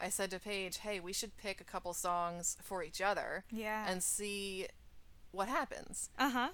I 0.00 0.08
said 0.08 0.30
to 0.30 0.38
Paige, 0.38 0.78
"Hey, 0.78 1.00
we 1.00 1.12
should 1.12 1.36
pick 1.36 1.60
a 1.60 1.64
couple 1.64 1.92
songs 1.92 2.56
for 2.62 2.82
each 2.82 3.00
other, 3.00 3.44
yeah, 3.50 3.86
and 3.88 4.02
see 4.02 4.66
what 5.30 5.48
happens." 5.48 6.10
Uh 6.18 6.30
huh. 6.30 6.48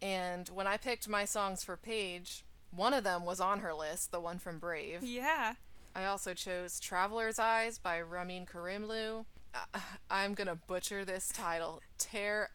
And 0.00 0.48
when 0.48 0.66
I 0.66 0.76
picked 0.76 1.08
my 1.08 1.24
songs 1.24 1.62
for 1.62 1.76
Paige, 1.76 2.44
one 2.70 2.94
of 2.94 3.04
them 3.04 3.24
was 3.24 3.40
on 3.40 3.60
her 3.60 3.72
list, 3.72 4.10
the 4.10 4.20
one 4.20 4.38
from 4.38 4.58
Brave. 4.58 5.02
Yeah. 5.02 5.54
I 5.94 6.06
also 6.06 6.32
chose 6.32 6.80
Traveler's 6.80 7.38
Eyes 7.38 7.78
by 7.78 8.00
Ramin 8.00 8.46
Karimloo. 8.46 9.26
Uh, 9.54 9.78
I'm 10.10 10.34
gonna 10.34 10.56
butcher 10.56 11.04
this 11.04 11.28
title. 11.28 11.80
Tear 11.98 12.50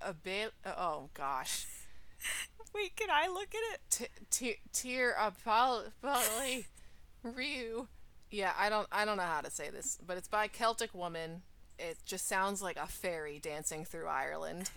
a 0.00 0.12
bit. 0.12 0.52
Oh 0.64 1.10
gosh. 1.14 1.66
Wait, 2.74 2.94
can 2.96 3.08
I 3.10 3.26
look 3.26 3.48
at 3.54 4.00
it? 4.02 4.58
Tear 4.72 5.16
Apolly 5.18 6.66
Ryu. 7.22 7.88
Yeah, 8.30 8.52
I 8.58 8.68
don't 8.68 8.86
I 8.92 9.04
don't 9.04 9.16
know 9.16 9.22
how 9.24 9.40
to 9.40 9.50
say 9.50 9.70
this, 9.70 9.98
but 10.06 10.16
it's 10.16 10.28
by 10.28 10.46
Celtic 10.48 10.94
Woman. 10.94 11.42
It 11.78 11.98
just 12.04 12.28
sounds 12.28 12.60
like 12.62 12.76
a 12.76 12.86
fairy 12.86 13.38
dancing 13.38 13.84
through 13.84 14.06
Ireland. 14.06 14.70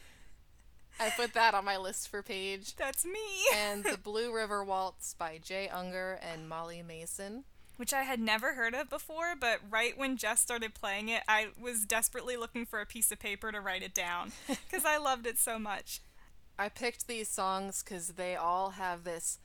I 1.00 1.10
put 1.10 1.34
that 1.34 1.54
on 1.54 1.66
my 1.66 1.76
list 1.78 2.08
for 2.08 2.22
Paige. 2.22 2.76
That's 2.76 3.04
me. 3.04 3.20
and 3.54 3.84
The 3.92 3.98
Blue 3.98 4.34
River 4.34 4.64
Waltz 4.64 5.14
by 5.14 5.40
Jay 5.44 5.68
Ungar 5.74 6.18
and 6.22 6.48
Molly 6.48 6.82
Mason. 6.82 7.44
Which 7.78 7.94
I 7.94 8.04
had 8.04 8.20
never 8.20 8.54
heard 8.54 8.76
of 8.76 8.90
before, 8.90 9.34
but 9.40 9.60
right 9.70 9.98
when 9.98 10.16
Jess 10.16 10.40
started 10.40 10.76
playing 10.76 11.10
it, 11.10 11.24
I 11.28 11.48
was 11.60 11.86
desperately 11.86 12.38
looking 12.38 12.66
for 12.66 12.80
a 12.80 12.86
piece 12.86 13.12
of 13.12 13.20
paper 13.20 13.52
to 13.52 13.60
write 13.60 13.82
it 13.82 13.94
down 13.94 14.32
because 14.48 14.86
I 14.86 14.98
loved 14.98 15.26
it 15.26 15.40
so 15.40 15.58
much. 15.58 16.02
I 16.58 16.70
picked 16.70 17.08
these 17.08 17.30
songs 17.30 17.84
because 17.84 18.10
they 18.10 18.36
all 18.36 18.72
have 18.72 19.04
this 19.04 19.40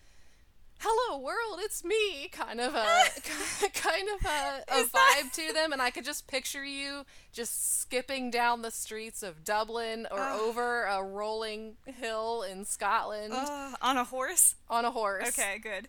hello 0.80 1.18
world 1.18 1.58
it's 1.58 1.82
me 1.82 2.28
kind 2.28 2.60
of 2.60 2.72
a 2.72 2.84
kind 3.74 4.08
of 4.08 4.24
a, 4.24 4.62
a 4.68 4.84
vibe 4.84 4.92
that... 4.92 5.30
to 5.32 5.52
them 5.52 5.72
and 5.72 5.82
i 5.82 5.90
could 5.90 6.04
just 6.04 6.28
picture 6.28 6.64
you 6.64 7.04
just 7.32 7.80
skipping 7.80 8.30
down 8.30 8.62
the 8.62 8.70
streets 8.70 9.24
of 9.24 9.42
dublin 9.42 10.06
or 10.08 10.20
over 10.20 10.84
a 10.84 11.02
rolling 11.02 11.76
hill 11.84 12.42
in 12.42 12.64
scotland. 12.64 13.32
On 13.32 13.96
a 13.96 14.04
horse? 14.04 14.54
On 14.68 14.84
a 14.84 14.90
horse. 14.90 15.28
Okay 15.28 15.58
good. 15.62 15.88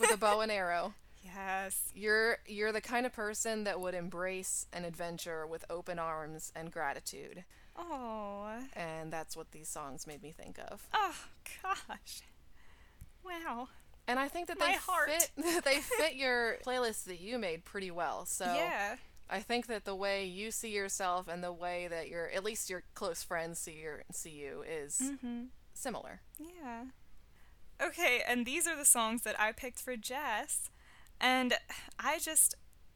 With 0.00 0.12
a 0.12 0.16
bow 0.16 0.40
and 0.40 0.52
arrow 0.52 0.94
yes 1.34 1.90
you're 1.94 2.38
you're 2.46 2.72
the 2.72 2.80
kind 2.80 3.06
of 3.06 3.12
person 3.12 3.64
that 3.64 3.80
would 3.80 3.94
embrace 3.94 4.66
an 4.72 4.84
adventure 4.84 5.46
with 5.46 5.64
open 5.70 5.98
arms 5.98 6.52
and 6.54 6.70
gratitude 6.70 7.44
oh 7.76 8.46
and 8.74 9.12
that's 9.12 9.36
what 9.36 9.50
these 9.50 9.68
songs 9.68 10.06
made 10.06 10.22
me 10.22 10.32
think 10.32 10.58
of 10.70 10.86
oh 10.92 11.14
gosh 11.62 12.22
wow 13.24 13.68
and 14.06 14.18
I 14.18 14.28
think 14.28 14.48
that 14.48 14.58
they 14.58 14.76
fit 15.06 15.30
they 15.64 15.80
fit 15.80 16.14
your 16.14 16.58
playlist 16.64 17.04
that 17.04 17.20
you 17.20 17.38
made 17.38 17.64
pretty 17.64 17.90
well. 17.90 18.26
So 18.26 18.44
yeah. 18.44 18.96
I 19.30 19.40
think 19.40 19.66
that 19.68 19.84
the 19.84 19.94
way 19.94 20.26
you 20.26 20.50
see 20.50 20.70
yourself 20.70 21.28
and 21.28 21.42
the 21.42 21.52
way 21.52 21.88
that 21.88 22.08
your 22.08 22.28
at 22.28 22.44
least 22.44 22.68
your 22.68 22.82
close 22.94 23.22
friends 23.22 23.58
see 23.58 23.80
your 23.82 24.02
see 24.12 24.30
you 24.30 24.62
is 24.68 25.00
mm-hmm. 25.02 25.44
similar. 25.72 26.20
Yeah. 26.38 26.84
Okay, 27.82 28.22
and 28.28 28.46
these 28.46 28.68
are 28.68 28.76
the 28.76 28.84
songs 28.84 29.22
that 29.22 29.38
I 29.40 29.50
picked 29.50 29.80
for 29.80 29.96
Jess, 29.96 30.70
and 31.20 31.54
I 31.98 32.18
just 32.18 32.54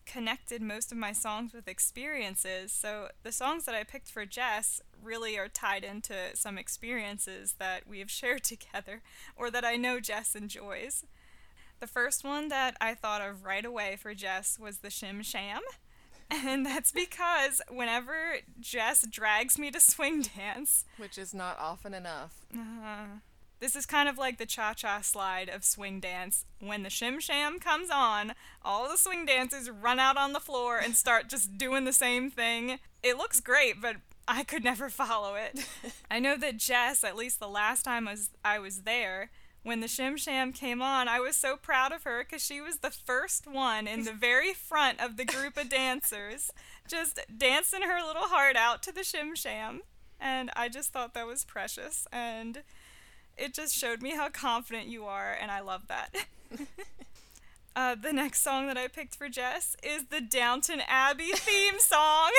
connected 0.08 0.62
most 0.62 0.90
of 0.90 0.98
my 0.98 1.12
songs 1.12 1.52
with 1.52 1.68
experiences. 1.68 2.72
So 2.72 3.08
the 3.22 3.30
songs 3.30 3.66
that 3.66 3.74
I 3.74 3.84
picked 3.84 4.10
for 4.10 4.24
Jess 4.24 4.80
really 5.02 5.38
are 5.38 5.48
tied 5.48 5.84
into 5.84 6.14
some 6.34 6.56
experiences 6.56 7.56
that 7.58 7.86
we 7.86 7.98
have 7.98 8.10
shared 8.20 8.42
together 8.42 9.02
or 9.36 9.50
that 9.50 9.64
I 9.64 9.76
know 9.76 10.00
Jess 10.00 10.34
enjoys. 10.34 11.04
The 11.80 11.86
first 11.86 12.24
one 12.24 12.48
that 12.48 12.76
I 12.80 12.94
thought 12.94 13.20
of 13.20 13.44
right 13.44 13.64
away 13.64 13.96
for 14.00 14.14
Jess 14.14 14.58
was 14.58 14.78
the 14.78 14.88
Shim 14.88 15.24
Sham. 15.24 15.60
And 16.30 16.66
that's 16.66 16.92
because 16.92 17.62
whenever 17.70 18.12
Jess 18.60 19.06
drags 19.08 19.58
me 19.58 19.70
to 19.70 19.80
swing 19.80 20.26
dance, 20.36 20.84
which 20.98 21.16
is 21.16 21.32
not 21.32 21.58
often 21.58 21.94
enough, 21.94 22.44
uh, 22.54 23.06
this 23.60 23.74
is 23.74 23.86
kind 23.86 24.08
of 24.08 24.18
like 24.18 24.38
the 24.38 24.46
cha 24.46 24.74
cha 24.74 25.00
slide 25.00 25.48
of 25.48 25.64
swing 25.64 26.00
dance. 26.00 26.44
When 26.60 26.82
the 26.82 26.88
shim 26.88 27.20
sham 27.20 27.58
comes 27.58 27.90
on, 27.90 28.34
all 28.62 28.88
the 28.88 28.96
swing 28.96 29.26
dancers 29.26 29.70
run 29.70 29.98
out 29.98 30.16
on 30.16 30.32
the 30.32 30.40
floor 30.40 30.78
and 30.78 30.96
start 30.96 31.28
just 31.28 31.58
doing 31.58 31.84
the 31.84 31.92
same 31.92 32.30
thing. 32.30 32.78
It 33.02 33.16
looks 33.16 33.40
great, 33.40 33.80
but 33.80 33.96
I 34.26 34.44
could 34.44 34.64
never 34.64 34.88
follow 34.90 35.34
it. 35.34 35.66
I 36.10 36.18
know 36.18 36.36
that 36.36 36.58
Jess, 36.58 37.02
at 37.02 37.16
least 37.16 37.40
the 37.40 37.48
last 37.48 37.82
time 37.82 38.06
I 38.06 38.12
was, 38.12 38.30
I 38.44 38.58
was 38.58 38.82
there, 38.82 39.30
when 39.62 39.80
the 39.80 39.86
Shim 39.86 40.16
Sham 40.16 40.52
came 40.52 40.80
on, 40.80 41.08
I 41.08 41.20
was 41.20 41.36
so 41.36 41.56
proud 41.56 41.92
of 41.92 42.04
her 42.04 42.24
because 42.24 42.44
she 42.44 42.60
was 42.60 42.78
the 42.78 42.90
first 42.90 43.46
one 43.46 43.86
in 43.86 44.04
the 44.04 44.12
very 44.12 44.54
front 44.54 45.00
of 45.00 45.16
the 45.16 45.24
group 45.24 45.56
of 45.56 45.68
dancers, 45.68 46.50
just 46.88 47.20
dancing 47.36 47.82
her 47.82 48.06
little 48.06 48.28
heart 48.28 48.56
out 48.56 48.82
to 48.84 48.92
the 48.92 49.00
Shim 49.00 49.36
Sham. 49.36 49.82
And 50.20 50.50
I 50.56 50.68
just 50.68 50.92
thought 50.92 51.12
that 51.14 51.26
was 51.26 51.44
precious. 51.44 52.06
And 52.12 52.62
it 53.38 53.54
just 53.54 53.74
showed 53.74 54.02
me 54.02 54.10
how 54.10 54.28
confident 54.28 54.88
you 54.88 55.04
are, 55.04 55.36
and 55.40 55.50
I 55.50 55.60
love 55.60 55.88
that. 55.88 56.14
uh, 57.76 57.94
the 57.94 58.12
next 58.12 58.42
song 58.42 58.66
that 58.66 58.76
I 58.76 58.88
picked 58.88 59.14
for 59.14 59.28
Jess 59.28 59.76
is 59.82 60.06
the 60.06 60.20
Downton 60.20 60.82
Abbey 60.86 61.30
theme 61.34 61.78
song. 61.78 62.30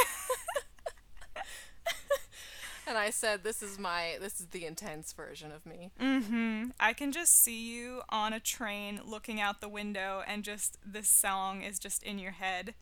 and 2.88 2.98
I 2.98 3.10
said, 3.10 3.44
"This 3.44 3.64
is 3.64 3.80
my, 3.80 4.18
this 4.20 4.40
is 4.40 4.48
the 4.48 4.66
intense 4.66 5.14
version 5.14 5.52
of 5.52 5.66
me." 5.66 5.92
Mm-hmm. 6.00 6.72
I 6.80 6.94
can 6.94 7.12
just 7.12 7.42
see 7.42 7.72
you 7.72 8.02
on 8.10 8.34
a 8.34 8.40
train, 8.40 9.02
looking 9.06 9.40
out 9.40 9.62
the 9.62 9.70
window, 9.70 10.24
and 10.28 10.44
just 10.44 10.78
this 10.86 11.10
song 11.10 11.62
is 11.62 11.80
just 11.80 12.04
in 12.04 12.20
your 12.20 12.34
head. 12.34 12.74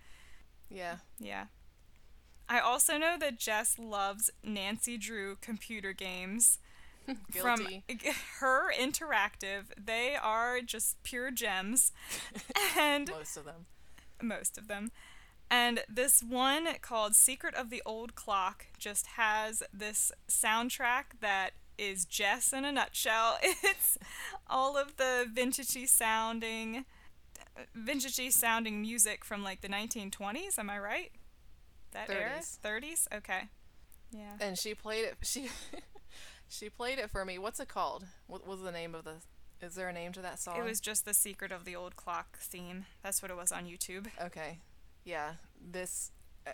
Yeah. 0.70 0.98
Yeah. 1.20 1.46
I 2.50 2.60
also 2.60 2.98
know 2.98 3.18
that 3.20 3.40
Jess 3.40 3.78
loves 3.78 4.30
Nancy 4.44 4.98
Drew 4.98 5.36
computer 5.42 5.92
games. 5.92 6.60
from 7.32 7.66
her 8.40 8.72
interactive 8.74 9.66
they 9.78 10.16
are 10.22 10.62
just 10.62 11.02
pure 11.04 11.32
gems. 11.32 11.92
And 12.78 13.10
most 13.10 13.38
of 13.38 13.46
them. 13.46 13.66
Most 14.22 14.58
of 14.58 14.68
them. 14.68 14.92
And 15.50 15.82
this 15.88 16.22
one 16.22 16.68
called 16.82 17.16
secret 17.16 17.56
of 17.56 17.70
the 17.70 17.82
old 17.86 18.16
clock 18.16 18.68
just 18.78 19.08
has 19.08 19.64
this 19.74 20.12
soundtrack 20.30 21.20
that 21.22 21.52
is 21.78 22.06
jess 22.06 22.54
in 22.54 22.66
a 22.66 22.72
nutshell. 22.72 23.38
It's 23.42 23.98
all 24.48 24.78
of 24.78 24.98
the 24.98 25.26
vintagey 25.34 25.88
sounding 25.88 26.86
vintagey 27.76 28.32
sounding 28.32 28.82
music 28.82 29.26
from 29.26 29.44
like 29.44 29.62
the 29.62 29.68
1920s 29.68 30.60
am 30.60 30.70
i 30.70 30.78
right? 30.78 31.12
That 31.92 32.08
30s. 32.08 32.60
era 32.64 32.82
30s 32.82 33.08
okay. 33.18 33.42
Yeah. 34.12 34.34
And 34.40 34.58
she 34.58 34.76
played 34.76 35.06
it 35.06 35.16
she 35.24 35.50
she 36.50 36.70
played 36.70 37.00
it 37.00 37.10
for 37.10 37.26
me. 37.26 37.38
What's 37.38 37.60
it 37.60 37.68
called? 37.68 38.06
What 38.28 38.48
was 38.48 38.62
the 38.62 38.72
name 38.72 38.96
of 38.96 39.04
the? 39.04 39.16
Is 39.62 39.76
there 39.76 39.90
a 39.90 39.94
name 39.94 40.12
to 40.14 40.22
that 40.22 40.40
song? 40.40 40.58
It 40.58 40.64
was 40.64 40.80
just 40.80 41.06
the 41.06 41.14
Secret 41.14 41.52
of 41.52 41.66
the 41.66 41.76
Old 41.76 41.96
Clock 41.96 42.38
theme. 42.38 42.86
That's 43.02 43.22
what 43.22 43.32
it 43.32 43.38
was 43.38 43.52
on 43.52 43.66
YouTube. 43.66 44.08
Okay, 44.22 44.60
yeah. 45.04 45.34
This, 45.60 46.12
uh, 46.46 46.52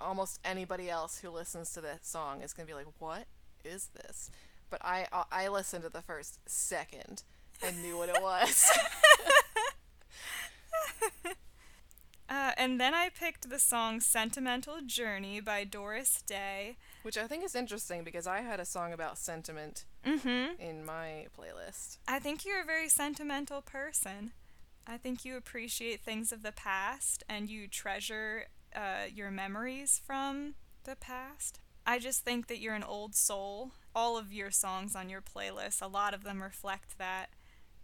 almost 0.00 0.38
anybody 0.44 0.90
else 0.90 1.18
who 1.20 1.30
listens 1.30 1.72
to 1.72 1.80
that 1.80 2.04
song 2.04 2.42
is 2.42 2.52
gonna 2.52 2.66
be 2.66 2.74
like, 2.74 2.86
"What 2.98 3.26
is 3.64 3.88
this?" 3.94 4.30
But 4.68 4.84
I, 4.84 5.06
uh, 5.12 5.24
I 5.30 5.48
listened 5.48 5.84
to 5.84 5.90
the 5.90 6.02
first 6.02 6.40
second 6.48 7.22
and 7.62 7.82
knew 7.82 7.96
what 7.96 8.08
it 8.08 8.20
was. 8.20 8.70
uh, 12.28 12.52
and 12.56 12.80
then 12.80 12.94
I 12.94 13.08
picked 13.08 13.48
the 13.48 13.58
song 13.58 14.00
Sentimental 14.00 14.80
Journey 14.84 15.40
by 15.40 15.64
Doris 15.64 16.22
Day. 16.22 16.76
Which 17.06 17.16
I 17.16 17.28
think 17.28 17.44
is 17.44 17.54
interesting 17.54 18.02
because 18.02 18.26
I 18.26 18.40
had 18.40 18.58
a 18.58 18.64
song 18.64 18.92
about 18.92 19.16
sentiment 19.16 19.84
mm-hmm. 20.04 20.60
in 20.60 20.84
my 20.84 21.28
playlist. 21.38 21.98
I 22.08 22.18
think 22.18 22.44
you're 22.44 22.60
a 22.60 22.66
very 22.66 22.88
sentimental 22.88 23.62
person. 23.62 24.32
I 24.88 24.96
think 24.96 25.24
you 25.24 25.36
appreciate 25.36 26.00
things 26.00 26.32
of 26.32 26.42
the 26.42 26.50
past 26.50 27.22
and 27.28 27.48
you 27.48 27.68
treasure 27.68 28.46
uh, 28.74 29.04
your 29.14 29.30
memories 29.30 30.00
from 30.04 30.54
the 30.82 30.96
past. 30.96 31.60
I 31.86 32.00
just 32.00 32.24
think 32.24 32.48
that 32.48 32.58
you're 32.58 32.74
an 32.74 32.82
old 32.82 33.14
soul. 33.14 33.70
All 33.94 34.18
of 34.18 34.32
your 34.32 34.50
songs 34.50 34.96
on 34.96 35.08
your 35.08 35.22
playlist, 35.22 35.80
a 35.80 35.86
lot 35.86 36.12
of 36.12 36.24
them 36.24 36.42
reflect 36.42 36.98
that. 36.98 37.28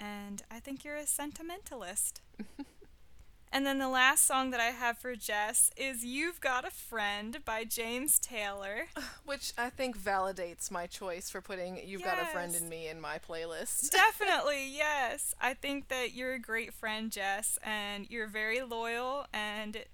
And 0.01 0.43
I 0.51 0.59
think 0.59 0.85
you're 0.85 0.97
a 0.97 1.07
sentimentalist. 1.07 2.23
And 3.55 3.67
then 3.67 3.79
the 3.79 3.89
last 3.91 4.27
song 4.27 4.51
that 4.53 4.61
I 4.61 4.71
have 4.71 4.97
for 4.97 5.15
Jess 5.15 5.71
is 5.77 6.07
You've 6.07 6.41
Got 6.41 6.67
a 6.67 6.71
Friend 6.71 7.37
by 7.45 7.65
James 7.65 8.19
Taylor. 8.19 8.87
Which 9.27 9.53
I 9.59 9.69
think 9.69 9.99
validates 9.99 10.71
my 10.71 10.87
choice 10.87 11.29
for 11.29 11.43
putting 11.43 11.77
You've 11.87 12.01
yes. 12.01 12.15
Got 12.15 12.23
a 12.23 12.27
Friend 12.33 12.55
in 12.55 12.71
Me 12.71 12.89
in 12.89 12.99
my 12.99 13.19
playlist. 13.19 13.91
Definitely, 13.93 14.71
yes. 14.75 15.35
I 15.39 15.53
think 15.53 15.89
that 15.89 16.15
you're 16.15 16.33
a 16.33 16.39
great 16.39 16.73
friend, 16.73 17.13
Jess, 17.13 17.59
and 17.63 18.09
you're 18.09 18.27
very 18.27 18.63
loyal. 18.63 19.27
And 19.35 19.85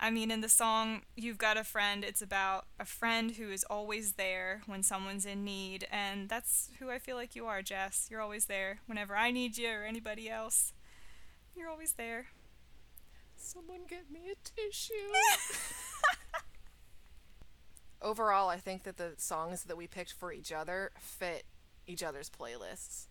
I 0.00 0.08
mean, 0.08 0.30
in 0.30 0.40
the 0.40 0.48
song 0.48 1.02
You've 1.14 1.36
Got 1.36 1.58
a 1.58 1.64
Friend, 1.64 2.02
it's 2.02 2.22
about 2.22 2.64
a 2.80 2.86
friend 2.86 3.32
who 3.32 3.50
is 3.50 3.62
always 3.64 4.12
there 4.12 4.62
when 4.64 4.82
someone's 4.82 5.26
in 5.26 5.44
need. 5.44 5.86
And 5.92 6.30
that's 6.30 6.70
who 6.78 6.88
I 6.88 6.98
feel 6.98 7.16
like 7.16 7.36
you 7.36 7.44
are, 7.44 7.60
Jess. 7.60 8.08
You're 8.10 8.22
always 8.22 8.46
there 8.46 8.78
whenever 8.86 9.14
I 9.14 9.32
need 9.32 9.58
you 9.58 9.68
or 9.68 9.84
anybody 9.84 10.30
else. 10.30 10.72
You're 11.54 11.68
always 11.68 11.92
there. 11.92 12.28
Someone 13.44 13.80
get 13.88 14.10
me 14.10 14.30
a 14.30 14.48
tissue. 14.48 14.92
Overall, 18.02 18.48
I 18.48 18.56
think 18.56 18.84
that 18.84 18.98
the 18.98 19.12
songs 19.16 19.64
that 19.64 19.76
we 19.76 19.88
picked 19.88 20.12
for 20.12 20.32
each 20.32 20.52
other 20.52 20.92
fit 21.00 21.44
each 21.86 22.04
other's 22.04 22.30
playlists. 22.30 23.06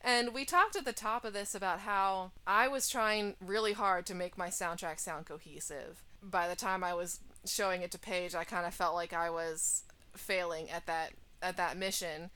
And 0.00 0.32
we 0.32 0.44
talked 0.44 0.76
at 0.76 0.84
the 0.84 0.92
top 0.92 1.24
of 1.24 1.32
this 1.32 1.54
about 1.54 1.80
how 1.80 2.30
I 2.46 2.68
was 2.68 2.88
trying 2.88 3.34
really 3.44 3.72
hard 3.72 4.06
to 4.06 4.14
make 4.14 4.38
my 4.38 4.48
soundtrack 4.48 5.00
sound 5.00 5.26
cohesive. 5.26 6.04
By 6.22 6.46
the 6.46 6.56
time 6.56 6.84
I 6.84 6.94
was 6.94 7.18
showing 7.44 7.82
it 7.82 7.90
to 7.90 7.98
Paige, 7.98 8.36
I 8.36 8.44
kind 8.44 8.66
of 8.66 8.72
felt 8.72 8.94
like 8.94 9.12
I 9.12 9.30
was 9.30 9.82
failing 10.14 10.70
at 10.70 10.86
that 10.86 11.10
at 11.42 11.56
that 11.56 11.76
mission 11.76 12.30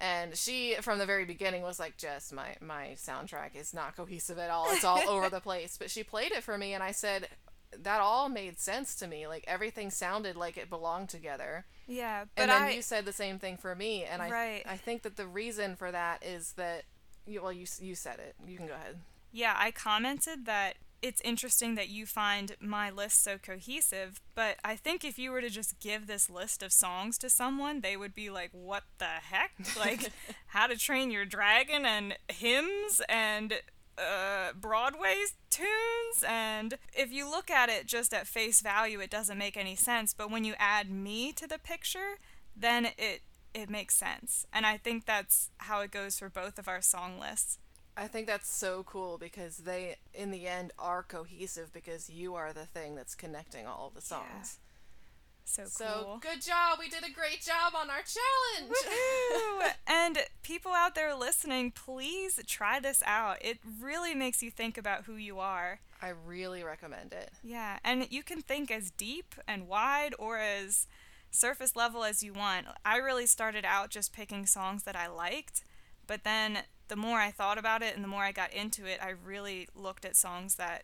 and 0.00 0.34
she 0.36 0.74
from 0.80 0.98
the 0.98 1.06
very 1.06 1.24
beginning 1.24 1.62
was 1.62 1.78
like 1.78 1.96
just 1.96 2.32
my 2.32 2.56
my 2.60 2.96
soundtrack 2.96 3.54
is 3.54 3.74
not 3.74 3.94
cohesive 3.96 4.38
at 4.38 4.50
all 4.50 4.66
it's 4.70 4.84
all 4.84 5.02
over 5.08 5.28
the 5.28 5.40
place 5.48 5.76
but 5.78 5.90
she 5.90 6.02
played 6.02 6.32
it 6.32 6.42
for 6.42 6.56
me 6.56 6.72
and 6.72 6.82
i 6.82 6.90
said 6.90 7.28
that 7.78 8.00
all 8.00 8.28
made 8.28 8.58
sense 8.58 8.94
to 8.96 9.06
me. 9.06 9.26
Like 9.26 9.44
everything 9.46 9.90
sounded 9.90 10.36
like 10.36 10.56
it 10.56 10.70
belonged 10.70 11.08
together. 11.08 11.66
Yeah, 11.86 12.24
but 12.34 12.42
and 12.42 12.50
then 12.50 12.62
I 12.62 12.70
you 12.72 12.82
said 12.82 13.04
the 13.04 13.12
same 13.12 13.38
thing 13.38 13.56
for 13.56 13.74
me, 13.74 14.04
and 14.04 14.22
I 14.22 14.30
Right. 14.30 14.62
I 14.66 14.76
think 14.76 15.02
that 15.02 15.16
the 15.16 15.26
reason 15.26 15.76
for 15.76 15.90
that 15.90 16.24
is 16.24 16.52
that 16.52 16.84
you, 17.26 17.42
well 17.42 17.52
you 17.52 17.66
you 17.80 17.94
said 17.94 18.18
it. 18.18 18.34
You 18.46 18.56
can 18.56 18.66
go 18.66 18.74
ahead. 18.74 19.00
yeah, 19.32 19.54
I 19.56 19.70
commented 19.70 20.46
that 20.46 20.76
it's 21.02 21.20
interesting 21.22 21.74
that 21.76 21.88
you 21.88 22.06
find 22.06 22.56
my 22.60 22.90
list 22.90 23.22
so 23.24 23.38
cohesive, 23.38 24.20
but 24.34 24.56
I 24.64 24.76
think 24.76 25.04
if 25.04 25.18
you 25.18 25.30
were 25.30 25.40
to 25.40 25.50
just 25.50 25.80
give 25.80 26.06
this 26.06 26.28
list 26.28 26.62
of 26.62 26.72
songs 26.72 27.16
to 27.18 27.30
someone, 27.30 27.80
they 27.80 27.96
would 27.96 28.14
be 28.14 28.30
like, 28.30 28.50
"What 28.52 28.84
the 28.98 29.04
heck? 29.04 29.52
Like 29.78 30.12
How 30.48 30.66
to 30.66 30.76
Train 30.76 31.10
Your 31.10 31.24
Dragon 31.24 31.86
and 31.86 32.16
hymns 32.28 33.00
and 33.08 33.60
uh, 33.98 34.52
Broadway 34.58 35.16
tunes 35.50 36.24
and 36.26 36.78
if 36.92 37.12
you 37.12 37.28
look 37.28 37.50
at 37.50 37.68
it 37.68 37.86
just 37.86 38.14
at 38.14 38.26
face 38.26 38.60
value 38.60 39.00
it 39.00 39.10
doesn't 39.10 39.36
make 39.36 39.56
any 39.56 39.76
sense 39.76 40.14
but 40.14 40.30
when 40.30 40.44
you 40.44 40.54
add 40.58 40.90
me 40.90 41.32
to 41.32 41.46
the 41.46 41.58
picture 41.58 42.18
then 42.56 42.86
it 42.96 43.20
it 43.52 43.68
makes 43.68 43.96
sense 43.96 44.46
and 44.52 44.64
i 44.64 44.76
think 44.76 45.04
that's 45.04 45.50
how 45.58 45.80
it 45.80 45.90
goes 45.90 46.18
for 46.18 46.28
both 46.28 46.58
of 46.58 46.68
our 46.68 46.80
song 46.80 47.18
lists 47.18 47.58
I 47.96 48.06
think 48.06 48.26
that's 48.26 48.50
so 48.50 48.82
cool 48.84 49.18
because 49.18 49.58
they, 49.58 49.96
in 50.14 50.30
the 50.30 50.46
end, 50.46 50.72
are 50.78 51.02
cohesive 51.02 51.72
because 51.72 52.08
you 52.08 52.34
are 52.34 52.52
the 52.52 52.66
thing 52.66 52.94
that's 52.94 53.14
connecting 53.14 53.66
all 53.66 53.88
of 53.88 53.94
the 53.94 54.00
songs. 54.00 54.58
so 55.44 55.64
So 55.66 55.84
cool 55.84 56.20
so 56.20 56.20
good 56.20 56.42
job! 56.42 56.78
We 56.78 56.88
did 56.88 57.04
a 57.04 57.12
great 57.12 57.42
job 57.42 57.74
on 57.74 57.90
our 57.90 58.02
challenge. 58.02 59.74
And 59.86 60.18
people 60.42 60.72
out 60.72 60.94
there 60.94 61.14
listening 61.14 61.72
please 61.72 62.40
try 62.46 62.80
this 62.80 63.02
out 63.04 63.36
it 63.40 63.58
really 63.80 64.14
makes 64.14 64.42
you 64.42 64.50
think 64.50 64.78
about 64.78 65.04
who 65.04 65.14
you 65.14 65.38
are 65.38 65.80
I 66.02 66.08
really 66.08 66.62
recommend 66.62 67.12
it. 67.12 67.30
Yeah, 67.42 67.78
and 67.84 68.06
you 68.10 68.22
can 68.22 68.40
think 68.40 68.70
as 68.70 68.90
deep 68.90 69.34
and 69.46 69.68
wide 69.68 70.14
or 70.18 70.38
as 70.38 70.86
surface 71.30 71.76
level 71.76 72.04
as 72.04 72.22
you 72.22 72.32
want. 72.32 72.66
I 72.84 72.96
really 72.96 73.26
started 73.26 73.64
out 73.64 73.90
just 73.90 74.12
picking 74.12 74.46
songs 74.46 74.84
that 74.84 74.96
I 74.96 75.08
liked, 75.08 75.64
but 76.06 76.24
then 76.24 76.60
the 76.90 76.96
more 76.96 77.18
I 77.18 77.30
thought 77.30 77.56
about 77.56 77.82
it 77.82 77.94
and 77.94 78.04
the 78.04 78.08
more 78.08 78.24
I 78.24 78.32
got 78.32 78.52
into 78.52 78.84
it, 78.84 78.98
I 79.00 79.14
really 79.24 79.68
looked 79.74 80.04
at 80.04 80.16
songs 80.16 80.56
that 80.56 80.82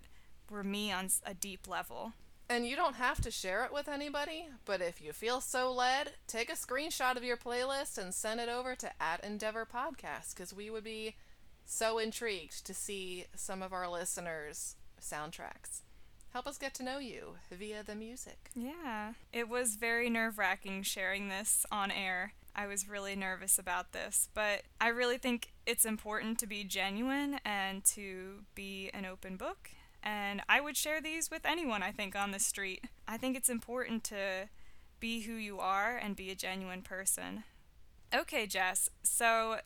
were 0.49 0.65
me 0.65 0.91
on 0.91 1.09
a 1.27 1.35
deep 1.35 1.69
level. 1.69 2.13
And 2.49 2.65
you 2.65 2.77
don't 2.77 2.95
have 2.95 3.21
to 3.23 3.31
share 3.33 3.65
it 3.65 3.73
with 3.73 3.89
anybody, 3.89 4.47
but 4.65 4.81
if 4.81 5.03
you 5.03 5.13
feel 5.13 5.41
so 5.41 5.73
led, 5.73 6.13
take 6.29 6.49
a 6.49 6.55
screenshot 6.55 7.17
of 7.17 7.25
your 7.25 7.37
playlist 7.37 7.99
and 7.99 8.15
send 8.15 8.39
it 8.39 8.49
over 8.49 8.77
to 8.77 8.91
at 9.03 9.25
Endeavor 9.25 9.67
Podcast 9.67 10.35
because 10.35 10.55
we 10.55 10.71
would 10.71 10.85
be 10.85 11.17
so 11.65 11.99
intrigued 11.99 12.65
to 12.65 12.73
see 12.73 13.25
some 13.35 13.63
of 13.63 13.73
our 13.73 13.91
listeners' 13.91 14.77
soundtracks. 15.03 15.83
Help 16.33 16.47
us 16.47 16.57
get 16.57 16.73
to 16.75 16.85
know 16.85 16.99
you 16.99 17.35
via 17.51 17.83
the 17.83 17.97
music. 17.97 18.51
Yeah, 18.55 19.15
it 19.33 19.49
was 19.49 19.75
very 19.75 20.09
nerve 20.09 20.39
wracking 20.39 20.85
sharing 20.85 21.29
this 21.29 21.67
on 21.73 21.91
air. 21.91 22.35
I 22.57 22.67
was 22.67 22.89
really 22.89 23.15
nervous 23.15 23.59
about 23.59 23.93
this, 23.93 24.31
but 24.33 24.63
I 24.81 24.89
really 24.89 25.19
think 25.19 25.53
it's 25.67 25.85
important 25.85 26.39
to 26.39 26.47
be 26.47 26.65
genuine 26.65 27.39
and 27.45 27.85
to 27.95 28.45
be 28.55 28.91
an 28.95 29.05
open 29.05 29.37
book. 29.37 29.71
And 30.03 30.41
I 30.49 30.63
would 30.63 30.77
share 30.77 31.03
these 31.03 31.31
with 31.31 31.45
anyone, 31.45 31.83
I 31.83 31.93
think, 31.93 32.17
on 32.17 32.31
the 32.31 32.39
street. 32.39 32.85
I 33.07 33.19
think 33.19 33.37
it's 33.37 33.51
important 33.51 34.05
to 34.05 34.49
be 34.99 35.23
who 35.23 35.35
you 35.35 35.61
are 35.61 35.97
and 35.99 36.17
be 36.17 36.31
a 36.31 36.35
genuine 36.35 36.81
person. 36.81 37.45
Okay, 38.15 38.47
Jess, 38.47 38.89
so 39.03 39.59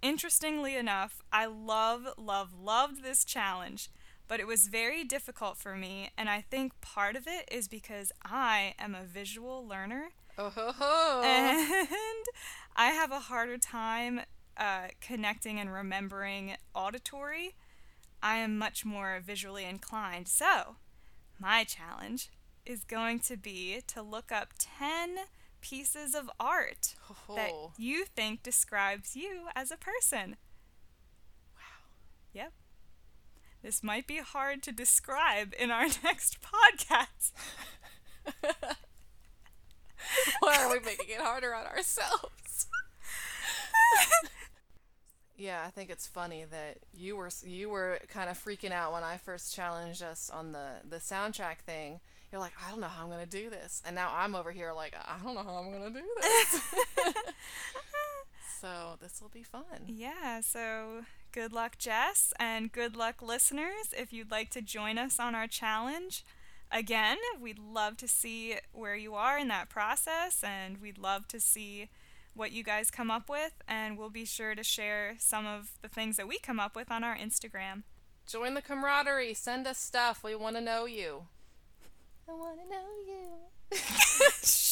interestingly 0.00 0.74
enough, 0.74 1.20
I 1.30 1.44
love, 1.44 2.08
love, 2.16 2.54
loved 2.58 3.02
this 3.04 3.24
challenge 3.24 3.90
but 4.28 4.40
it 4.40 4.46
was 4.46 4.66
very 4.66 5.04
difficult 5.04 5.56
for 5.56 5.74
me, 5.74 6.10
and 6.16 6.28
I 6.28 6.42
think 6.42 6.78
part 6.82 7.16
of 7.16 7.26
it 7.26 7.48
is 7.50 7.66
because 7.66 8.12
I 8.22 8.74
am 8.78 8.94
a 8.94 9.02
visual 9.02 9.66
learner 9.66 10.10
Oh 10.40 10.50
ho 10.50 10.72
ho! 10.72 11.22
and 11.24 12.24
I 12.76 12.90
have 12.90 13.10
a 13.10 13.18
harder 13.18 13.58
time 13.58 14.20
uh, 14.56 14.88
connecting 15.00 15.58
and 15.58 15.72
remembering 15.72 16.54
auditory. 16.76 17.56
I 18.22 18.36
am 18.36 18.56
much 18.56 18.84
more 18.84 19.20
visually 19.24 19.64
inclined. 19.64 20.28
So, 20.28 20.76
my 21.40 21.64
challenge 21.64 22.30
is 22.64 22.84
going 22.84 23.18
to 23.20 23.36
be 23.36 23.80
to 23.88 24.00
look 24.00 24.30
up 24.30 24.54
10 24.58 25.16
pieces 25.60 26.14
of 26.14 26.30
art 26.38 26.94
Ho, 27.02 27.34
that 27.34 27.50
you 27.76 28.04
think 28.04 28.44
describes 28.44 29.16
you 29.16 29.48
as 29.56 29.72
a 29.72 29.76
person. 29.76 30.36
Wow. 31.56 31.88
Yep. 32.32 32.52
This 33.62 33.82
might 33.82 34.06
be 34.06 34.18
hard 34.18 34.62
to 34.62 34.72
describe 34.72 35.52
in 35.58 35.72
our 35.72 35.86
next 36.04 36.38
podcast. 36.40 37.32
Why 40.40 40.62
are 40.62 40.70
we 40.70 40.80
making 40.80 41.10
it 41.10 41.20
harder 41.20 41.54
on 41.54 41.66
ourselves? 41.66 42.66
yeah, 45.36 45.62
I 45.66 45.70
think 45.70 45.90
it's 45.90 46.06
funny 46.06 46.44
that 46.50 46.78
you 46.92 47.16
were 47.16 47.30
you 47.44 47.70
were 47.70 47.98
kind 48.08 48.28
of 48.28 48.42
freaking 48.42 48.72
out 48.72 48.92
when 48.92 49.04
I 49.04 49.16
first 49.16 49.54
challenged 49.54 50.02
us 50.02 50.30
on 50.32 50.52
the 50.52 50.68
the 50.88 50.96
soundtrack 50.96 51.58
thing. 51.58 52.00
You're 52.30 52.40
like, 52.40 52.52
I 52.64 52.70
don't 52.70 52.80
know 52.80 52.88
how 52.88 53.04
I'm 53.04 53.10
gonna 53.10 53.24
do 53.24 53.48
this, 53.48 53.82
and 53.86 53.94
now 53.94 54.12
I'm 54.14 54.34
over 54.34 54.52
here 54.52 54.72
like, 54.72 54.94
I 54.94 55.16
don't 55.24 55.34
know 55.34 55.42
how 55.42 55.56
I'm 55.56 55.72
gonna 55.72 55.90
do 55.90 56.02
this. 56.20 56.60
so 58.60 58.96
this 59.00 59.22
will 59.22 59.30
be 59.30 59.42
fun. 59.42 59.62
Yeah, 59.86 60.42
so 60.42 61.04
good 61.32 61.54
luck, 61.54 61.78
Jess, 61.78 62.34
and 62.38 62.70
good 62.70 62.96
luck, 62.96 63.22
listeners. 63.22 63.94
If 63.96 64.12
you'd 64.12 64.30
like 64.30 64.50
to 64.50 64.60
join 64.60 64.98
us 64.98 65.18
on 65.18 65.34
our 65.34 65.46
challenge, 65.46 66.22
again, 66.70 67.16
we'd 67.40 67.58
love 67.58 67.96
to 67.98 68.08
see 68.08 68.56
where 68.72 68.96
you 68.96 69.14
are 69.14 69.38
in 69.38 69.48
that 69.48 69.68
process, 69.68 70.42
and 70.42 70.80
we'd 70.80 70.98
love 70.98 71.28
to 71.28 71.40
see 71.40 71.88
what 72.34 72.52
you 72.52 72.62
guys 72.62 72.90
come 72.90 73.10
up 73.10 73.28
with, 73.28 73.52
and 73.66 73.98
we'll 73.98 74.10
be 74.10 74.24
sure 74.24 74.54
to 74.54 74.62
share 74.62 75.16
some 75.18 75.46
of 75.46 75.72
the 75.82 75.88
things 75.88 76.16
that 76.16 76.28
we 76.28 76.38
come 76.38 76.60
up 76.60 76.76
with 76.76 76.90
on 76.90 77.02
our 77.02 77.16
Instagram. 77.16 77.82
Join 78.26 78.54
the 78.54 78.62
camaraderie. 78.62 79.34
Send 79.34 79.66
us 79.66 79.78
stuff. 79.78 80.22
We 80.22 80.34
want 80.34 80.56
to 80.56 80.60
know 80.62 80.84
you. 80.84 81.24
I 82.28 82.32
want 82.32 82.58
to 82.60 82.68
know 82.68 82.84
you. 83.06 83.78